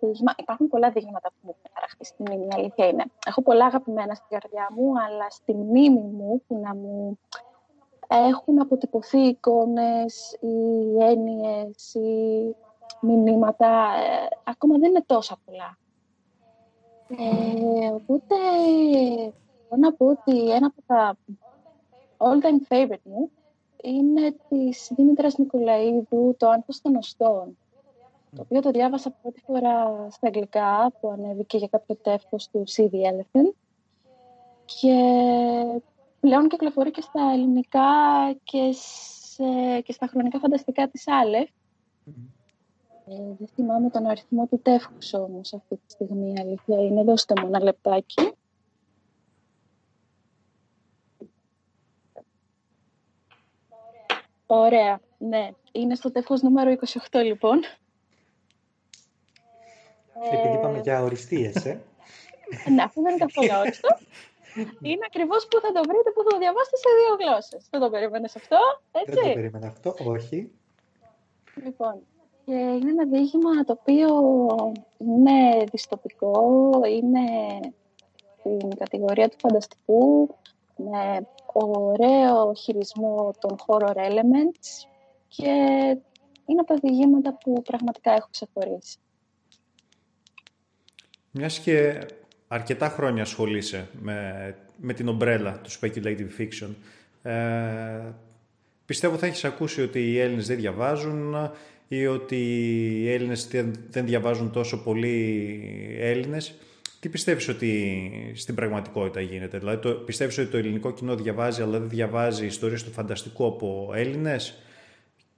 διήγημα. 0.00 0.32
Υπάρχουν 0.36 0.68
πολλά 0.68 0.90
διηγήματα 0.90 1.28
που 1.28 1.36
μου 1.40 1.50
έχουν 1.50 1.70
χαραχτεί 1.74 2.04
στη 2.04 2.22
μνήμη, 2.22 2.44
η 2.44 2.48
αλήθεια 2.54 2.86
είναι. 2.86 3.04
Έχω 3.26 3.42
πολλά 3.42 3.64
αγαπημένα 3.64 4.14
στην 4.14 4.38
καρδιά 4.38 4.68
μου, 4.70 4.92
αλλά 5.00 5.30
στη 5.30 5.54
μνήμη 5.54 6.00
μου 6.00 6.42
που 6.46 6.60
να 6.62 6.74
μου 6.74 7.18
έχουν 8.08 8.60
αποτυπωθεί 8.60 9.18
εικόνες 9.18 10.36
ή 10.40 10.56
έννοιες 11.02 11.94
ή 11.94 12.54
μηνύματα, 13.00 13.66
ε, 13.66 14.28
ακόμα 14.44 14.78
δεν 14.78 14.90
είναι 14.90 15.04
τόσα 15.06 15.38
πολλά. 15.44 15.78
Ε, 17.08 17.86
οπότε, 17.86 18.34
μπορώ 19.68 19.80
να 19.80 19.92
πω 19.92 20.06
ότι 20.06 20.50
ένα 20.50 20.66
από 20.66 20.82
τα 20.86 21.16
all-time 22.16 22.72
favorite 22.72 23.02
μου 23.02 23.30
είναι 23.82 24.36
της 24.48 24.92
Δήμητρας 24.96 25.38
Νικολαίδου, 25.38 26.34
το 26.38 26.48
«Άνθος 26.48 26.80
των 26.80 26.96
Οστών», 26.96 27.56
το 28.36 28.42
οποίο 28.42 28.60
το 28.60 28.70
διάβασα 28.70 29.10
πρώτη 29.10 29.40
φορά 29.40 30.06
στα 30.10 30.26
αγγλικά, 30.26 30.92
που 31.00 31.10
ανέβηκε 31.10 31.56
για 31.56 31.68
κάποιο 31.68 31.96
τεύχος 31.96 32.48
του 32.48 32.64
C.D. 32.66 32.92
Elephant 32.92 33.52
και 34.64 34.96
πλέον 36.20 36.48
κυκλοφορεί 36.48 36.90
και 36.90 37.00
στα 37.00 37.30
ελληνικά 37.32 37.82
και, 38.44 38.70
σε, 38.72 39.80
και 39.80 39.92
στα 39.92 40.06
χρονικά 40.06 40.38
φανταστικά 40.38 40.88
της 40.88 41.08
Άλεφ. 41.08 41.48
Ε, 43.08 43.14
δεν 43.38 43.48
θυμάμαι 43.54 43.90
τον 43.90 44.06
αριθμό 44.06 44.46
του 44.46 44.60
τεύχους 44.62 45.14
όμως 45.14 45.54
αυτή 45.54 45.76
τη 45.76 45.92
στιγμή, 45.92 46.40
αλήθεια 46.40 46.80
είναι. 46.80 47.02
Δώστε 47.02 47.34
μου 47.40 47.46
ένα 47.46 47.62
λεπτάκι. 47.62 48.32
Ωραία, 54.46 55.00
ναι. 55.18 55.50
Είναι 55.72 55.94
στο 55.94 56.12
τεύχος 56.12 56.42
νούμερο 56.42 56.76
28 57.10 57.20
λοιπόν. 57.24 57.60
Επειδή 60.32 60.54
είπαμε 60.54 60.80
για 60.80 61.02
οριστείες, 61.02 61.64
ε. 61.64 61.82
ναι, 62.74 62.82
αυτό 62.82 63.02
δεν 63.02 63.14
είναι 63.14 63.24
καθόλου 63.24 63.60
όριστο. 63.60 63.88
Είναι 64.80 65.04
ακριβώς 65.06 65.46
που 65.48 65.60
θα 65.60 65.72
το 65.72 65.82
βρείτε, 65.88 66.10
που 66.14 66.22
θα 66.22 66.30
το 66.30 66.38
διαβάσετε 66.38 66.76
σε 66.76 66.88
δύο 66.98 67.26
γλώσσες. 67.26 67.66
Δεν 67.70 67.80
το 67.80 67.90
περίμενες 67.90 68.36
αυτό, 68.36 68.56
έτσι. 68.92 69.14
Δεν 69.14 69.24
το 69.24 69.32
περίμενα 69.34 69.66
αυτό, 69.66 69.94
όχι. 69.98 70.50
Λοιπόν, 71.64 72.02
και 72.44 72.52
είναι 72.52 72.90
ένα 72.90 73.06
διήγημα 73.06 73.64
το 73.64 73.78
οποίο 73.80 74.08
είναι 74.98 75.64
δυστοπικό, 75.70 76.70
είναι 76.88 77.20
στην 78.38 78.76
κατηγορία 78.78 79.28
του 79.28 79.36
φανταστικού, 79.38 80.36
με 80.76 81.26
ωραίο 81.52 82.54
χειρισμό 82.54 83.34
των 83.40 83.56
horror 83.66 83.96
elements 83.96 84.88
και 85.28 85.50
είναι 86.46 86.60
από 86.60 86.66
τα 86.66 86.78
διηγήματα 86.82 87.38
που 87.38 87.62
πραγματικά 87.62 88.12
έχω 88.12 88.28
ξεχωρίσει. 88.30 88.98
Μιας 91.30 91.58
και 91.58 92.06
αρκετά 92.48 92.88
χρόνια 92.88 93.22
ασχολείσαι 93.22 93.88
με, 94.00 94.56
με 94.76 94.92
την 94.92 95.08
ομπρέλα 95.08 95.60
του 95.60 95.70
speculative 95.70 96.28
fiction. 96.38 96.74
Ε, 97.22 98.12
πιστεύω 98.84 99.16
θα 99.16 99.26
έχεις 99.26 99.44
ακούσει 99.44 99.82
ότι 99.82 100.12
οι 100.12 100.18
Έλληνες 100.18 100.46
δεν 100.46 100.56
διαβάζουν 100.56 101.34
ή 101.98 102.06
ότι 102.06 102.36
οι 103.00 103.12
Έλληνες 103.12 103.48
δεν 103.90 104.04
διαβάζουν 104.06 104.52
τόσο 104.52 104.82
πολύ 104.82 105.96
Έλληνες. 106.00 106.54
Τι 107.00 107.08
πιστεύεις 107.08 107.48
ότι 107.48 108.32
στην 108.36 108.54
πραγματικότητα 108.54 109.20
γίνεται, 109.20 109.58
δηλαδή 109.58 109.78
το, 109.78 109.92
πιστεύεις 109.94 110.38
ότι 110.38 110.50
το 110.50 110.56
ελληνικό 110.56 110.90
κοινό 110.90 111.14
διαβάζει 111.14 111.62
αλλά 111.62 111.78
δεν 111.78 111.88
διαβάζει 111.88 112.46
ιστορίες 112.46 112.82
του 112.84 112.90
φανταστικού 112.90 113.46
από 113.46 113.90
Έλληνες; 113.94 114.58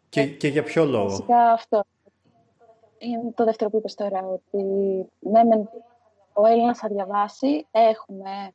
Και, 0.09 0.21
ε, 0.21 0.27
και 0.27 0.49
για 0.49 0.63
ποιο 0.63 0.85
λόγο; 0.85 1.09
Φυσικά 1.09 1.53
αυτό. 1.53 1.85
Είναι 2.99 3.33
το 3.35 3.45
δεύτερο 3.45 3.71
που 3.71 3.77
είπες 3.77 3.95
τώρα, 3.95 4.21
ότι 4.27 4.65
ναι, 5.19 5.65
ο 6.33 6.47
Έλληνας 6.47 6.79
θα 6.79 6.89
διαβάσει. 6.89 7.67
Έχουμε 7.71 8.53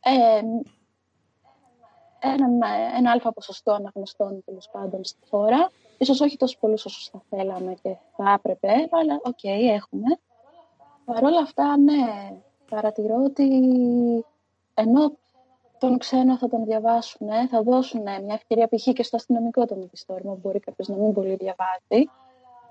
ε, 0.00 0.40
ένα, 2.20 2.68
ένα 2.96 3.10
άλφα 3.10 3.32
ποσοστό 3.32 3.72
αναγνωστών 3.72 4.42
τέλος 4.44 4.68
πάντων 4.72 5.04
στη 5.04 5.18
χώρα. 5.30 5.70
Ίσως 6.02 6.20
όχι 6.20 6.36
τόσο 6.36 6.56
πολλούς 6.60 6.84
όσο 6.84 7.10
θα 7.12 7.22
θέλαμε 7.30 7.74
και 7.82 7.96
θα 8.16 8.32
έπρεπε, 8.32 8.88
αλλά 8.90 9.20
οκ, 9.22 9.44
έχουμε. 9.44 10.18
Παρ' 11.04 11.24
όλα 11.24 11.40
αυτά, 11.40 11.76
ναι, 11.76 12.34
παρατηρώ 12.70 13.22
ότι 13.24 13.48
ενώ 14.74 15.12
τον 15.78 15.98
ξένο 15.98 16.36
θα 16.36 16.48
τον 16.48 16.64
διαβάσουν, 16.64 17.28
θα 17.50 17.62
δώσουν 17.62 18.02
μια 18.02 18.34
ευκαιρία 18.34 18.68
π.χ. 18.68 18.92
και 18.92 19.02
στο 19.02 19.16
αστυνομικό 19.16 19.64
το 19.64 19.76
μυθιστόρημα, 19.76 20.32
που 20.32 20.38
μπορεί 20.42 20.58
κάποιος 20.58 20.88
να 20.88 20.96
μην 20.96 21.12
πολύ 21.12 21.34
διαβάζει, 21.34 22.10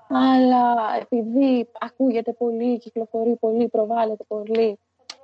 αλλά 0.07 0.95
επειδή 0.99 1.67
ακούγεται 1.79 2.33
πολύ, 2.33 2.77
κυκλοφορεί 2.77 3.35
πολύ, 3.35 3.67
προβάλλεται 3.67 4.23
πολύ, 4.27 4.79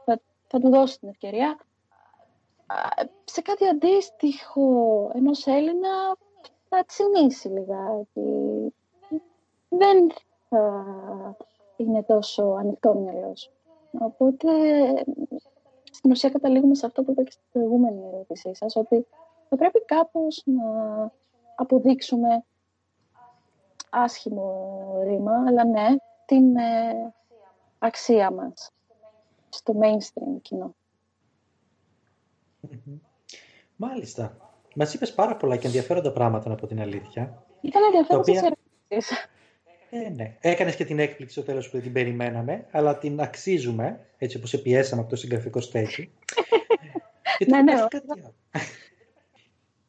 θα, 0.06 0.20
θα 0.48 0.60
του 0.60 0.70
δώσει 0.70 1.00
την 1.00 1.10
ευκαιρία. 1.10 1.60
Σε 3.24 3.42
κάτι 3.42 3.68
αντίστοιχο 3.68 5.12
ενός 5.14 5.46
Έλληνα 5.46 6.16
θα 6.76 6.86
τσιμήσει 6.86 7.48
λιγάκι. 7.48 8.74
Δεν 9.70 10.12
θα 10.50 10.86
είναι 11.76 12.04
τόσο 12.04 12.44
ανοιχτό 12.44 12.94
μυαλός. 12.94 13.52
Οπότε, 14.00 14.50
στην 15.92 16.12
ουσία 16.12 16.30
καταλήγουμε 16.30 16.76
σε 16.76 16.86
αυτό 16.86 17.04
που 17.04 17.12
είπα 17.12 17.24
και 17.24 17.32
στην 17.32 17.44
προηγούμενη 17.52 18.08
ερώτησή 18.08 18.56
σας, 18.56 18.76
ότι 18.76 19.08
θα 19.50 19.56
πρέπει 19.56 19.86
κάπως 19.86 20.44
να 20.46 20.64
αποδείξουμε 21.56 22.46
άσχημο 23.90 25.02
ρήμα, 25.04 25.44
αλλά 25.48 25.66
ναι, 25.66 25.96
την 26.26 26.56
ε, 26.58 27.14
αξία 27.80 28.32
μας 28.32 28.72
στο 29.50 29.74
mainstream 29.82 30.42
κοινό. 30.42 30.76
Μάλιστα. 33.76 34.45
Μας 34.78 34.94
είπες 34.94 35.14
πάρα 35.14 35.36
πολλά 35.36 35.56
και 35.56 35.66
ενδιαφέροντα 35.68 36.12
πράγματα 36.12 36.52
από 36.52 36.68
την 36.68 36.82
αλήθεια. 36.82 37.44
Ήταν 37.62 37.82
ενδιαφέροντες 37.84 38.38
οποία... 38.38 38.56
ερωτήσεις. 38.90 39.30
Ε, 39.90 40.10
ναι. 40.10 40.36
Έκανες 40.40 40.76
και 40.76 40.86
την 40.86 41.00
έκπληξη 41.00 41.34
στο 41.34 41.44
τέλος 41.44 41.66
που 41.66 41.72
δεν 41.72 41.82
την 41.82 41.94
περιμέναμε, 41.94 42.66
αλλά 42.72 42.98
την 42.98 43.22
αξίζουμε, 43.22 44.00
έτσι 44.18 44.38
όπως 44.38 44.50
σε 44.50 44.58
πιέσαμε 44.58 45.02
από 45.02 45.10
το 45.10 45.16
συγγραφικό 45.16 45.62
στέκι. 45.62 46.12
ναι, 47.50 47.62
ναι. 47.62 47.74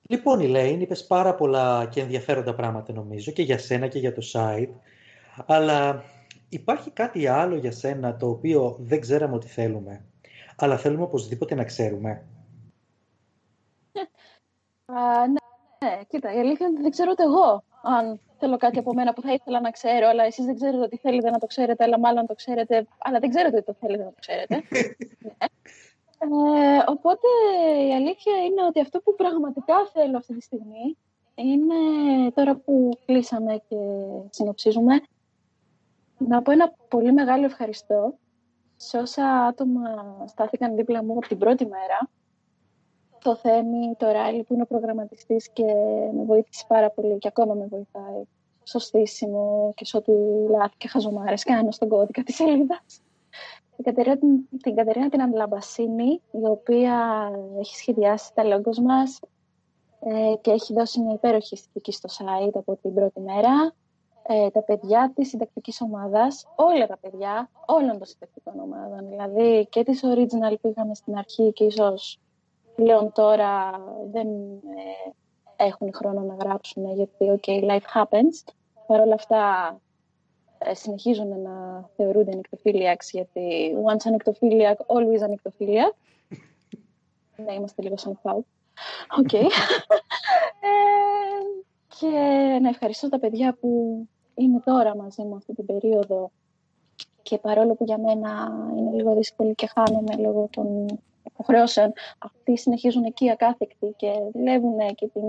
Λοιπόν, 0.08 0.40
Ηλέιν, 0.40 0.80
είπες 0.80 1.06
πάρα 1.06 1.34
πολλά 1.34 1.88
και 1.90 2.00
ενδιαφέροντα 2.00 2.54
πράγματα 2.54 2.92
νομίζω 2.92 3.32
και 3.32 3.42
για 3.42 3.58
σένα 3.58 3.86
και 3.86 3.98
για 3.98 4.12
το 4.12 4.22
site. 4.32 4.70
Αλλά 5.46 6.04
υπάρχει 6.48 6.90
κάτι 6.90 7.26
άλλο 7.26 7.56
για 7.56 7.72
σένα 7.72 8.16
το 8.16 8.28
οποίο 8.28 8.76
δεν 8.80 9.00
ξέραμε 9.00 9.34
ότι 9.34 9.46
θέλουμε. 9.46 10.04
Αλλά 10.56 10.76
θέλουμε 10.76 11.02
οπωσδήποτε 11.02 11.54
να 11.54 11.64
ξέρουμε. 11.64 12.22
Α, 14.96 15.26
ναι, 15.26 15.88
ναι, 15.88 16.00
κοίτα, 16.08 16.34
η 16.34 16.38
αλήθεια 16.38 16.66
είναι 16.66 16.74
ότι 16.74 16.82
δεν 16.82 16.90
ξέρω 16.90 17.10
ούτε 17.10 17.22
εγώ 17.22 17.64
αν 17.82 18.20
θέλω 18.38 18.56
κάτι 18.56 18.78
από 18.78 18.94
μένα 18.94 19.12
που 19.12 19.22
θα 19.22 19.32
ήθελα 19.32 19.60
να 19.60 19.70
ξέρω, 19.70 20.08
αλλά 20.08 20.24
εσείς 20.24 20.44
δεν 20.44 20.54
ξέρετε 20.54 20.82
ότι 20.82 20.96
θέλετε 20.96 21.30
να 21.30 21.38
το 21.38 21.46
ξέρετε, 21.46 21.84
αλλά 21.84 21.98
μάλλον 21.98 22.26
το 22.26 22.34
ξέρετε, 22.34 22.86
αλλά 22.98 23.18
δεν 23.18 23.30
ξέρετε 23.30 23.56
ότι 23.56 23.66
το 23.66 23.74
θέλετε 23.80 24.02
να 24.02 24.08
το 24.10 24.16
ξέρετε. 24.20 24.54
ναι. 25.18 25.30
Ε, 26.18 26.82
οπότε 26.86 27.26
η 27.88 27.94
αλήθεια 27.94 28.32
είναι 28.44 28.64
ότι 28.68 28.80
αυτό 28.80 29.00
που 29.00 29.14
πραγματικά 29.14 29.74
θέλω 29.92 30.16
αυτή 30.16 30.34
τη 30.34 30.42
στιγμή 30.42 30.96
είναι 31.34 31.74
τώρα 32.34 32.54
που 32.56 32.98
κλείσαμε 33.06 33.62
και 33.68 33.76
συνοψίζουμε 34.30 35.00
να 36.18 36.42
πω 36.42 36.50
ένα 36.50 36.74
πολύ 36.88 37.12
μεγάλο 37.12 37.44
ευχαριστώ 37.44 38.14
σε 38.76 38.98
όσα 38.98 39.44
άτομα 39.44 39.82
στάθηκαν 40.26 40.76
δίπλα 40.76 41.04
μου 41.04 41.12
από 41.12 41.28
την 41.28 41.38
πρώτη 41.38 41.66
μέρα 41.66 42.08
το 43.26 43.36
Θέμη, 43.36 43.94
το 43.98 44.10
Ράιλι 44.10 44.42
που 44.42 44.52
είναι 44.54 44.62
ο 44.62 44.66
προγραμματιστής 44.66 45.48
και 45.52 45.64
με 46.12 46.24
βοήθησε 46.24 46.64
πάρα 46.68 46.90
πολύ 46.90 47.18
και 47.18 47.28
ακόμα 47.28 47.54
με 47.54 47.66
βοηθάει 47.66 48.22
στο 48.62 48.78
στήσιμο 48.78 49.72
και 49.76 49.84
σε 49.84 49.96
ό,τι 49.96 50.12
λάθη 50.50 50.76
και 50.76 50.88
χαζομάρες 50.88 51.42
κάνω 51.42 51.70
στον 51.70 51.88
κώδικα 51.88 52.22
της 52.22 52.34
σελίδας 52.34 53.00
την 53.76 53.84
Κατερίνα 53.84 54.16
την, 54.62 54.74
Κατερίνα 54.74 55.08
την 55.08 55.22
Αντλαμπασίνη, 55.22 56.20
η 56.30 56.46
οποία 56.46 57.30
έχει 57.58 57.76
σχεδιάσει 57.76 58.34
τα 58.34 58.44
λόγκος 58.44 58.78
μας, 58.78 59.20
ε, 60.00 60.34
και 60.40 60.50
έχει 60.50 60.72
δώσει 60.72 61.00
μια 61.00 61.14
υπέροχη 61.14 61.54
αισθητική 61.54 61.92
στο 61.92 62.08
site 62.18 62.54
από 62.54 62.78
την 62.82 62.94
πρώτη 62.94 63.20
μέρα. 63.20 63.74
Ε, 64.28 64.50
τα 64.50 64.62
παιδιά 64.62 65.12
της 65.14 65.28
συντακτικής 65.28 65.80
ομάδας, 65.80 66.46
όλα 66.56 66.86
τα 66.86 66.98
παιδιά 67.00 67.50
όλων 67.66 67.98
των 67.98 68.04
συντακτικών 68.04 68.60
ομάδων, 68.60 69.08
δηλαδή 69.08 69.66
και 69.70 69.82
της 69.82 70.02
original 70.04 70.54
που 70.60 70.68
είχαμε 70.68 70.94
στην 70.94 71.16
αρχή 71.16 71.52
και 71.52 71.64
ίσως 71.64 72.18
πλέον 72.76 73.12
τώρα 73.12 73.70
δεν 74.12 74.26
ε, 74.26 75.10
έχουν 75.56 75.90
χρόνο 75.94 76.20
να 76.20 76.34
γράψουν 76.34 76.92
γιατί 76.92 77.40
ok, 77.40 77.48
life 77.70 78.02
happens. 78.02 78.52
Παρ' 78.86 79.00
όλα 79.00 79.14
αυτά 79.14 79.76
ε, 80.58 80.74
συνεχίζουν 80.74 81.40
να 81.40 81.88
θεωρούνται 81.96 82.32
nyctophiliacs 82.32 83.10
γιατί 83.10 83.74
once 83.86 84.02
a 84.04 84.10
nyctophiliac, 84.10 84.78
always 84.86 85.20
a 85.22 85.28
nyctophiliac. 85.28 85.94
ναι, 87.44 87.54
είμαστε 87.54 87.82
λίγο 87.82 87.96
σαν 87.96 88.18
φάου. 88.22 88.46
Οκ. 89.18 89.32
ε, 89.42 89.48
και 91.98 92.08
να 92.62 92.68
ευχαριστώ 92.68 93.08
τα 93.08 93.18
παιδιά 93.18 93.56
που 93.60 94.00
είναι 94.34 94.60
τώρα 94.64 94.96
μαζί 94.96 95.22
μου 95.22 95.36
αυτή 95.36 95.54
την 95.54 95.66
περίοδο 95.66 96.30
και 97.22 97.38
παρόλο 97.38 97.74
που 97.74 97.84
για 97.84 97.98
μένα 97.98 98.52
είναι 98.76 98.90
λίγο 98.90 99.14
δύσκολη 99.14 99.54
και 99.54 99.66
χάνομαι 99.66 100.16
λόγω 100.16 100.48
των 100.50 100.86
υποχρεώσεων, 101.26 101.92
αυτοί 102.18 102.56
συνεχίζουν 102.56 103.04
εκεί 103.04 103.30
ακάθεκτοι 103.30 103.94
και 103.96 104.12
δουλεύουν 104.32 104.76
και, 104.94 105.06
την, 105.06 105.22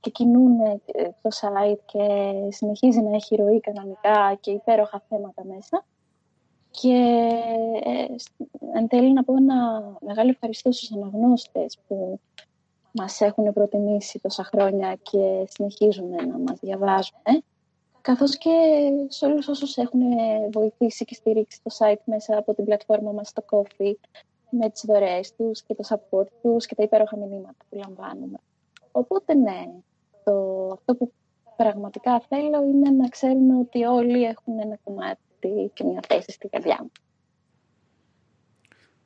και 0.00 0.10
κινούν 0.10 0.60
ε, 0.60 0.80
το 1.22 1.28
site 1.40 1.78
και 1.84 2.32
συνεχίζει 2.48 3.00
να 3.00 3.14
έχει 3.14 3.36
ροή 3.36 3.60
κανονικά 3.60 4.38
και 4.40 4.50
υπέροχα 4.50 5.02
θέματα 5.08 5.44
μέσα. 5.44 5.84
Και 6.70 7.28
ε, 7.84 8.06
εν 8.78 8.88
τέλει 8.88 9.12
να 9.12 9.24
πω 9.24 9.36
ένα 9.36 9.82
μεγάλο 10.00 10.30
ευχαριστώ 10.30 10.72
στους 10.72 10.92
αναγνώστες 10.92 11.78
που 11.88 12.20
μας 12.92 13.20
έχουν 13.20 13.52
προτιμήσει 13.52 14.20
τόσα 14.20 14.44
χρόνια 14.44 14.98
και 15.02 15.46
συνεχίζουν 15.48 16.08
να 16.08 16.38
μας 16.38 16.58
διαβάζουν. 16.60 17.18
Καθώς 18.00 18.38
και 18.38 18.50
σε 19.08 19.26
όλους 19.26 19.48
όσους 19.48 19.76
έχουν 19.76 20.00
βοηθήσει 20.52 21.04
και 21.04 21.14
στηρίξει 21.14 21.60
το 21.62 21.76
site 21.78 22.02
μέσα 22.04 22.36
από 22.36 22.54
την 22.54 22.64
πλατφόρμα 22.64 23.12
μας 23.12 23.28
στο 23.28 23.44
Coffee 23.50 23.94
με 24.50 24.70
τις 24.70 24.84
δωρεές 24.86 25.34
τους 25.34 25.62
και 25.62 25.74
το 25.74 25.84
support 25.88 26.26
τους 26.42 26.66
και 26.66 26.74
τα 26.74 26.82
υπέροχα 26.82 27.16
μηνύματα 27.16 27.64
που 27.68 27.76
λαμβάνουμε. 27.76 28.38
Οπότε 28.92 29.34
ναι, 29.34 29.68
το, 30.24 30.66
αυτό 30.72 30.94
που 30.94 31.12
πραγματικά 31.56 32.20
θέλω 32.28 32.62
είναι 32.62 32.90
να 32.90 33.08
ξέρουμε 33.08 33.58
ότι 33.58 33.84
όλοι 33.84 34.24
έχουν 34.24 34.58
ένα 34.58 34.78
κομμάτι 34.84 35.70
και 35.72 35.84
μια 35.84 36.00
θέση 36.08 36.30
στην 36.30 36.50
καρδιά 36.50 36.78
μου. 36.80 36.90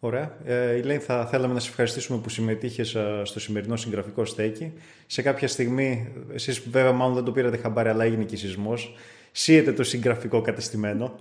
Ωραία. 0.05 0.37
Ε, 0.45 0.77
Ηλέν, 0.77 1.01
θα 1.01 1.27
θέλαμε 1.27 1.55
να 1.55 1.61
σε 1.61 1.69
ευχαριστήσουμε 1.69 2.19
που 2.19 2.29
συμμετείχες 2.29 2.95
ε, 2.95 3.23
στο 3.25 3.41
σημερινό 3.41 3.77
συγγραφικό 3.77 4.25
στέκι. 4.25 4.73
Σε 5.07 5.23
κάποια 5.23 5.49
στιγμή, 5.49 6.13
εσείς 6.33 6.69
βέβαια 6.69 6.93
μάλλον 6.93 7.15
δεν 7.15 7.25
το 7.25 7.33
πήρατε 7.33 7.57
χαμπάρι, 7.57 7.89
αλλά 7.89 8.05
έγινε 8.05 8.25
και 8.25 8.37
σεισμός. 8.37 8.95
Σύεται 9.33 9.73
το 9.73 9.83
συγγραφικό 9.83 10.41
κατεστημένο. 10.41 11.15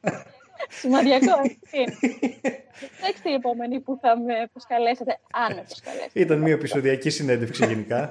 Σημαντικό, 0.68 1.16
έτσι. 1.70 2.10
Κοιτάξτε 2.96 3.30
η 3.30 3.34
επόμενη 3.34 3.80
που 3.80 3.98
θα 4.00 4.18
με 4.18 4.48
προσκαλέσετε, 4.52 5.18
αν 5.30 5.54
με 5.54 5.62
προσκαλέσετε. 5.62 6.20
Ήταν 6.20 6.38
μια 6.38 6.52
επεισοδιακή 6.52 7.10
συνέντευξη 7.10 7.66
γενικά. 7.66 8.10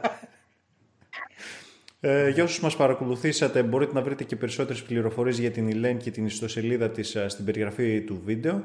Ε, 2.03 2.29
για 2.29 2.43
όσους 2.43 2.59
μας 2.59 2.75
παρακολουθήσατε 2.75 3.63
μπορείτε 3.63 3.93
να 3.93 4.01
βρείτε 4.01 4.23
και 4.23 4.35
περισσότερες 4.35 4.83
πληροφορίες 4.83 5.39
για 5.39 5.51
την 5.51 5.67
Ηλέν 5.67 5.97
και 5.97 6.11
την 6.11 6.25
ιστοσελίδα 6.25 6.89
της 6.89 7.15
ε, 7.15 7.27
στην 7.27 7.45
περιγραφή 7.45 8.01
του 8.01 8.21
βίντεο. 8.25 8.63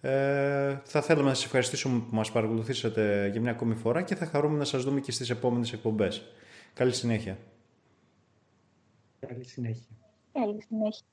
Ε, 0.00 0.80
θα 0.84 1.02
θέλαμε 1.02 1.28
να 1.28 1.34
σας 1.34 1.44
ευχαριστήσουμε 1.44 1.98
που 1.98 2.14
μας 2.14 2.32
παρακολουθήσατε 2.32 3.28
για 3.32 3.40
μια 3.40 3.50
ακόμη 3.50 3.74
φορά 3.74 4.02
και 4.02 4.14
θα 4.14 4.26
χαρούμε 4.26 4.58
να 4.58 4.64
σας 4.64 4.84
δούμε 4.84 5.00
και 5.00 5.12
στις 5.12 5.30
επόμενες 5.30 5.72
εκπομπές. 5.72 6.24
Καλή 6.74 6.94
συνέχεια. 6.94 7.38
Καλή 9.20 9.44
συνέχεια. 9.44 9.96
Καλή 10.32 10.62
συνέχεια. 10.62 11.06